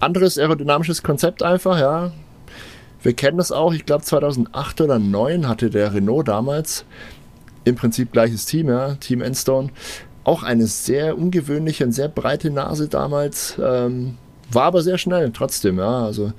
anderes 0.00 0.38
aerodynamisches 0.38 1.02
Konzept 1.02 1.42
einfach, 1.42 1.78
ja. 1.78 2.12
Wir 3.02 3.12
kennen 3.12 3.38
das 3.38 3.52
auch, 3.52 3.72
ich 3.72 3.86
glaube 3.86 4.04
2008 4.04 4.80
oder 4.80 4.96
2009 4.96 5.48
hatte 5.48 5.70
der 5.70 5.94
Renault 5.94 6.28
damals 6.28 6.84
im 7.64 7.76
Prinzip 7.76 8.12
gleiches 8.12 8.46
Team, 8.46 8.68
ja, 8.68 8.94
Team 8.94 9.20
Enstone, 9.20 9.70
auch 10.24 10.42
eine 10.42 10.66
sehr 10.66 11.16
ungewöhnliche 11.16 11.84
und 11.84 11.92
sehr 11.92 12.08
breite 12.08 12.50
Nase 12.50 12.88
damals, 12.88 13.56
ähm, 13.62 14.16
war 14.50 14.64
aber 14.64 14.82
sehr 14.82 14.98
schnell 14.98 15.30
trotzdem, 15.32 15.78
ja, 15.78 16.04
also 16.04 16.32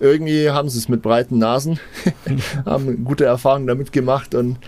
irgendwie 0.00 0.50
haben 0.50 0.68
sie 0.68 0.78
es 0.78 0.88
mit 0.88 1.02
breiten 1.02 1.38
Nasen, 1.38 1.78
haben 2.66 3.04
gute 3.04 3.24
Erfahrungen 3.24 3.66
damit 3.66 3.92
gemacht 3.92 4.34
und 4.34 4.58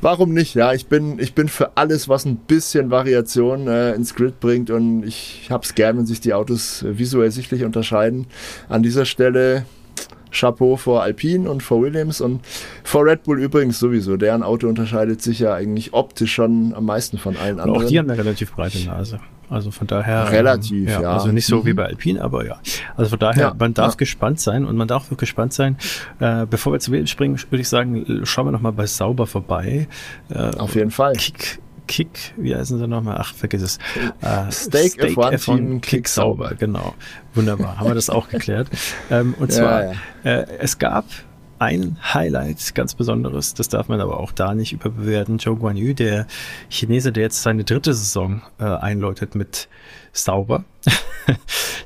warum 0.00 0.32
nicht? 0.32 0.54
Ja, 0.54 0.72
ich 0.72 0.86
bin, 0.86 1.18
ich 1.18 1.34
bin 1.34 1.48
für 1.48 1.76
alles, 1.76 2.08
was 2.08 2.24
ein 2.24 2.36
bisschen 2.36 2.90
Variation 2.90 3.68
äh, 3.68 3.94
ins 3.94 4.14
Grid 4.14 4.40
bringt 4.40 4.70
und 4.70 5.04
ich 5.04 5.48
habe 5.50 5.64
es 5.64 5.74
gern, 5.74 5.98
wenn 5.98 6.06
sich 6.06 6.20
die 6.20 6.34
Autos 6.34 6.82
äh, 6.82 6.98
visuell 6.98 7.30
sichtlich 7.30 7.64
unterscheiden. 7.64 8.26
An 8.68 8.82
dieser 8.82 9.04
Stelle 9.04 9.64
Chapeau 10.30 10.76
vor 10.76 11.02
Alpine 11.02 11.50
und 11.50 11.62
vor 11.62 11.82
Williams 11.82 12.20
und 12.20 12.40
vor 12.84 13.04
Red 13.04 13.24
Bull 13.24 13.40
übrigens 13.40 13.78
sowieso. 13.78 14.16
Deren 14.16 14.42
Auto 14.42 14.68
unterscheidet 14.68 15.22
sich 15.22 15.40
ja 15.40 15.54
eigentlich 15.54 15.92
optisch 15.92 16.32
schon 16.32 16.74
am 16.74 16.84
meisten 16.84 17.18
von 17.18 17.36
allen 17.36 17.60
anderen. 17.60 17.82
Auch 17.82 17.88
die 17.88 17.98
haben 17.98 18.10
eine 18.10 18.18
relativ 18.18 18.52
breite 18.52 18.78
Nase. 18.86 19.20
Also 19.50 19.72
von 19.72 19.88
daher. 19.88 20.30
Relativ, 20.30 20.88
ähm, 20.88 20.94
ja, 20.94 21.02
ja, 21.02 21.12
Also 21.12 21.32
nicht 21.32 21.46
so 21.46 21.58
mhm. 21.58 21.66
wie 21.66 21.72
bei 21.72 21.86
Alpine, 21.86 22.22
aber 22.22 22.46
ja. 22.46 22.60
Also 22.96 23.10
von 23.10 23.18
daher, 23.18 23.48
ja, 23.48 23.56
man 23.58 23.74
darf 23.74 23.94
ja. 23.94 23.96
gespannt 23.96 24.38
sein 24.38 24.64
und 24.64 24.76
man 24.76 24.86
darf 24.86 25.10
auch 25.10 25.16
gespannt 25.16 25.52
sein. 25.52 25.76
Äh, 26.20 26.46
bevor 26.46 26.72
wir 26.72 26.78
zu 26.78 26.92
Williams 26.92 27.10
springen, 27.10 27.36
würde 27.50 27.60
ich 27.60 27.68
sagen, 27.68 28.22
schauen 28.22 28.46
wir 28.46 28.52
nochmal 28.52 28.72
bei 28.72 28.86
Sauber 28.86 29.26
vorbei. 29.26 29.88
Äh, 30.28 30.56
Auf 30.56 30.76
jeden 30.76 30.92
Fall. 30.92 31.14
Kick, 31.14 31.58
Kick, 31.90 32.34
wie 32.36 32.54
heißen 32.54 32.78
sie 32.78 32.86
nochmal? 32.86 33.16
Ach, 33.18 33.34
vergiss 33.34 33.62
es. 33.62 33.78
Äh, 34.20 34.52
Steak, 34.52 34.92
Steak 34.92 35.18
F1, 35.18 35.32
F1 35.32 35.44
Team 35.44 35.80
Kick, 35.80 36.06
sauber. 36.06 36.54
Genau. 36.56 36.94
Wunderbar. 37.34 37.78
Haben 37.78 37.88
wir 37.88 37.96
das 37.96 38.08
auch 38.08 38.28
geklärt. 38.28 38.68
Ähm, 39.10 39.34
und 39.40 39.50
zwar, 39.52 39.94
äh, 40.22 40.46
es 40.60 40.78
gab 40.78 41.04
ein 41.58 41.98
Highlight, 42.14 42.76
ganz 42.76 42.94
besonderes, 42.94 43.54
das 43.54 43.68
darf 43.68 43.88
man 43.88 44.00
aber 44.00 44.20
auch 44.20 44.30
da 44.30 44.54
nicht 44.54 44.72
überbewerten. 44.72 45.40
Zhou 45.40 45.56
Guan 45.56 45.76
Yu, 45.76 45.92
der 45.92 46.28
Chinese, 46.68 47.10
der 47.10 47.24
jetzt 47.24 47.42
seine 47.42 47.64
dritte 47.64 47.92
Saison 47.92 48.40
äh, 48.60 48.64
einläutet 48.64 49.34
mit 49.34 49.68
sauber. 50.12 50.64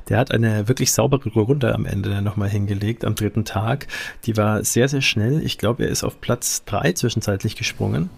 der 0.09 0.19
hat 0.19 0.31
eine 0.31 0.67
wirklich 0.67 0.91
saubere 0.91 1.31
Runde 1.31 1.73
am 1.73 1.87
Ende 1.87 2.21
nochmal 2.21 2.49
hingelegt, 2.49 3.03
am 3.03 3.15
dritten 3.15 3.43
Tag. 3.43 3.87
Die 4.25 4.37
war 4.37 4.63
sehr, 4.63 4.87
sehr 4.87 5.01
schnell. 5.01 5.43
Ich 5.43 5.57
glaube, 5.57 5.83
er 5.83 5.89
ist 5.89 6.03
auf 6.03 6.21
Platz 6.21 6.63
drei 6.63 6.93
zwischenzeitlich 6.93 7.55
gesprungen. 7.55 8.11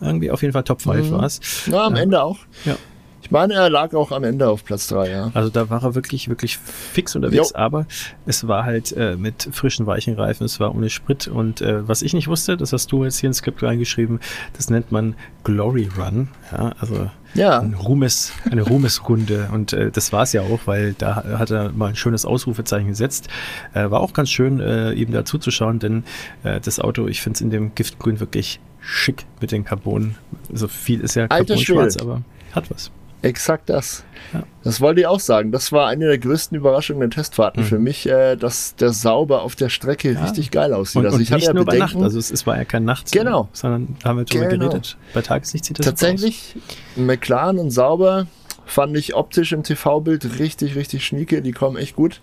Irgendwie 0.00 0.30
auf 0.30 0.42
jeden 0.42 0.52
Fall 0.52 0.64
Top 0.64 0.82
5 0.82 1.10
mhm. 1.10 1.12
war 1.12 1.24
es. 1.24 1.40
Ja, 1.66 1.86
am 1.86 1.96
Ende 1.96 2.22
auch. 2.22 2.38
Ja. 2.64 2.76
Ich 3.26 3.32
meine, 3.32 3.54
er 3.54 3.68
lag 3.70 3.92
auch 3.92 4.12
am 4.12 4.22
Ende 4.22 4.48
auf 4.48 4.64
Platz 4.64 4.86
3, 4.86 5.10
ja. 5.10 5.30
Also 5.34 5.50
da 5.50 5.68
war 5.68 5.82
er 5.82 5.96
wirklich, 5.96 6.28
wirklich 6.28 6.58
fix 6.58 7.16
unterwegs, 7.16 7.50
jo. 7.50 7.56
aber 7.56 7.86
es 8.24 8.46
war 8.46 8.64
halt 8.64 8.92
äh, 8.92 9.16
mit 9.16 9.48
frischen, 9.50 9.84
weichen 9.84 10.14
Reifen, 10.14 10.44
es 10.44 10.60
war 10.60 10.72
ohne 10.72 10.90
Sprit 10.90 11.26
und 11.26 11.60
äh, 11.60 11.88
was 11.88 12.02
ich 12.02 12.14
nicht 12.14 12.28
wusste, 12.28 12.56
das 12.56 12.72
hast 12.72 12.92
du 12.92 13.02
jetzt 13.02 13.18
hier 13.18 13.26
ins 13.26 13.38
Skript 13.38 13.64
reingeschrieben, 13.64 14.20
das 14.52 14.70
nennt 14.70 14.92
man 14.92 15.16
Glory 15.42 15.88
Run, 15.98 16.28
ja, 16.52 16.72
also 16.78 17.10
ja. 17.34 17.58
Ein 17.58 17.74
Ruhmes, 17.74 18.32
eine 18.48 18.62
Ruhmesrunde 18.62 19.48
und 19.52 19.72
äh, 19.72 19.90
das 19.90 20.12
war 20.12 20.22
es 20.22 20.32
ja 20.32 20.42
auch, 20.42 20.60
weil 20.66 20.94
da 20.94 21.24
hat 21.38 21.50
er 21.50 21.72
mal 21.72 21.88
ein 21.88 21.96
schönes 21.96 22.24
Ausrufezeichen 22.24 22.88
gesetzt. 22.88 23.28
Äh, 23.74 23.90
war 23.90 24.00
auch 24.00 24.12
ganz 24.12 24.30
schön, 24.30 24.60
äh, 24.60 24.92
eben 24.94 25.12
dazu 25.12 25.36
zu 25.36 25.50
schauen, 25.50 25.78
denn 25.78 26.04
äh, 26.44 26.60
das 26.60 26.80
Auto, 26.80 27.08
ich 27.08 27.20
finde 27.20 27.36
es 27.36 27.40
in 27.42 27.50
dem 27.50 27.74
Giftgrün 27.74 28.20
wirklich 28.20 28.60
schick 28.86 29.26
mit 29.40 29.52
den 29.52 29.64
Carbon. 29.64 30.14
So 30.52 30.68
viel 30.68 31.00
ist 31.00 31.16
ja 31.16 31.28
Carbon 31.28 31.58
schwarz, 31.58 31.96
aber 31.96 32.22
hat 32.52 32.70
was. 32.70 32.90
Exakt 33.22 33.68
das. 33.70 34.04
Ja. 34.32 34.44
Das 34.62 34.80
wollte 34.80 35.00
ich 35.00 35.06
auch 35.06 35.18
sagen. 35.18 35.50
Das 35.50 35.72
war 35.72 35.88
eine 35.88 36.06
der 36.06 36.18
größten 36.18 36.56
Überraschungen 36.56 37.00
der 37.00 37.10
Testfahrten 37.10 37.62
mhm. 37.62 37.66
für 37.66 37.78
mich, 37.78 38.08
äh, 38.08 38.36
dass 38.36 38.76
der 38.76 38.92
Sauber 38.92 39.42
auf 39.42 39.56
der 39.56 39.68
Strecke 39.68 40.12
ja. 40.12 40.22
richtig 40.22 40.50
geil 40.50 40.72
aussieht. 40.72 41.00
Und, 41.00 41.06
also 41.06 41.18
ich 41.18 41.30
und 41.30 41.36
nicht 41.36 41.46
ja 41.46 41.54
nur 41.54 41.64
Bedenken, 41.64 41.80
bei 41.80 41.94
Nacht, 41.94 42.04
also 42.04 42.18
es, 42.18 42.30
es, 42.30 42.46
war 42.46 42.56
ja 42.56 42.64
kein 42.64 42.84
Nacht, 42.84 43.10
genau. 43.10 43.48
sondern 43.52 43.96
da 44.00 44.10
haben 44.10 44.18
wir 44.18 44.24
drüber 44.24 44.46
genau. 44.46 44.68
geredet. 44.68 44.96
Bei 45.14 45.22
Tageslicht 45.22 45.64
sieht 45.64 45.78
das 45.78 45.86
Tatsächlich, 45.86 46.56
McLaren 46.94 47.58
und 47.58 47.70
Sauber 47.70 48.26
fand 48.66 48.96
ich 48.96 49.14
optisch 49.14 49.52
im 49.52 49.62
TV-Bild 49.62 50.38
richtig, 50.38 50.76
richtig 50.76 51.06
schnieke. 51.06 51.40
Die 51.40 51.52
kommen 51.52 51.76
echt 51.76 51.96
gut. 51.96 52.20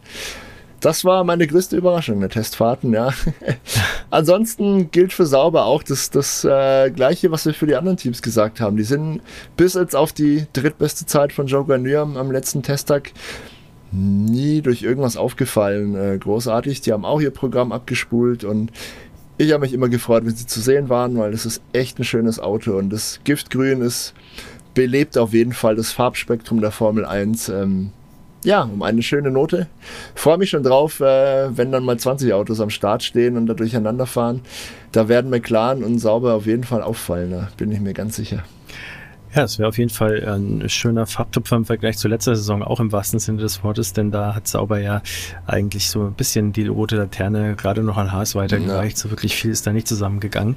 Das 0.83 1.05
war 1.05 1.23
meine 1.23 1.47
größte 1.47 1.77
Überraschung 1.77 2.19
der 2.19 2.27
Testfahrten, 2.27 2.91
ja. 2.91 3.13
Ansonsten 4.09 4.91
gilt 4.91 5.13
für 5.13 5.25
Sauber 5.25 5.63
auch 5.63 5.81
das, 5.81 6.09
das 6.09 6.43
äh, 6.43 6.91
Gleiche, 6.91 7.31
was 7.31 7.45
wir 7.45 7.53
für 7.53 7.67
die 7.67 7.75
anderen 7.75 7.95
Teams 7.95 8.21
gesagt 8.21 8.59
haben. 8.59 8.75
Die 8.75 8.83
sind 8.83 9.21
bis 9.55 9.75
jetzt 9.75 9.95
auf 9.95 10.11
die 10.11 10.45
drittbeste 10.51 11.05
Zeit 11.05 11.31
von 11.31 11.47
Joe 11.47 11.65
Garnier 11.65 12.01
am, 12.01 12.17
am 12.17 12.31
letzten 12.31 12.63
Testtag 12.63 13.13
nie 13.93 14.61
durch 14.61 14.83
irgendwas 14.83 15.15
aufgefallen. 15.15 15.95
Äh, 15.95 16.17
großartig. 16.17 16.81
Die 16.81 16.91
haben 16.91 17.05
auch 17.05 17.21
ihr 17.21 17.31
Programm 17.31 17.71
abgespult 17.71 18.43
und 18.43 18.73
ich 19.37 19.53
habe 19.53 19.61
mich 19.61 19.71
immer 19.71 19.87
gefreut, 19.87 20.25
wenn 20.25 20.35
sie 20.35 20.47
zu 20.47 20.59
sehen 20.59 20.89
waren, 20.89 21.17
weil 21.17 21.31
das 21.31 21.45
ist 21.45 21.61
echt 21.71 21.97
ein 21.97 22.03
schönes 22.03 22.39
Auto 22.39 22.77
und 22.77 22.89
das 22.89 23.21
Giftgrün 23.23 23.79
ist 23.79 24.13
belebt 24.73 25.17
auf 25.17 25.31
jeden 25.33 25.53
Fall 25.53 25.75
das 25.75 25.91
Farbspektrum 25.93 26.59
der 26.59 26.71
Formel 26.71 27.05
1. 27.05 27.47
Ähm, 27.49 27.91
ja, 28.43 28.63
um 28.63 28.81
eine 28.81 29.01
schöne 29.01 29.31
Note. 29.31 29.67
Freue 30.15 30.37
mich 30.37 30.49
schon 30.49 30.63
drauf, 30.63 30.99
äh, 30.99 31.57
wenn 31.57 31.71
dann 31.71 31.83
mal 31.83 31.97
20 31.97 32.33
Autos 32.33 32.59
am 32.59 32.69
Start 32.69 33.03
stehen 33.03 33.37
und 33.37 33.47
da 33.47 33.53
durcheinander 33.53 34.05
fahren. 34.05 34.41
Da 34.91 35.07
werden 35.07 35.29
McLaren 35.29 35.83
und 35.83 35.99
Sauber 35.99 36.33
auf 36.33 36.45
jeden 36.45 36.63
Fall 36.63 36.81
auffallen, 36.81 37.31
da 37.31 37.47
bin 37.57 37.71
ich 37.71 37.79
mir 37.79 37.93
ganz 37.93 38.15
sicher. 38.15 38.43
Ja, 39.35 39.43
es 39.43 39.57
wäre 39.57 39.67
auf 39.67 39.79
jeden 39.79 39.89
Fall 39.89 40.23
ein 40.29 40.69
schöner 40.69 41.07
Farbtupfer 41.07 41.55
im 41.55 41.65
Vergleich 41.65 41.97
zur 41.97 42.11
letzten 42.11 42.35
Saison, 42.35 42.61
auch 42.61 42.79
im 42.79 42.91
wahrsten 42.91 43.19
Sinne 43.19 43.41
des 43.41 43.63
Wortes, 43.63 43.91
denn 43.91 44.11
da 44.11 44.35
hat 44.35 44.47
Sauber 44.47 44.79
ja 44.79 45.01
eigentlich 45.47 45.89
so 45.89 46.03
ein 46.03 46.13
bisschen 46.13 46.53
die 46.53 46.67
rote 46.67 46.97
Laterne 46.97 47.55
gerade 47.55 47.81
noch 47.81 47.97
an 47.97 48.11
Haas 48.11 48.35
weitergereicht. 48.35 48.97
Ja. 48.97 49.01
So 49.01 49.09
wirklich 49.09 49.35
viel 49.35 49.49
ist 49.49 49.65
da 49.65 49.73
nicht 49.73 49.87
zusammengegangen. 49.87 50.55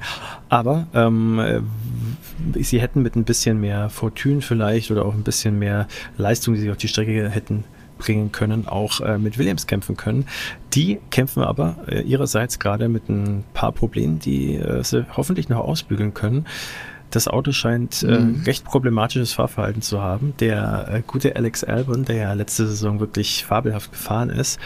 Aber 0.49 0.85
ähm, 0.93 1.39
äh, 1.39 2.61
sie 2.61 2.79
hätten 2.79 3.01
mit 3.01 3.15
ein 3.15 3.23
bisschen 3.23 3.59
mehr 3.59 3.89
Fortune 3.89 4.41
vielleicht 4.41 4.91
oder 4.91 5.05
auch 5.05 5.15
ein 5.15 5.23
bisschen 5.23 5.57
mehr 5.57 5.87
Leistung, 6.17 6.53
die 6.53 6.59
sie 6.59 6.69
auf 6.69 6.77
die 6.77 6.87
Strecke 6.87 7.29
hätten 7.29 7.63
bringen 7.97 8.31
können, 8.31 8.67
auch 8.67 9.01
äh, 9.01 9.17
mit 9.17 9.37
Williams 9.37 9.67
kämpfen 9.67 9.97
können. 9.97 10.25
Die 10.73 10.99
kämpfen 11.11 11.43
aber 11.43 11.75
äh, 11.87 12.01
ihrerseits 12.01 12.59
gerade 12.59 12.87
mit 12.89 13.09
ein 13.09 13.43
paar 13.53 13.71
Problemen, 13.71 14.19
die 14.19 14.55
äh, 14.55 14.83
sie 14.83 15.05
hoffentlich 15.15 15.49
noch 15.49 15.59
ausbügeln 15.59 16.13
können. 16.13 16.45
Das 17.09 17.27
Auto 17.27 17.51
scheint 17.51 18.03
äh, 18.03 18.19
mhm. 18.19 18.43
recht 18.45 18.65
problematisches 18.65 19.33
Fahrverhalten 19.33 19.81
zu 19.81 20.01
haben. 20.01 20.33
Der 20.39 20.87
äh, 20.91 21.01
gute 21.05 21.35
Alex 21.35 21.63
Albon, 21.63 22.05
der 22.05 22.15
ja 22.15 22.33
letzte 22.33 22.67
Saison 22.67 22.99
wirklich 22.99 23.45
fabelhaft 23.45 23.91
gefahren 23.91 24.29
ist, 24.29 24.59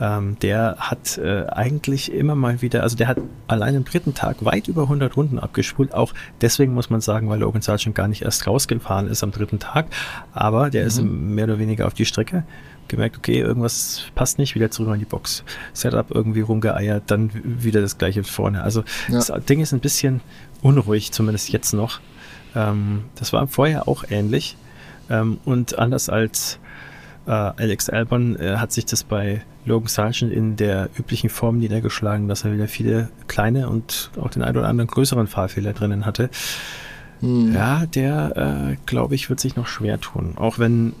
ähm, 0.00 0.36
der 0.40 0.76
hat 0.78 1.18
äh, 1.18 1.46
eigentlich 1.46 2.12
immer 2.12 2.34
mal 2.34 2.60
wieder, 2.62 2.82
also 2.82 2.96
der 2.96 3.08
hat 3.08 3.18
allein 3.46 3.76
am 3.76 3.84
dritten 3.84 4.14
Tag 4.14 4.44
weit 4.44 4.68
über 4.68 4.82
100 4.82 5.16
Runden 5.16 5.38
abgespult. 5.38 5.94
Auch 5.94 6.12
deswegen 6.40 6.74
muss 6.74 6.90
man 6.90 7.00
sagen, 7.00 7.28
weil 7.28 7.40
Logan 7.40 7.62
Sargent 7.62 7.94
gar 7.94 8.08
nicht 8.08 8.22
erst 8.22 8.46
rausgefahren 8.46 9.08
ist 9.08 9.22
am 9.22 9.32
dritten 9.32 9.58
Tag. 9.58 9.86
Aber 10.32 10.70
der 10.70 10.82
mhm. 10.82 10.88
ist 10.88 11.02
mehr 11.02 11.44
oder 11.44 11.58
weniger 11.58 11.86
auf 11.86 11.94
die 11.94 12.06
Strecke 12.06 12.44
gemerkt, 12.88 13.16
okay, 13.18 13.38
irgendwas 13.38 14.04
passt 14.14 14.38
nicht, 14.38 14.54
wieder 14.54 14.70
zurück 14.70 14.92
in 14.94 14.98
die 14.98 15.04
Box. 15.04 15.44
Setup 15.72 16.10
irgendwie 16.10 16.40
rumgeeiert, 16.40 17.04
dann 17.06 17.30
wieder 17.44 17.80
das 17.80 17.98
gleiche 17.98 18.24
vorne. 18.24 18.62
Also 18.62 18.80
ja. 19.08 19.14
das 19.14 19.32
Ding 19.48 19.60
ist 19.60 19.72
ein 19.72 19.80
bisschen 19.80 20.20
unruhig, 20.62 21.12
zumindest 21.12 21.50
jetzt 21.50 21.72
noch. 21.72 22.00
Ähm, 22.54 23.04
das 23.16 23.32
war 23.32 23.46
vorher 23.46 23.88
auch 23.88 24.04
ähnlich. 24.08 24.56
Ähm, 25.10 25.38
und 25.44 25.78
anders 25.78 26.08
als 26.08 26.58
äh, 27.26 27.30
Alex 27.30 27.88
Albon 27.90 28.36
äh, 28.36 28.56
hat 28.56 28.72
sich 28.72 28.86
das 28.86 29.04
bei 29.04 29.42
Logan 29.64 29.88
Sargent 29.88 30.32
in 30.32 30.56
der 30.56 30.88
üblichen 30.98 31.30
Form 31.30 31.58
niedergeschlagen, 31.58 32.28
dass 32.28 32.44
er 32.44 32.52
wieder 32.52 32.68
viele 32.68 33.10
kleine 33.26 33.68
und 33.68 34.10
auch 34.20 34.30
den 34.30 34.42
ein 34.42 34.56
oder 34.56 34.66
anderen 34.66 34.88
größeren 34.88 35.26
Fahrfehler 35.26 35.72
drinnen 35.72 36.06
hatte. 36.06 36.30
Hm. 37.20 37.54
Ja, 37.54 37.86
der, 37.86 38.36
äh, 38.36 38.76
glaube 38.86 39.14
ich, 39.14 39.28
wird 39.28 39.40
sich 39.40 39.56
noch 39.56 39.66
schwer 39.66 40.00
tun. 40.00 40.34
Auch 40.36 40.58
wenn 40.58 40.94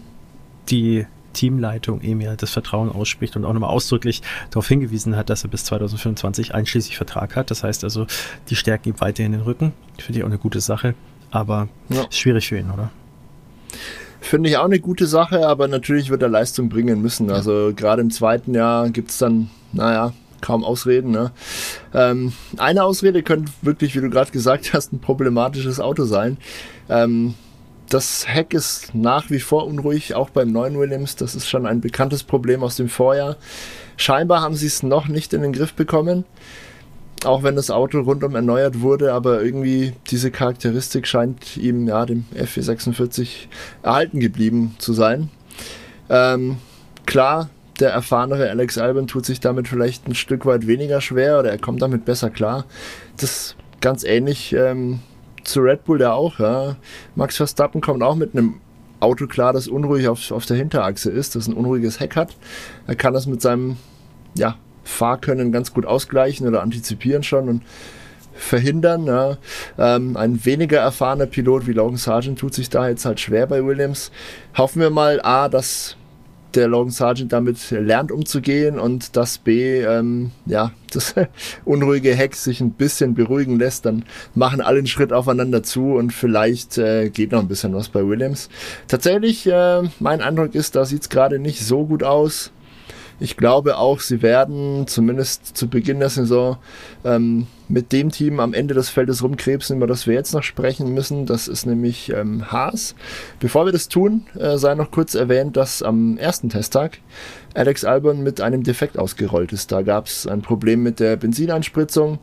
die 0.68 1.06
Teamleitung 1.38 2.00
ihm 2.00 2.20
ja 2.20 2.34
das 2.34 2.50
Vertrauen 2.50 2.90
ausspricht 2.90 3.36
und 3.36 3.44
auch 3.44 3.52
nochmal 3.52 3.70
ausdrücklich 3.70 4.22
darauf 4.50 4.66
hingewiesen 4.66 5.16
hat, 5.16 5.30
dass 5.30 5.44
er 5.44 5.50
bis 5.50 5.64
2025 5.64 6.52
einschließlich 6.54 6.96
Vertrag 6.96 7.36
hat. 7.36 7.52
Das 7.52 7.62
heißt 7.62 7.84
also, 7.84 8.06
die 8.48 8.56
stärken 8.56 8.88
ihm 8.88 9.00
weiterhin 9.00 9.32
den 9.32 9.42
Rücken. 9.42 9.72
Finde 9.98 10.18
ich 10.18 10.24
auch 10.24 10.28
eine 10.28 10.38
gute 10.38 10.60
Sache, 10.60 10.94
aber 11.30 11.68
ja. 11.90 12.06
schwierig 12.10 12.48
für 12.48 12.58
ihn, 12.58 12.70
oder? 12.70 12.90
Finde 14.20 14.50
ich 14.50 14.56
auch 14.56 14.64
eine 14.64 14.80
gute 14.80 15.06
Sache, 15.06 15.46
aber 15.46 15.68
natürlich 15.68 16.10
wird 16.10 16.22
er 16.22 16.28
Leistung 16.28 16.68
bringen 16.68 17.00
müssen. 17.00 17.30
Also 17.30 17.72
gerade 17.74 18.02
im 18.02 18.10
zweiten 18.10 18.52
Jahr 18.52 18.90
gibt 18.90 19.10
es 19.10 19.18
dann, 19.18 19.48
naja, 19.72 20.12
kaum 20.40 20.64
Ausreden. 20.64 21.12
Ne? 21.12 21.30
Ähm, 21.94 22.32
eine 22.56 22.82
Ausrede 22.82 23.22
könnte 23.22 23.52
wirklich, 23.62 23.94
wie 23.94 24.00
du 24.00 24.10
gerade 24.10 24.32
gesagt 24.32 24.72
hast, 24.72 24.92
ein 24.92 24.98
problematisches 24.98 25.78
Auto 25.78 26.04
sein. 26.04 26.36
Ähm, 26.88 27.34
das 27.88 28.28
Heck 28.28 28.54
ist 28.54 28.94
nach 28.94 29.30
wie 29.30 29.40
vor 29.40 29.66
unruhig, 29.66 30.14
auch 30.14 30.30
beim 30.30 30.52
neuen 30.52 30.78
Williams. 30.78 31.16
Das 31.16 31.34
ist 31.34 31.48
schon 31.48 31.66
ein 31.66 31.80
bekanntes 31.80 32.22
Problem 32.22 32.62
aus 32.62 32.76
dem 32.76 32.88
Vorjahr. 32.88 33.36
Scheinbar 33.96 34.42
haben 34.42 34.54
sie 34.54 34.66
es 34.66 34.82
noch 34.82 35.08
nicht 35.08 35.32
in 35.32 35.42
den 35.42 35.52
Griff 35.52 35.74
bekommen, 35.74 36.24
auch 37.24 37.42
wenn 37.42 37.56
das 37.56 37.70
Auto 37.70 38.00
rundum 38.00 38.34
erneuert 38.34 38.80
wurde, 38.80 39.12
aber 39.12 39.42
irgendwie 39.42 39.94
diese 40.10 40.30
Charakteristik 40.30 41.06
scheint 41.06 41.56
ihm, 41.56 41.88
ja, 41.88 42.04
dem 42.04 42.26
F446 42.34 43.48
erhalten 43.82 44.20
geblieben 44.20 44.76
zu 44.78 44.92
sein. 44.92 45.30
Ähm, 46.10 46.58
klar, 47.06 47.48
der 47.80 47.90
erfahrenere 47.90 48.50
Alex 48.50 48.76
Albon 48.76 49.06
tut 49.06 49.24
sich 49.24 49.40
damit 49.40 49.68
vielleicht 49.68 50.06
ein 50.06 50.14
Stück 50.14 50.46
weit 50.46 50.66
weniger 50.66 51.00
schwer 51.00 51.38
oder 51.38 51.50
er 51.50 51.58
kommt 51.58 51.80
damit 51.80 52.04
besser 52.04 52.28
klar. 52.30 52.66
Das 53.16 53.30
ist 53.30 53.56
ganz 53.80 54.04
ähnlich 54.04 54.52
ähm, 54.52 55.00
zu 55.48 55.60
Red 55.60 55.84
Bull 55.84 56.00
ja 56.00 56.12
auch. 56.12 56.38
Ja. 56.38 56.76
Max 57.14 57.36
Verstappen 57.36 57.80
kommt 57.80 58.02
auch 58.02 58.14
mit 58.14 58.34
einem 58.34 58.60
Auto 59.00 59.26
klar, 59.26 59.52
das 59.52 59.68
unruhig 59.68 60.08
auf, 60.08 60.30
auf 60.30 60.46
der 60.46 60.56
Hinterachse 60.56 61.10
ist, 61.10 61.36
das 61.36 61.46
ein 61.46 61.54
unruhiges 61.54 62.00
Heck 62.00 62.16
hat. 62.16 62.36
Er 62.86 62.96
kann 62.96 63.14
das 63.14 63.26
mit 63.26 63.40
seinem 63.40 63.76
ja, 64.34 64.56
Fahrkönnen 64.84 65.52
ganz 65.52 65.72
gut 65.72 65.86
ausgleichen 65.86 66.46
oder 66.48 66.62
antizipieren 66.62 67.22
schon 67.22 67.48
und 67.48 67.62
verhindern. 68.34 69.06
Ja. 69.06 69.36
Ähm, 69.78 70.16
ein 70.16 70.44
weniger 70.44 70.78
erfahrener 70.78 71.26
Pilot 71.26 71.66
wie 71.66 71.72
Logan 71.72 71.96
Sargent 71.96 72.38
tut 72.38 72.54
sich 72.54 72.70
da 72.70 72.88
jetzt 72.88 73.04
halt 73.04 73.20
schwer 73.20 73.46
bei 73.46 73.64
Williams. 73.64 74.10
Hoffen 74.56 74.80
wir 74.80 74.90
mal, 74.90 75.20
A, 75.22 75.48
dass 75.48 75.97
der 76.54 76.68
Logan 76.68 76.90
Sargent 76.90 77.32
damit 77.32 77.70
lernt 77.70 78.12
umzugehen 78.12 78.78
und 78.78 79.16
dass 79.16 79.38
B, 79.38 79.80
ähm, 79.82 80.30
ja, 80.46 80.72
das 80.92 81.14
unruhige 81.64 82.14
Heck 82.14 82.34
sich 82.34 82.60
ein 82.60 82.72
bisschen 82.72 83.14
beruhigen 83.14 83.58
lässt, 83.58 83.84
dann 83.84 84.04
machen 84.34 84.60
alle 84.60 84.78
einen 84.78 84.86
Schritt 84.86 85.12
aufeinander 85.12 85.62
zu 85.62 85.94
und 85.94 86.12
vielleicht 86.12 86.78
äh, 86.78 87.10
geht 87.10 87.32
noch 87.32 87.40
ein 87.40 87.48
bisschen 87.48 87.74
was 87.74 87.88
bei 87.88 88.06
Williams. 88.06 88.48
Tatsächlich, 88.86 89.46
äh, 89.46 89.82
mein 90.00 90.22
Eindruck 90.22 90.54
ist, 90.54 90.76
da 90.76 90.84
sieht 90.84 91.02
es 91.02 91.08
gerade 91.08 91.38
nicht 91.38 91.60
so 91.60 91.84
gut 91.84 92.02
aus. 92.02 92.52
Ich 93.20 93.36
glaube 93.36 93.78
auch, 93.78 94.00
sie 94.00 94.22
werden 94.22 94.86
zumindest 94.86 95.56
zu 95.56 95.68
Beginn 95.68 95.98
der 95.98 96.08
Saison 96.08 96.56
ähm, 97.04 97.46
mit 97.68 97.92
dem 97.92 98.10
Team 98.10 98.38
am 98.38 98.54
Ende 98.54 98.74
des 98.74 98.88
Feldes 98.88 99.22
rumkrebsen, 99.22 99.76
über 99.76 99.86
das 99.86 100.06
wir 100.06 100.14
jetzt 100.14 100.32
noch 100.32 100.42
sprechen 100.42 100.94
müssen. 100.94 101.26
Das 101.26 101.48
ist 101.48 101.66
nämlich 101.66 102.12
ähm, 102.12 102.50
Haas. 102.50 102.94
Bevor 103.40 103.66
wir 103.66 103.72
das 103.72 103.88
tun, 103.88 104.26
äh, 104.38 104.56
sei 104.56 104.74
noch 104.74 104.90
kurz 104.90 105.14
erwähnt, 105.14 105.56
dass 105.56 105.82
am 105.82 106.16
ersten 106.16 106.48
Testtag 106.48 106.98
Alex 107.54 107.84
Albon 107.84 108.22
mit 108.22 108.40
einem 108.40 108.62
Defekt 108.62 108.98
ausgerollt 108.98 109.52
ist. 109.52 109.72
Da 109.72 109.82
gab 109.82 110.06
es 110.06 110.26
ein 110.26 110.42
Problem 110.42 110.82
mit 110.82 111.00
der 111.00 111.16
Benzineinspritzung 111.16 112.20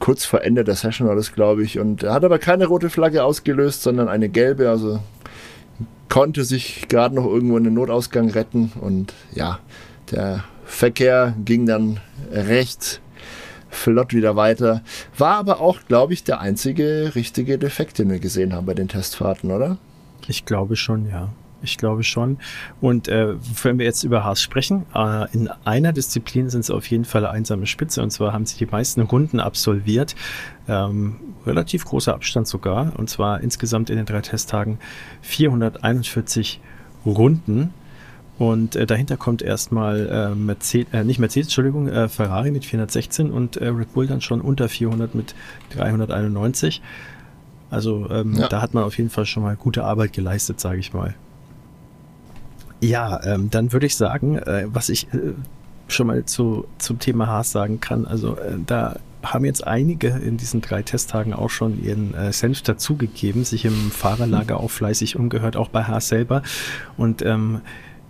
kurz 0.00 0.24
vor 0.24 0.42
Ende 0.42 0.64
der 0.64 0.74
Session 0.74 1.06
war 1.06 1.14
das, 1.14 1.32
glaube 1.32 1.62
ich. 1.62 1.78
Und 1.78 2.02
er 2.02 2.14
hat 2.14 2.24
aber 2.24 2.38
keine 2.38 2.66
rote 2.66 2.90
Flagge 2.90 3.22
ausgelöst, 3.22 3.82
sondern 3.82 4.08
eine 4.08 4.28
gelbe. 4.28 4.68
Also 4.68 4.98
konnte 6.08 6.42
sich 6.42 6.88
gerade 6.88 7.14
noch 7.14 7.26
irgendwo 7.26 7.56
in 7.56 7.64
den 7.64 7.74
Notausgang 7.74 8.30
retten. 8.30 8.72
Und 8.80 9.14
ja, 9.32 9.60
der 10.12 10.44
Verkehr 10.64 11.34
ging 11.44 11.66
dann 11.66 12.00
recht 12.30 13.00
flott 13.70 14.12
wieder 14.12 14.36
weiter. 14.36 14.82
War 15.16 15.36
aber 15.36 15.60
auch, 15.60 15.78
glaube 15.88 16.12
ich, 16.12 16.24
der 16.24 16.40
einzige 16.40 17.12
richtige 17.14 17.58
Defekt, 17.58 17.98
den 17.98 18.10
wir 18.10 18.18
gesehen 18.18 18.52
haben 18.52 18.66
bei 18.66 18.74
den 18.74 18.88
Testfahrten, 18.88 19.50
oder? 19.50 19.78
Ich 20.26 20.44
glaube 20.44 20.76
schon, 20.76 21.08
ja. 21.08 21.30
Ich 21.62 21.76
glaube 21.76 22.04
schon. 22.04 22.38
Und 22.80 23.08
äh, 23.08 23.34
wenn 23.62 23.78
wir 23.78 23.84
jetzt 23.84 24.02
über 24.02 24.24
Haas 24.24 24.40
sprechen, 24.40 24.86
äh, 24.94 25.30
in 25.32 25.48
einer 25.64 25.92
Disziplin 25.92 26.48
sind 26.48 26.64
sie 26.64 26.74
auf 26.74 26.86
jeden 26.86 27.04
Fall 27.04 27.24
eine 27.24 27.34
einsame 27.34 27.66
Spitze. 27.66 28.02
Und 28.02 28.10
zwar 28.10 28.32
haben 28.32 28.46
sie 28.46 28.56
die 28.56 28.66
meisten 28.66 29.02
Runden 29.02 29.40
absolviert. 29.40 30.14
Ähm, 30.68 31.16
relativ 31.46 31.84
großer 31.84 32.14
Abstand 32.14 32.48
sogar. 32.48 32.98
Und 32.98 33.10
zwar 33.10 33.42
insgesamt 33.42 33.90
in 33.90 33.96
den 33.96 34.06
drei 34.06 34.22
Testtagen 34.22 34.78
441 35.20 36.60
Runden. 37.04 37.74
Und 38.40 38.74
äh, 38.74 38.86
dahinter 38.86 39.18
kommt 39.18 39.42
erstmal 39.42 40.08
äh, 40.08 40.34
Mercedes, 40.34 40.94
äh, 40.94 41.04
nicht 41.04 41.18
Mercedes, 41.18 41.48
Entschuldigung, 41.48 41.88
äh, 41.88 42.08
Ferrari 42.08 42.50
mit 42.50 42.64
416 42.64 43.30
und 43.30 43.58
äh, 43.58 43.68
Red 43.68 43.92
Bull 43.92 44.06
dann 44.06 44.22
schon 44.22 44.40
unter 44.40 44.70
400 44.70 45.14
mit 45.14 45.34
391. 45.76 46.80
Also 47.68 48.08
ähm, 48.08 48.36
ja. 48.36 48.48
da 48.48 48.62
hat 48.62 48.72
man 48.72 48.84
auf 48.84 48.96
jeden 48.96 49.10
Fall 49.10 49.26
schon 49.26 49.42
mal 49.42 49.56
gute 49.56 49.84
Arbeit 49.84 50.14
geleistet, 50.14 50.58
sage 50.58 50.78
ich 50.78 50.94
mal. 50.94 51.14
Ja, 52.80 53.22
ähm, 53.24 53.50
dann 53.50 53.74
würde 53.74 53.84
ich 53.84 53.94
sagen, 53.94 54.38
äh, 54.38 54.64
was 54.68 54.88
ich 54.88 55.12
äh, 55.12 55.34
schon 55.88 56.06
mal 56.06 56.24
zu, 56.24 56.64
zum 56.78 56.98
Thema 56.98 57.26
Haas 57.26 57.52
sagen 57.52 57.78
kann, 57.80 58.06
also 58.06 58.38
äh, 58.38 58.56
da 58.64 58.96
haben 59.22 59.44
jetzt 59.44 59.66
einige 59.66 60.08
in 60.08 60.38
diesen 60.38 60.62
drei 60.62 60.82
Testtagen 60.82 61.34
auch 61.34 61.50
schon 61.50 61.84
ihren 61.84 62.14
äh, 62.14 62.32
Senf 62.32 62.62
dazugegeben, 62.62 63.44
sich 63.44 63.66
im 63.66 63.90
Fahrerlager 63.90 64.58
auch 64.58 64.70
fleißig 64.70 65.16
umgehört, 65.16 65.58
auch 65.58 65.68
bei 65.68 65.84
Haas 65.84 66.08
selber. 66.08 66.42
Und 66.96 67.20
ähm, 67.20 67.60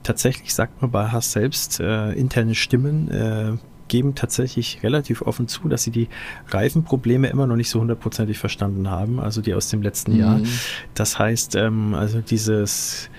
tatsächlich 0.02 0.54
sagt 0.54 0.80
man 0.82 0.90
bei 0.90 1.08
Haas 1.08 1.32
selbst, 1.32 1.80
äh, 1.80 2.12
interne 2.12 2.54
Stimmen 2.54 3.10
äh, 3.10 3.52
geben 3.88 4.14
tatsächlich 4.14 4.82
relativ 4.82 5.22
offen 5.22 5.48
zu, 5.48 5.68
dass 5.68 5.82
sie 5.82 5.90
die 5.90 6.08
Reifenprobleme 6.48 7.28
immer 7.28 7.46
noch 7.46 7.56
nicht 7.56 7.70
so 7.70 7.80
hundertprozentig 7.80 8.38
verstanden 8.38 8.88
haben, 8.88 9.18
also 9.18 9.42
die 9.42 9.52
aus 9.52 9.68
dem 9.68 9.82
letzten 9.82 10.12
mhm. 10.12 10.20
Jahr. 10.20 10.40
Das 10.94 11.18
heißt, 11.18 11.56
ähm, 11.56 11.94
also 11.94 12.20
dieses 12.20 13.10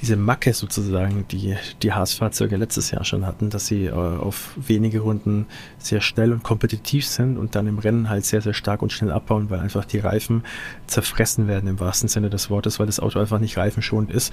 diese 0.00 0.16
Macke 0.16 0.52
sozusagen, 0.52 1.26
die 1.28 1.56
die 1.82 1.92
Haas-Fahrzeuge 1.92 2.56
letztes 2.56 2.90
Jahr 2.90 3.04
schon 3.04 3.26
hatten, 3.26 3.50
dass 3.50 3.66
sie 3.66 3.86
äh, 3.86 3.92
auf 3.92 4.52
wenige 4.56 5.00
Runden 5.00 5.46
sehr 5.78 6.00
schnell 6.00 6.32
und 6.32 6.42
kompetitiv 6.42 7.06
sind 7.06 7.38
und 7.38 7.54
dann 7.54 7.66
im 7.66 7.78
Rennen 7.78 8.08
halt 8.08 8.24
sehr, 8.24 8.42
sehr 8.42 8.54
stark 8.54 8.82
und 8.82 8.92
schnell 8.92 9.10
abbauen, 9.10 9.48
weil 9.48 9.60
einfach 9.60 9.84
die 9.84 9.98
Reifen 9.98 10.44
zerfressen 10.86 11.48
werden 11.48 11.68
im 11.68 11.80
wahrsten 11.80 12.08
Sinne 12.08 12.30
des 12.30 12.50
Wortes, 12.50 12.78
weil 12.78 12.86
das 12.86 13.00
Auto 13.00 13.18
einfach 13.18 13.38
nicht 13.38 13.56
reifenschonend 13.56 14.10
ist. 14.10 14.32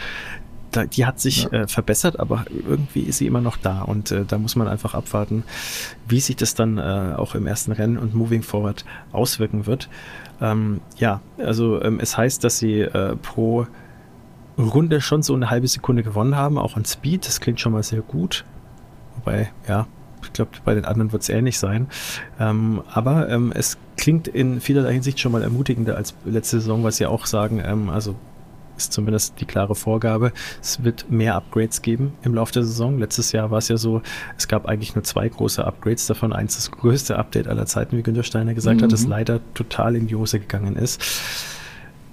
Da, 0.73 0.85
die 0.85 1.05
hat 1.05 1.19
sich 1.19 1.43
ja. 1.43 1.61
äh, 1.61 1.67
verbessert, 1.67 2.19
aber 2.19 2.45
irgendwie 2.67 3.01
ist 3.01 3.19
sie 3.19 3.27
immer 3.27 3.41
noch 3.41 3.57
da 3.57 3.83
und 3.83 4.11
äh, 4.11 4.25
da 4.25 4.37
muss 4.37 4.55
man 4.55 4.67
einfach 4.67 4.93
abwarten, 4.93 5.43
wie 6.07 6.19
sich 6.19 6.35
das 6.35 6.55
dann 6.55 6.77
äh, 6.77 7.13
auch 7.15 7.35
im 7.35 7.47
ersten 7.47 7.71
Rennen 7.71 7.97
und 7.97 8.13
Moving 8.13 8.43
Forward 8.43 8.83
auswirken 9.11 9.65
wird. 9.65 9.87
Ähm, 10.41 10.81
ja, 10.97 11.21
also 11.37 11.81
ähm, 11.81 11.99
es 12.01 12.17
heißt, 12.17 12.43
dass 12.43 12.57
sie 12.57 12.81
äh, 12.81 13.15
pro 13.15 13.67
Runde 14.57 15.01
schon 15.01 15.23
so 15.23 15.33
eine 15.33 15.49
halbe 15.49 15.67
Sekunde 15.67 16.03
gewonnen 16.03 16.35
haben, 16.35 16.57
auch 16.57 16.75
an 16.75 16.85
Speed. 16.85 17.25
Das 17.25 17.39
klingt 17.39 17.59
schon 17.59 17.71
mal 17.71 17.83
sehr 17.83 18.01
gut. 18.01 18.45
Wobei, 19.15 19.51
ja, 19.67 19.87
ich 20.23 20.33
glaube, 20.33 20.51
bei 20.63 20.73
den 20.73 20.85
anderen 20.85 21.11
wird 21.11 21.23
es 21.23 21.29
ähnlich 21.29 21.59
sein. 21.59 21.87
Ähm, 22.39 22.81
aber 22.91 23.29
ähm, 23.29 23.51
es 23.55 23.77
klingt 23.97 24.27
in 24.27 24.61
vielerlei 24.61 24.93
Hinsicht 24.93 25.19
schon 25.19 25.31
mal 25.31 25.43
ermutigender 25.43 25.95
als 25.97 26.13
letzte 26.25 26.59
Saison, 26.59 26.83
was 26.83 26.97
sie 26.97 27.05
auch 27.05 27.25
sagen, 27.25 27.61
ähm, 27.63 27.89
also 27.89 28.15
ist 28.83 28.93
zumindest 28.93 29.39
die 29.39 29.45
klare 29.45 29.75
Vorgabe. 29.75 30.31
Es 30.61 30.83
wird 30.83 31.09
mehr 31.09 31.35
Upgrades 31.35 31.81
geben 31.81 32.13
im 32.23 32.33
Laufe 32.33 32.53
der 32.53 32.63
Saison. 32.63 32.99
Letztes 32.99 33.31
Jahr 33.31 33.51
war 33.51 33.59
es 33.59 33.67
ja 33.67 33.77
so, 33.77 34.01
es 34.37 34.47
gab 34.47 34.65
eigentlich 34.65 34.95
nur 34.95 35.03
zwei 35.03 35.27
große 35.27 35.65
Upgrades, 35.65 36.07
davon 36.07 36.33
eins 36.33 36.55
das 36.55 36.71
größte 36.71 37.17
Update 37.17 37.47
aller 37.47 37.65
Zeiten, 37.65 37.97
wie 37.97 38.03
Günter 38.03 38.23
Steiner 38.23 38.53
gesagt 38.53 38.79
mhm. 38.79 38.83
hat, 38.83 38.91
das 38.91 39.05
leider 39.05 39.39
total 39.53 39.95
in 39.95 40.07
die 40.07 40.15
Hose 40.15 40.39
gegangen 40.39 40.75
ist. 40.75 41.01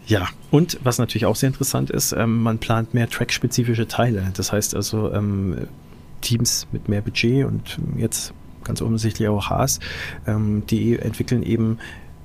Ja, 0.07 0.29
und 0.51 0.81
was 0.83 0.99
natürlich 0.99 1.27
auch 1.27 1.37
sehr 1.37 1.49
interessant 1.49 1.91
ist, 1.91 2.13
ähm, 2.13 2.43
man 2.43 2.59
plant 2.59 2.95
mehr 2.95 3.09
track-spezifische 3.09 3.87
Teile. 3.87 4.31
Das 4.35 4.51
heißt 4.53 4.75
also, 4.75 5.13
ähm, 5.13 5.69
Teams 6.21 6.67
mit 6.73 6.89
mehr 6.89 7.01
Budget 7.01 7.45
und 7.45 7.79
jetzt 7.97 8.35
ganz 8.65 8.83
offensichtlich 8.83 9.29
auch 9.29 9.51
Haas, 9.51 9.81
ähm, 10.27 10.65
die 10.69 10.99
entwickeln 10.99 11.43
eben 11.43 11.79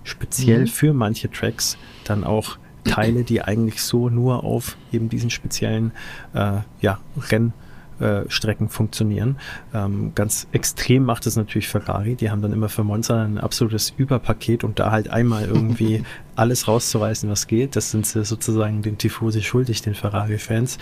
speziell 0.04 0.62
mhm. 0.62 0.68
für 0.68 0.93
manche 0.93 1.30
Tracks 1.30 1.78
dann 2.04 2.24
auch 2.24 2.58
Teile, 2.86 3.23
die 3.23 3.41
eigentlich 3.41 3.81
so 3.81 4.09
nur 4.09 4.43
auf 4.43 4.77
eben 4.91 5.09
diesen 5.09 5.29
speziellen 5.29 5.91
äh, 6.33 6.59
ja, 6.81 6.99
Renn 7.17 7.53
äh, 7.99 8.29
Strecken 8.29 8.67
funktionieren. 8.67 9.38
Ähm, 9.73 10.11
ganz 10.15 10.47
extrem 10.51 11.05
macht 11.05 11.25
es 11.27 11.38
natürlich 11.38 11.69
Ferrari. 11.69 12.15
Die 12.15 12.29
haben 12.29 12.41
dann 12.41 12.51
immer 12.51 12.67
für 12.67 12.83
Monza 12.83 13.23
ein 13.23 13.38
absolutes 13.38 13.93
Überpaket 13.95 14.63
und 14.63 14.79
da 14.79 14.91
halt 14.91 15.09
einmal 15.09 15.45
irgendwie 15.45 16.03
alles 16.36 16.67
rauszureißen, 16.67 17.29
was 17.29 17.47
geht. 17.47 17.75
Das 17.75 17.91
sind 17.91 18.05
sie 18.05 18.25
sozusagen 18.25 18.81
den 18.81 18.97
Tifosi 18.97 19.41
schuldig, 19.41 19.81
den 19.81 19.95
Ferrari-Fans. 19.95 20.77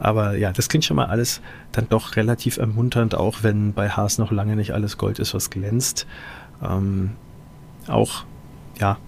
Aber 0.00 0.36
ja, 0.36 0.50
das 0.50 0.68
klingt 0.68 0.84
schon 0.84 0.96
mal 0.96 1.06
alles 1.06 1.40
dann 1.70 1.88
doch 1.88 2.16
relativ 2.16 2.56
ermunternd, 2.56 3.14
auch 3.14 3.42
wenn 3.42 3.72
bei 3.72 3.88
Haas 3.88 4.18
noch 4.18 4.32
lange 4.32 4.56
nicht 4.56 4.72
alles 4.72 4.98
Gold 4.98 5.20
ist, 5.20 5.34
was 5.34 5.50
glänzt. 5.50 6.06
Ähm, 6.62 7.12
auch, 7.86 8.24
ja, 8.80 8.98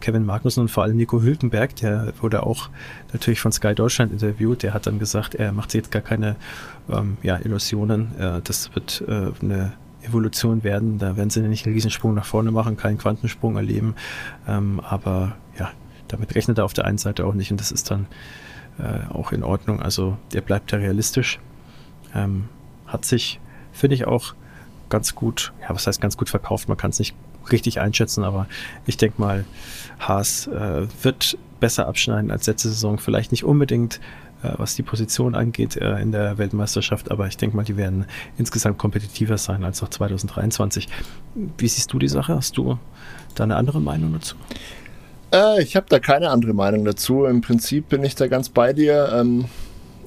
Kevin 0.00 0.26
Magnussen 0.26 0.62
und 0.62 0.68
vor 0.68 0.82
allem 0.82 0.96
Nico 0.96 1.22
Hülkenberg, 1.22 1.76
der 1.76 2.12
wurde 2.20 2.42
auch 2.42 2.68
natürlich 3.12 3.40
von 3.40 3.52
Sky 3.52 3.74
Deutschland 3.74 4.12
interviewt, 4.12 4.62
der 4.62 4.74
hat 4.74 4.86
dann 4.86 4.98
gesagt, 4.98 5.34
er 5.34 5.52
macht 5.52 5.70
sich 5.70 5.80
jetzt 5.80 5.90
gar 5.90 6.02
keine 6.02 6.36
ähm, 6.90 7.16
ja, 7.22 7.38
Illusionen. 7.42 8.18
Äh, 8.18 8.40
das 8.42 8.74
wird 8.74 9.02
äh, 9.06 9.30
eine 9.42 9.72
Evolution 10.02 10.64
werden. 10.64 10.98
Da 10.98 11.16
werden 11.16 11.30
sie 11.30 11.40
nicht 11.42 11.66
einen 11.66 11.74
Riesensprung 11.74 12.14
nach 12.14 12.24
vorne 12.24 12.50
machen, 12.50 12.76
keinen 12.76 12.98
Quantensprung 12.98 13.56
erleben. 13.56 13.94
Ähm, 14.48 14.80
aber 14.80 15.36
ja, 15.58 15.70
damit 16.08 16.34
rechnet 16.34 16.58
er 16.58 16.64
auf 16.64 16.72
der 16.72 16.84
einen 16.84 16.98
Seite 16.98 17.26
auch 17.26 17.34
nicht 17.34 17.50
und 17.50 17.60
das 17.60 17.72
ist 17.72 17.90
dann 17.90 18.06
äh, 18.78 19.12
auch 19.12 19.32
in 19.32 19.42
Ordnung. 19.42 19.80
Also 19.80 20.16
der 20.32 20.40
bleibt 20.40 20.72
da 20.72 20.76
realistisch. 20.76 21.38
Ähm, 22.14 22.48
hat 22.86 23.04
sich, 23.04 23.40
finde 23.72 23.94
ich, 23.94 24.06
auch 24.06 24.34
ganz 24.88 25.14
gut, 25.14 25.52
ja, 25.62 25.70
was 25.70 25.86
heißt 25.86 26.00
ganz 26.00 26.16
gut 26.16 26.28
verkauft? 26.28 26.68
Man 26.68 26.76
kann 26.76 26.90
es 26.90 26.98
nicht 26.98 27.14
richtig 27.50 27.80
einschätzen, 27.80 28.24
aber 28.24 28.46
ich 28.86 28.96
denke 28.96 29.20
mal, 29.20 29.44
Haas 29.98 30.46
äh, 30.46 30.86
wird 31.02 31.38
besser 31.60 31.86
abschneiden 31.86 32.30
als 32.30 32.46
letzte 32.46 32.68
Saison. 32.68 32.98
Vielleicht 32.98 33.32
nicht 33.32 33.44
unbedingt, 33.44 34.00
äh, 34.42 34.52
was 34.56 34.74
die 34.74 34.82
Position 34.82 35.34
angeht 35.34 35.76
äh, 35.76 35.98
in 36.00 36.12
der 36.12 36.38
Weltmeisterschaft, 36.38 37.10
aber 37.10 37.26
ich 37.26 37.36
denke 37.36 37.56
mal, 37.56 37.64
die 37.64 37.76
werden 37.76 38.06
insgesamt 38.38 38.78
kompetitiver 38.78 39.38
sein 39.38 39.64
als 39.64 39.82
auch 39.82 39.88
2023. 39.88 40.88
Wie 41.58 41.68
siehst 41.68 41.92
du 41.92 41.98
die 41.98 42.08
Sache? 42.08 42.34
Hast 42.34 42.56
du 42.56 42.78
da 43.34 43.44
eine 43.44 43.56
andere 43.56 43.80
Meinung 43.80 44.12
dazu? 44.12 44.36
Äh, 45.32 45.62
ich 45.62 45.76
habe 45.76 45.86
da 45.88 45.98
keine 45.98 46.30
andere 46.30 46.54
Meinung 46.54 46.84
dazu. 46.84 47.24
Im 47.24 47.40
Prinzip 47.40 47.88
bin 47.88 48.02
ich 48.02 48.14
da 48.14 48.26
ganz 48.26 48.48
bei 48.48 48.72
dir. 48.72 49.10
Ähm 49.14 49.46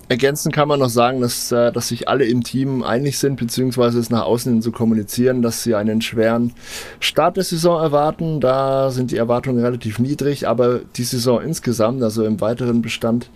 Ergänzend 0.09 0.53
kann 0.53 0.67
man 0.67 0.79
noch 0.79 0.89
sagen, 0.89 1.21
dass, 1.21 1.51
äh, 1.51 1.71
dass 1.71 1.87
sich 1.87 2.09
alle 2.09 2.25
im 2.25 2.43
Team 2.43 2.83
einig 2.83 3.17
sind, 3.17 3.37
beziehungsweise 3.37 3.99
es 3.99 4.09
nach 4.09 4.25
außen 4.25 4.51
hin 4.51 4.61
zu 4.61 4.71
kommunizieren, 4.71 5.41
dass 5.41 5.63
sie 5.63 5.75
einen 5.75 6.01
schweren 6.01 6.53
Start 6.99 7.37
der 7.37 7.43
Saison 7.45 7.81
erwarten. 7.81 8.41
Da 8.41 8.91
sind 8.91 9.11
die 9.11 9.17
Erwartungen 9.17 9.63
relativ 9.63 9.99
niedrig, 9.99 10.47
aber 10.47 10.81
die 10.97 11.03
Saison 11.03 11.41
insgesamt, 11.41 12.03
also 12.03 12.25
im 12.25 12.41
weiteren 12.41 12.81
Bestand, 12.81 13.29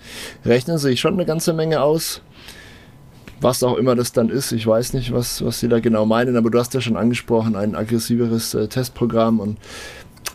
rechnen 0.46 0.78
sich 0.78 1.00
schon 1.00 1.14
eine 1.14 1.26
ganze 1.26 1.54
Menge 1.54 1.82
aus. 1.82 2.22
Was 3.40 3.64
auch 3.64 3.78
immer 3.78 3.96
das 3.96 4.12
dann 4.12 4.30
ist, 4.30 4.52
ich 4.52 4.66
weiß 4.66 4.94
nicht, 4.94 5.14
was, 5.14 5.46
was 5.46 5.60
sie 5.60 5.70
da 5.70 5.80
genau 5.80 6.06
meinen, 6.06 6.36
aber 6.36 6.50
du 6.50 6.60
hast 6.60 6.74
ja 6.74 6.82
schon 6.82 6.98
angesprochen, 6.98 7.56
ein 7.56 7.76
aggressiveres 7.76 8.56
äh, 8.56 8.68
Testprogramm 8.68 9.40
und 9.40 9.58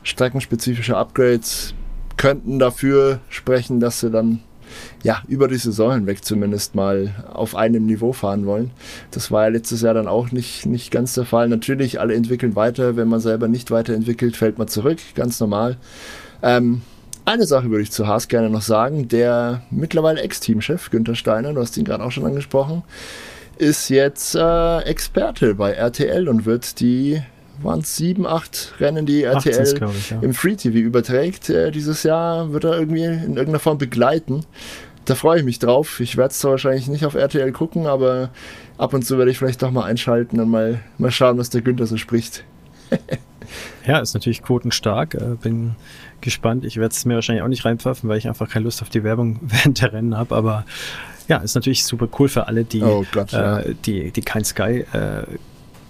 streckenspezifische 0.04 0.96
Upgrades 0.96 1.74
könnten 2.16 2.58
dafür 2.58 3.18
sprechen, 3.28 3.80
dass 3.80 4.00
sie 4.00 4.10
dann 4.10 4.40
ja, 5.02 5.22
über 5.28 5.48
die 5.48 5.56
Saison 5.56 5.92
hinweg 5.92 6.24
zumindest 6.24 6.74
mal 6.74 7.14
auf 7.32 7.54
einem 7.56 7.86
Niveau 7.86 8.12
fahren 8.12 8.46
wollen. 8.46 8.70
Das 9.10 9.30
war 9.30 9.44
ja 9.44 9.48
letztes 9.48 9.82
Jahr 9.82 9.94
dann 9.94 10.08
auch 10.08 10.30
nicht, 10.30 10.66
nicht 10.66 10.90
ganz 10.90 11.14
der 11.14 11.24
Fall. 11.24 11.48
Natürlich, 11.48 12.00
alle 12.00 12.14
entwickeln 12.14 12.56
weiter. 12.56 12.96
Wenn 12.96 13.08
man 13.08 13.20
selber 13.20 13.48
nicht 13.48 13.70
weiterentwickelt, 13.70 14.36
fällt 14.36 14.58
man 14.58 14.68
zurück. 14.68 14.98
Ganz 15.14 15.40
normal. 15.40 15.76
Ähm, 16.42 16.82
eine 17.24 17.46
Sache 17.46 17.70
würde 17.70 17.82
ich 17.82 17.92
zu 17.92 18.06
Haas 18.06 18.28
gerne 18.28 18.50
noch 18.50 18.62
sagen. 18.62 19.08
Der 19.08 19.62
mittlerweile 19.70 20.20
Ex-Teamchef 20.20 20.90
Günther 20.90 21.14
Steiner, 21.14 21.52
du 21.52 21.60
hast 21.60 21.76
ihn 21.76 21.84
gerade 21.84 22.04
auch 22.04 22.10
schon 22.10 22.26
angesprochen, 22.26 22.82
ist 23.58 23.90
jetzt 23.90 24.34
äh, 24.34 24.78
Experte 24.80 25.54
bei 25.54 25.72
RTL 25.72 26.28
und 26.28 26.46
wird 26.46 26.80
die 26.80 27.22
waren 27.64 27.80
es 27.80 27.96
sieben, 27.96 28.26
acht 28.26 28.74
Rennen, 28.80 29.06
die 29.06 29.22
RTL 29.24 29.62
ich, 29.62 30.10
ja. 30.10 30.18
im 30.20 30.34
Free 30.34 30.56
TV 30.56 30.78
überträgt. 30.78 31.50
Äh, 31.50 31.70
dieses 31.70 32.02
Jahr 32.02 32.52
wird 32.52 32.64
er 32.64 32.78
irgendwie 32.78 33.04
in 33.04 33.36
irgendeiner 33.36 33.58
Form 33.58 33.78
begleiten. 33.78 34.44
Da 35.04 35.14
freue 35.14 35.40
ich 35.40 35.44
mich 35.44 35.58
drauf. 35.58 36.00
Ich 36.00 36.16
werde 36.16 36.30
es 36.30 36.38
zwar 36.38 36.52
wahrscheinlich 36.52 36.86
nicht 36.88 37.04
auf 37.04 37.14
RTL 37.14 37.50
gucken, 37.52 37.86
aber 37.86 38.30
ab 38.78 38.94
und 38.94 39.02
zu 39.04 39.18
werde 39.18 39.30
ich 39.30 39.38
vielleicht 39.38 39.62
doch 39.62 39.70
mal 39.70 39.84
einschalten 39.84 40.38
und 40.40 40.48
mal, 40.48 40.80
mal 40.98 41.10
schauen, 41.10 41.38
was 41.38 41.50
der 41.50 41.62
Günther 41.62 41.86
so 41.86 41.96
spricht. 41.96 42.44
ja, 43.86 43.98
ist 43.98 44.14
natürlich 44.14 44.42
quotenstark. 44.42 45.14
Äh, 45.14 45.36
bin 45.40 45.74
gespannt. 46.20 46.64
Ich 46.64 46.76
werde 46.76 46.92
es 46.92 47.04
mir 47.04 47.14
wahrscheinlich 47.14 47.42
auch 47.42 47.48
nicht 47.48 47.64
reinpfeifen, 47.64 48.08
weil 48.08 48.18
ich 48.18 48.28
einfach 48.28 48.48
keine 48.48 48.64
Lust 48.64 48.80
auf 48.80 48.88
die 48.88 49.02
Werbung 49.02 49.40
während 49.42 49.82
der 49.82 49.92
Rennen 49.92 50.16
habe, 50.16 50.34
aber 50.34 50.64
ja, 51.28 51.38
ist 51.38 51.54
natürlich 51.54 51.84
super 51.84 52.08
cool 52.18 52.28
für 52.28 52.46
alle, 52.48 52.64
die, 52.64 52.82
oh 52.82 53.04
Gott, 53.12 53.32
ja. 53.32 53.60
äh, 53.60 53.74
die, 53.84 54.10
die 54.10 54.20
kein 54.22 54.44
Sky 54.44 54.84
äh, 54.92 55.22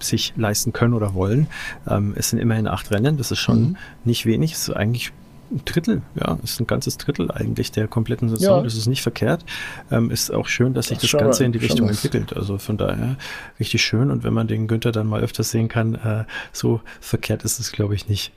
sich 0.04 0.32
leisten 0.36 0.72
können 0.72 0.94
oder 0.94 1.14
wollen. 1.14 1.46
Ähm, 1.88 2.14
es 2.16 2.30
sind 2.30 2.38
immerhin 2.38 2.66
acht 2.66 2.90
Rennen, 2.90 3.16
das 3.16 3.30
ist 3.30 3.38
schon 3.38 3.60
mhm. 3.60 3.76
nicht 4.04 4.26
wenig, 4.26 4.52
es 4.52 4.68
ist 4.68 4.76
eigentlich 4.76 5.12
ein 5.52 5.62
Drittel, 5.64 6.02
ja, 6.14 6.38
ist 6.42 6.60
ein 6.60 6.66
ganzes 6.66 6.96
Drittel 6.96 7.30
eigentlich 7.30 7.70
der 7.72 7.86
kompletten 7.86 8.28
Saison. 8.28 8.58
Ja. 8.58 8.62
Das 8.62 8.74
ist 8.74 8.86
nicht 8.86 9.02
verkehrt. 9.02 9.44
Ähm, 9.90 10.10
ist 10.10 10.32
auch 10.32 10.48
schön, 10.48 10.74
dass 10.74 10.88
sich 10.88 10.98
das, 10.98 11.10
das 11.10 11.20
Ganze 11.20 11.44
in 11.44 11.52
die 11.52 11.58
Richtung 11.58 11.88
entwickelt. 11.88 12.34
Also 12.34 12.58
von 12.58 12.78
daher 12.78 13.16
richtig 13.60 13.82
schön. 13.82 14.10
Und 14.10 14.24
wenn 14.24 14.32
man 14.32 14.48
den 14.48 14.66
Günther 14.66 14.92
dann 14.92 15.06
mal 15.06 15.20
öfters 15.20 15.50
sehen 15.50 15.68
kann, 15.68 15.94
äh, 15.94 16.24
so 16.52 16.80
verkehrt 17.00 17.44
ist 17.44 17.60
es, 17.60 17.70
glaube 17.72 17.94
ich, 17.94 18.08
nicht. 18.08 18.32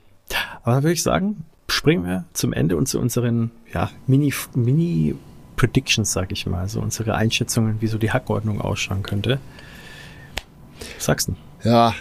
Aber 0.62 0.74
dann 0.74 0.82
würde 0.84 0.92
ich 0.92 1.02
sagen, 1.02 1.44
springen 1.68 2.04
wir 2.04 2.24
zum 2.32 2.52
Ende 2.52 2.76
und 2.76 2.86
zu 2.86 3.00
unseren 3.00 3.50
ja, 3.72 3.90
Mini, 4.06 4.32
Mini 4.54 5.14
Predictions, 5.56 6.12
sag 6.12 6.32
ich 6.32 6.46
mal, 6.46 6.68
so 6.68 6.80
unsere 6.80 7.14
Einschätzungen, 7.14 7.80
wie 7.80 7.86
so 7.86 7.98
die 7.98 8.10
Hackordnung 8.10 8.60
ausschauen 8.60 9.02
könnte. 9.02 9.38
Was 10.98 11.26
du? 11.26 11.34
Ja, 11.66 11.94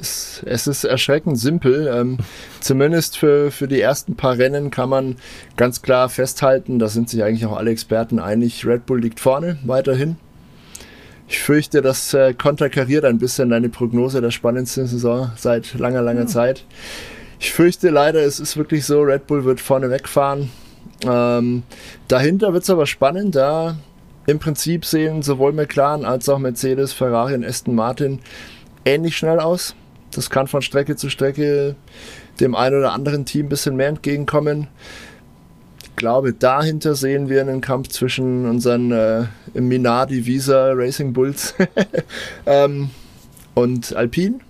es, 0.00 0.42
es 0.46 0.66
ist 0.66 0.82
erschreckend 0.82 1.38
simpel. 1.38 1.88
Ähm, 1.94 2.18
zumindest 2.60 3.16
für, 3.16 3.52
für 3.52 3.68
die 3.68 3.80
ersten 3.80 4.16
paar 4.16 4.36
Rennen 4.36 4.72
kann 4.72 4.88
man 4.88 5.16
ganz 5.56 5.80
klar 5.80 6.08
festhalten, 6.08 6.80
da 6.80 6.88
sind 6.88 7.08
sich 7.08 7.22
eigentlich 7.22 7.46
auch 7.46 7.56
alle 7.56 7.70
Experten 7.70 8.18
einig, 8.18 8.66
Red 8.66 8.84
Bull 8.84 9.00
liegt 9.00 9.20
vorne 9.20 9.58
weiterhin. 9.64 10.16
Ich 11.28 11.38
fürchte, 11.38 11.82
das 11.82 12.12
äh, 12.14 12.34
konterkariert 12.34 13.04
ein 13.04 13.18
bisschen 13.18 13.50
deine 13.50 13.68
Prognose 13.68 14.20
der 14.20 14.32
spannendsten 14.32 14.88
Saison 14.88 15.30
seit 15.36 15.74
langer, 15.78 16.02
langer 16.02 16.22
ja. 16.22 16.26
Zeit. 16.26 16.64
Ich 17.38 17.52
fürchte 17.52 17.90
leider, 17.90 18.20
es 18.20 18.40
ist 18.40 18.56
wirklich 18.56 18.84
so, 18.84 19.02
Red 19.02 19.28
Bull 19.28 19.44
wird 19.44 19.60
vorne 19.60 19.88
wegfahren. 19.88 20.50
Ähm, 21.06 21.62
dahinter 22.08 22.52
wird 22.52 22.64
es 22.64 22.70
aber 22.70 22.86
spannend, 22.86 23.36
da 23.36 23.76
im 24.26 24.38
Prinzip 24.38 24.84
sehen 24.84 25.22
sowohl 25.22 25.52
McLaren 25.52 26.04
als 26.04 26.28
auch 26.28 26.38
Mercedes, 26.38 26.92
Ferrari 26.92 27.34
und 27.34 27.44
Aston 27.44 27.74
Martin 27.74 28.20
ähnlich 28.84 29.16
schnell 29.16 29.40
aus. 29.40 29.74
Das 30.10 30.30
kann 30.30 30.46
von 30.46 30.62
Strecke 30.62 30.96
zu 30.96 31.08
Strecke 31.08 31.76
dem 32.40 32.54
einen 32.54 32.78
oder 32.78 32.92
anderen 32.92 33.24
Team 33.24 33.46
ein 33.46 33.48
bisschen 33.48 33.76
mehr 33.76 33.88
entgegenkommen. 33.88 34.68
Ich 35.82 35.96
glaube, 35.96 36.32
dahinter 36.32 36.94
sehen 36.94 37.28
wir 37.28 37.40
einen 37.40 37.60
Kampf 37.60 37.88
zwischen 37.88 38.46
unseren 38.46 38.92
äh, 38.92 39.26
Minardi 39.54 40.26
Visa 40.26 40.72
Racing 40.72 41.12
Bulls 41.12 41.54
ähm, 42.46 42.90
und 43.54 43.94
Alpine. 43.94 44.40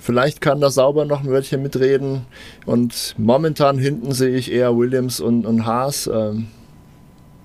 Vielleicht 0.00 0.40
kann 0.40 0.60
da 0.60 0.70
Sauber 0.70 1.04
noch 1.04 1.20
ein 1.20 1.30
Wörtchen 1.30 1.62
mitreden. 1.62 2.26
Und 2.66 3.14
momentan 3.16 3.78
hinten 3.78 4.12
sehe 4.12 4.36
ich 4.36 4.50
eher 4.50 4.76
Williams 4.76 5.20
und, 5.20 5.46
und 5.46 5.66
Haas. 5.66 6.10
Ähm, 6.12 6.48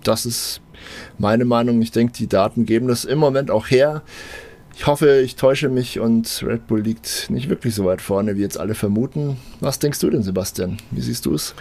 das 0.04 0.26
ist 0.26 0.62
meine 1.18 1.46
Meinung. 1.46 1.82
Ich 1.82 1.92
denke, 1.92 2.14
die 2.14 2.28
Daten 2.28 2.66
geben 2.66 2.88
das 2.88 3.06
im 3.06 3.20
Moment 3.20 3.52
auch 3.52 3.70
her. 3.70 4.02
Ich 4.78 4.88
hoffe, 4.88 5.22
ich 5.22 5.36
täusche 5.36 5.70
mich 5.70 6.00
und 6.00 6.44
Red 6.46 6.68
Bull 6.68 6.82
liegt 6.82 7.30
nicht 7.30 7.48
wirklich 7.48 7.74
so 7.74 7.86
weit 7.86 8.02
vorne, 8.02 8.36
wie 8.36 8.42
jetzt 8.42 8.60
alle 8.60 8.76
vermuten. 8.76 9.38
Was 9.62 9.80
denkst 9.80 10.00
du 10.00 10.10
denn, 10.10 10.22
Sebastian? 10.22 10.78
Wie 10.92 11.02
siehst 11.02 11.26
du 11.26 11.34
es? 11.34 11.56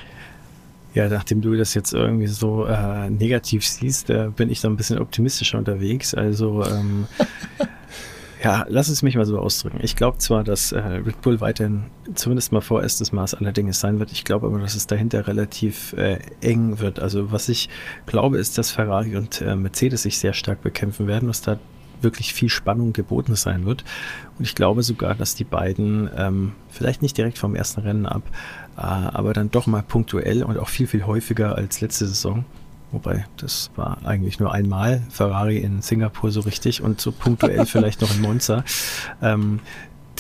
Ja, 0.95 1.09
nachdem 1.09 1.41
du 1.41 1.57
das 1.57 1.75
jetzt 1.75 1.93
irgendwie 1.93 2.27
so 2.27 2.67
äh, 2.67 3.11
negativ 3.11 3.67
siehst, 3.67 4.11
äh, 4.11 4.31
bin 4.35 4.51
ich 4.51 4.61
da 4.61 4.69
ein 4.69 4.77
bisschen 4.77 4.99
optimistischer 4.99 5.59
unterwegs. 5.59 6.15
Also 6.15 6.65
ähm, 6.65 7.07
ja, 8.45 8.67
lass 8.69 8.89
es 8.89 9.03
mich 9.03 9.17
mal 9.17 9.25
so 9.25 9.39
ausdrücken. 9.39 9.79
Ich 9.81 9.97
glaube 9.97 10.19
zwar, 10.19 10.45
dass 10.45 10.71
äh, 10.71 10.79
Red 10.79 11.23
Bull 11.23 11.41
weiterhin 11.41 11.85
zumindest 12.15 12.53
mal 12.53 12.61
vorerstes 12.61 13.11
Maß 13.11 13.35
aller 13.35 13.53
Dinge 13.53 13.73
sein 13.73 13.99
wird. 13.99 14.13
Ich 14.13 14.25
glaube 14.25 14.47
aber, 14.47 14.59
dass 14.59 14.75
es 14.75 14.87
dahinter 14.87 15.27
relativ 15.27 15.95
äh, 15.95 16.19
eng 16.43 16.79
wird. 16.79 17.01
Also 17.01 17.33
was 17.33 17.49
ich 17.49 17.71
glaube, 18.05 18.37
ist, 18.37 18.59
dass 18.59 18.71
Ferrari 18.71 19.17
und 19.17 19.41
äh, 19.41 19.57
Mercedes 19.57 20.03
sich 20.03 20.19
sehr 20.19 20.35
stark 20.35 20.61
bekämpfen 20.61 21.07
werden, 21.07 21.27
was 21.27 21.41
da 21.41 21.59
wirklich 22.03 22.35
viel 22.35 22.51
Spannung 22.51 22.93
geboten 22.93 23.35
sein 23.35 23.65
wird. 23.65 23.83
Und 24.39 24.45
ich 24.45 24.55
glaube 24.55 24.83
sogar, 24.83 25.15
dass 25.15 25.35
die 25.35 25.45
beiden 25.45 26.11
ähm, 26.15 26.53
vielleicht 26.69 27.01
nicht 27.01 27.17
direkt 27.17 27.39
vom 27.39 27.55
ersten 27.55 27.81
Rennen 27.81 28.05
ab, 28.05 28.25
äh, 28.77 28.81
aber 28.83 29.33
dann 29.33 29.51
doch 29.51 29.67
mal 29.67 29.83
punktuell 29.83 30.43
und 30.43 30.59
auch 30.59 30.69
viel, 30.69 30.87
viel 30.87 31.07
häufiger 31.07 31.57
als 31.57 31.81
letzte 31.81 32.07
Saison. 32.07 32.45
Wobei, 32.93 33.27
das 33.37 33.71
war 33.77 33.99
eigentlich 34.05 34.39
nur 34.39 34.53
einmal 34.53 35.03
Ferrari 35.11 35.59
in 35.59 35.83
Singapur 35.83 36.31
so 36.31 36.41
richtig 36.41 36.83
und 36.83 37.01
so 37.01 37.13
punktuell 37.13 37.67
vielleicht 37.67 38.01
noch 38.01 38.15
in 38.15 38.21
Monza. 38.23 38.65
Ähm, 39.21 39.61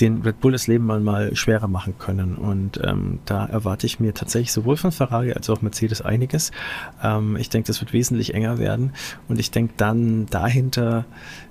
den 0.00 0.22
Red 0.22 0.40
Bull 0.40 0.52
das 0.52 0.66
Leben 0.66 0.86
mal, 0.86 1.34
schwerer 1.36 1.68
machen 1.68 1.94
können. 1.98 2.36
Und 2.36 2.80
ähm, 2.82 3.20
da 3.26 3.46
erwarte 3.46 3.86
ich 3.86 4.00
mir 4.00 4.14
tatsächlich 4.14 4.52
sowohl 4.52 4.76
von 4.76 4.92
Ferrari 4.92 5.32
als 5.32 5.48
auch 5.50 5.62
Mercedes 5.62 6.02
einiges. 6.02 6.50
Ähm, 7.02 7.36
ich 7.36 7.48
denke, 7.48 7.68
das 7.68 7.80
wird 7.80 7.92
wesentlich 7.92 8.34
enger 8.34 8.58
werden. 8.58 8.92
Und 9.28 9.38
ich 9.38 9.50
denke 9.50 9.74
dann 9.76 10.26
dahinter 10.26 11.04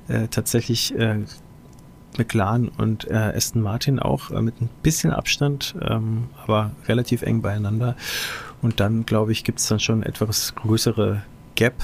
äh, 0.08 0.28
tatsächlich 0.28 0.94
äh, 0.98 1.20
McLaren 2.18 2.70
und 2.70 3.10
äh, 3.10 3.14
Aston 3.14 3.62
Martin 3.62 4.00
auch 4.00 4.32
äh, 4.32 4.42
mit 4.42 4.62
ein 4.62 4.70
bisschen 4.84 5.12
Abstand, 5.12 5.76
ähm, 5.82 6.30
aber 6.44 6.72
relativ 6.88 7.22
eng 7.22 7.42
beieinander. 7.42 7.96
Und 8.64 8.80
dann, 8.80 9.06
glaube 9.06 9.32
ich, 9.32 9.44
gibt 9.44 9.60
es 9.60 9.68
dann 9.68 9.80
schon 9.80 10.02
etwas 10.02 10.56
größere 10.56 11.22
Gap. 11.54 11.76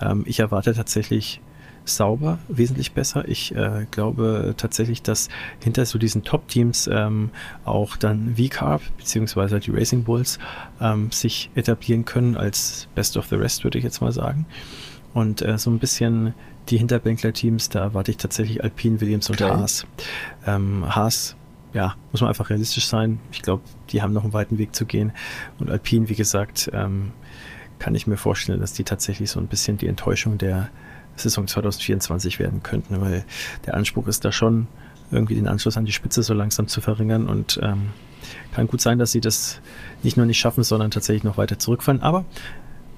Ähm, 0.00 0.22
ich 0.26 0.38
erwarte 0.40 0.72
tatsächlich 0.72 1.40
sauber, 1.84 2.38
wesentlich 2.48 2.92
besser. 2.92 3.28
Ich 3.28 3.54
äh, 3.54 3.86
glaube 3.90 4.54
tatsächlich, 4.56 5.02
dass 5.02 5.28
hinter 5.62 5.84
so 5.84 5.98
diesen 5.98 6.24
Top-Teams 6.24 6.88
ähm, 6.92 7.30
auch 7.64 7.96
dann 7.96 8.36
V-Carb 8.36 8.82
bzw. 8.96 9.60
die 9.60 9.70
Racing 9.70 10.04
Bulls 10.04 10.38
ähm, 10.80 11.10
sich 11.12 11.50
etablieren 11.54 12.04
können 12.04 12.36
als 12.36 12.88
Best 12.94 13.16
of 13.16 13.26
the 13.26 13.36
Rest, 13.36 13.64
würde 13.64 13.78
ich 13.78 13.84
jetzt 13.84 14.00
mal 14.00 14.12
sagen. 14.12 14.46
Und 15.14 15.42
äh, 15.42 15.58
so 15.58 15.70
ein 15.70 15.78
bisschen 15.78 16.34
die 16.68 16.78
Hinterbänkler-Teams, 16.78 17.68
da 17.68 17.80
erwarte 17.80 18.10
ich 18.10 18.16
tatsächlich 18.16 18.62
Alpine, 18.62 19.00
Williams 19.00 19.30
und 19.30 19.40
okay. 19.40 19.50
Haas. 19.50 19.86
Ähm, 20.46 20.84
Haas, 20.94 21.35
ja, 21.76 21.94
muss 22.10 22.22
man 22.22 22.28
einfach 22.28 22.48
realistisch 22.48 22.86
sein. 22.86 23.20
Ich 23.30 23.42
glaube, 23.42 23.62
die 23.90 24.00
haben 24.00 24.14
noch 24.14 24.24
einen 24.24 24.32
weiten 24.32 24.56
Weg 24.56 24.74
zu 24.74 24.86
gehen. 24.86 25.12
Und 25.58 25.70
Alpine, 25.70 26.08
wie 26.08 26.14
gesagt, 26.14 26.70
ähm, 26.72 27.12
kann 27.78 27.94
ich 27.94 28.06
mir 28.06 28.16
vorstellen, 28.16 28.60
dass 28.60 28.72
die 28.72 28.82
tatsächlich 28.82 29.30
so 29.30 29.38
ein 29.38 29.46
bisschen 29.46 29.76
die 29.76 29.86
Enttäuschung 29.86 30.38
der 30.38 30.70
Saison 31.16 31.46
2024 31.46 32.38
werden 32.38 32.62
könnten, 32.62 32.98
weil 33.02 33.26
der 33.66 33.74
Anspruch 33.74 34.06
ist 34.06 34.24
da 34.24 34.32
schon, 34.32 34.68
irgendwie 35.10 35.34
den 35.34 35.48
Anschluss 35.48 35.76
an 35.76 35.84
die 35.84 35.92
Spitze 35.92 36.22
so 36.22 36.32
langsam 36.32 36.66
zu 36.66 36.80
verringern 36.80 37.28
und 37.28 37.60
ähm, 37.62 37.90
kann 38.52 38.66
gut 38.66 38.80
sein, 38.80 38.98
dass 38.98 39.12
sie 39.12 39.20
das 39.20 39.60
nicht 40.02 40.16
nur 40.16 40.24
nicht 40.24 40.38
schaffen, 40.38 40.64
sondern 40.64 40.90
tatsächlich 40.90 41.24
noch 41.24 41.36
weiter 41.36 41.58
zurückfallen. 41.58 42.00
Aber 42.00 42.24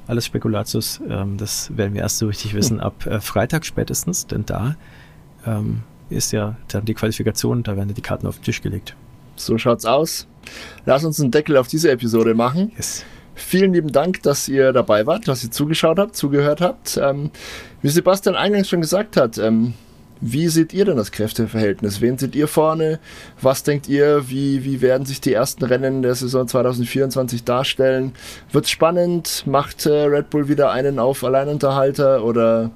alles 0.07 0.25
Spekulatius, 0.25 1.01
ähm, 1.09 1.37
das 1.37 1.77
werden 1.77 1.95
wir 1.95 2.03
erst 2.03 2.19
so 2.19 2.29
richtig 2.29 2.55
wissen 2.55 2.81
ab 2.81 3.07
äh, 3.07 3.21
Freitag 3.21 3.67
spätestens, 3.67 4.27
denn 4.27 4.47
da 4.47 4.77
ähm, 5.45 5.83
ist 6.11 6.33
ja 6.33 6.57
dann 6.69 6.85
die 6.85 6.95
Qualifikation, 6.95 7.63
da 7.63 7.77
werden 7.77 7.95
die 7.95 8.03
Karten 8.03 8.27
auf 8.27 8.37
den 8.39 8.45
Tisch 8.45 8.63
gelegt. 8.63 8.95
So 9.37 9.59
schaut's 9.59 9.85
aus. 9.85 10.27
Lass 10.85 11.05
uns 11.05 11.21
einen 11.21 11.31
Deckel 11.31 11.57
auf 11.57 11.69
diese 11.69 11.91
Episode 11.91 12.35
machen. 12.35 12.73
Yes. 12.77 13.05
Vielen 13.35 13.73
lieben 13.73 13.93
Dank, 13.93 14.23
dass 14.23 14.49
ihr 14.49 14.73
dabei 14.73 15.07
wart, 15.07 15.29
dass 15.29 15.45
ihr 15.45 15.51
zugeschaut 15.51 15.99
habt, 15.99 16.17
zugehört 16.17 16.61
habt. 16.61 16.99
Ähm, 17.01 17.31
wie 17.83 17.89
Sebastian 17.89 18.35
eingangs 18.35 18.69
schon 18.69 18.81
gesagt 18.81 19.17
hat, 19.17 19.39
ähm, 19.39 19.75
wie 20.21 20.49
seht 20.49 20.73
ihr 20.73 20.85
denn 20.85 20.97
das 20.97 21.13
Kräfteverhältnis? 21.13 22.01
Wen 22.01 22.19
seht 22.19 22.35
ihr 22.35 22.49
vorne? 22.49 22.99
Was 23.41 23.63
denkt 23.63 23.89
ihr? 23.89 24.29
Wie, 24.29 24.65
wie 24.65 24.81
werden 24.81 25.07
sich 25.07 25.21
die 25.21 25.33
ersten 25.33 25.65
Rennen 25.65 26.03
der 26.03 26.17
Saison 26.17 26.49
2024 26.49 27.45
darstellen? 27.45 28.13
Wird's 28.51 28.71
spannend? 28.71 29.45
Macht 29.47 29.87
äh, 29.87 30.07
Red 30.07 30.31
Bull 30.31 30.49
wieder 30.49 30.73
einen 30.73 30.99
auf 30.99 31.23
Alleinunterhalter 31.23 32.25
oder 32.25 32.73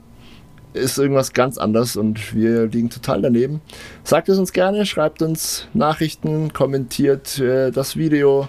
ist 0.74 0.98
irgendwas 0.98 1.32
ganz 1.32 1.58
anders 1.58 1.96
und 1.96 2.34
wir 2.34 2.66
liegen 2.66 2.90
total 2.90 3.22
daneben? 3.22 3.60
Sagt 4.04 4.28
es 4.28 4.38
uns 4.38 4.52
gerne, 4.52 4.86
schreibt 4.86 5.22
uns 5.22 5.68
Nachrichten, 5.74 6.52
kommentiert 6.52 7.38
äh, 7.38 7.70
das 7.70 7.96
Video 7.96 8.48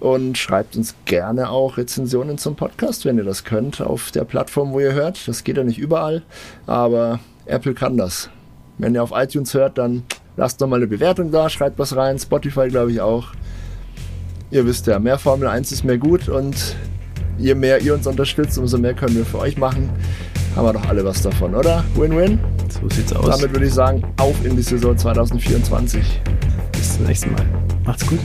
und 0.00 0.38
schreibt 0.38 0.76
uns 0.76 0.94
gerne 1.04 1.50
auch 1.50 1.76
Rezensionen 1.76 2.38
zum 2.38 2.56
Podcast, 2.56 3.04
wenn 3.04 3.18
ihr 3.18 3.24
das 3.24 3.44
könnt, 3.44 3.80
auf 3.80 4.10
der 4.10 4.24
Plattform, 4.24 4.72
wo 4.72 4.80
ihr 4.80 4.94
hört. 4.94 5.28
Das 5.28 5.44
geht 5.44 5.56
ja 5.56 5.64
nicht 5.64 5.78
überall, 5.78 6.22
aber 6.66 7.20
Apple 7.46 7.74
kann 7.74 7.96
das. 7.96 8.30
Wenn 8.78 8.94
ihr 8.94 9.02
auf 9.02 9.12
iTunes 9.14 9.52
hört, 9.54 9.78
dann 9.78 10.04
lasst 10.36 10.60
doch 10.60 10.66
mal 10.66 10.76
eine 10.76 10.86
Bewertung 10.86 11.30
da, 11.30 11.50
schreibt 11.50 11.78
was 11.78 11.94
rein. 11.94 12.18
Spotify 12.18 12.68
glaube 12.68 12.92
ich 12.92 13.00
auch. 13.00 13.28
Ihr 14.50 14.66
wisst 14.66 14.86
ja, 14.86 14.98
mehr 14.98 15.18
Formel 15.18 15.46
1 15.46 15.70
ist 15.70 15.84
mehr 15.84 15.98
gut 15.98 16.28
und 16.28 16.74
je 17.38 17.54
mehr 17.54 17.80
ihr 17.80 17.94
uns 17.94 18.06
unterstützt, 18.06 18.58
umso 18.58 18.78
mehr 18.78 18.94
können 18.94 19.16
wir 19.16 19.24
für 19.24 19.38
euch 19.38 19.56
machen. 19.56 19.90
Haben 20.56 20.66
wir 20.66 20.72
doch 20.72 20.88
alle 20.88 21.04
was 21.04 21.22
davon, 21.22 21.54
oder? 21.54 21.84
Win-win? 21.94 22.38
So 22.68 22.88
sieht's 22.88 23.12
aus. 23.12 23.26
Damit 23.26 23.52
würde 23.52 23.66
ich 23.66 23.74
sagen, 23.74 24.02
auf 24.18 24.34
in 24.44 24.56
die 24.56 24.62
Saison 24.62 24.96
2024. 24.96 26.20
Bis 26.72 26.96
zum 26.96 27.06
nächsten 27.06 27.32
Mal. 27.32 27.46
Macht's 27.84 28.06
gut. 28.06 28.18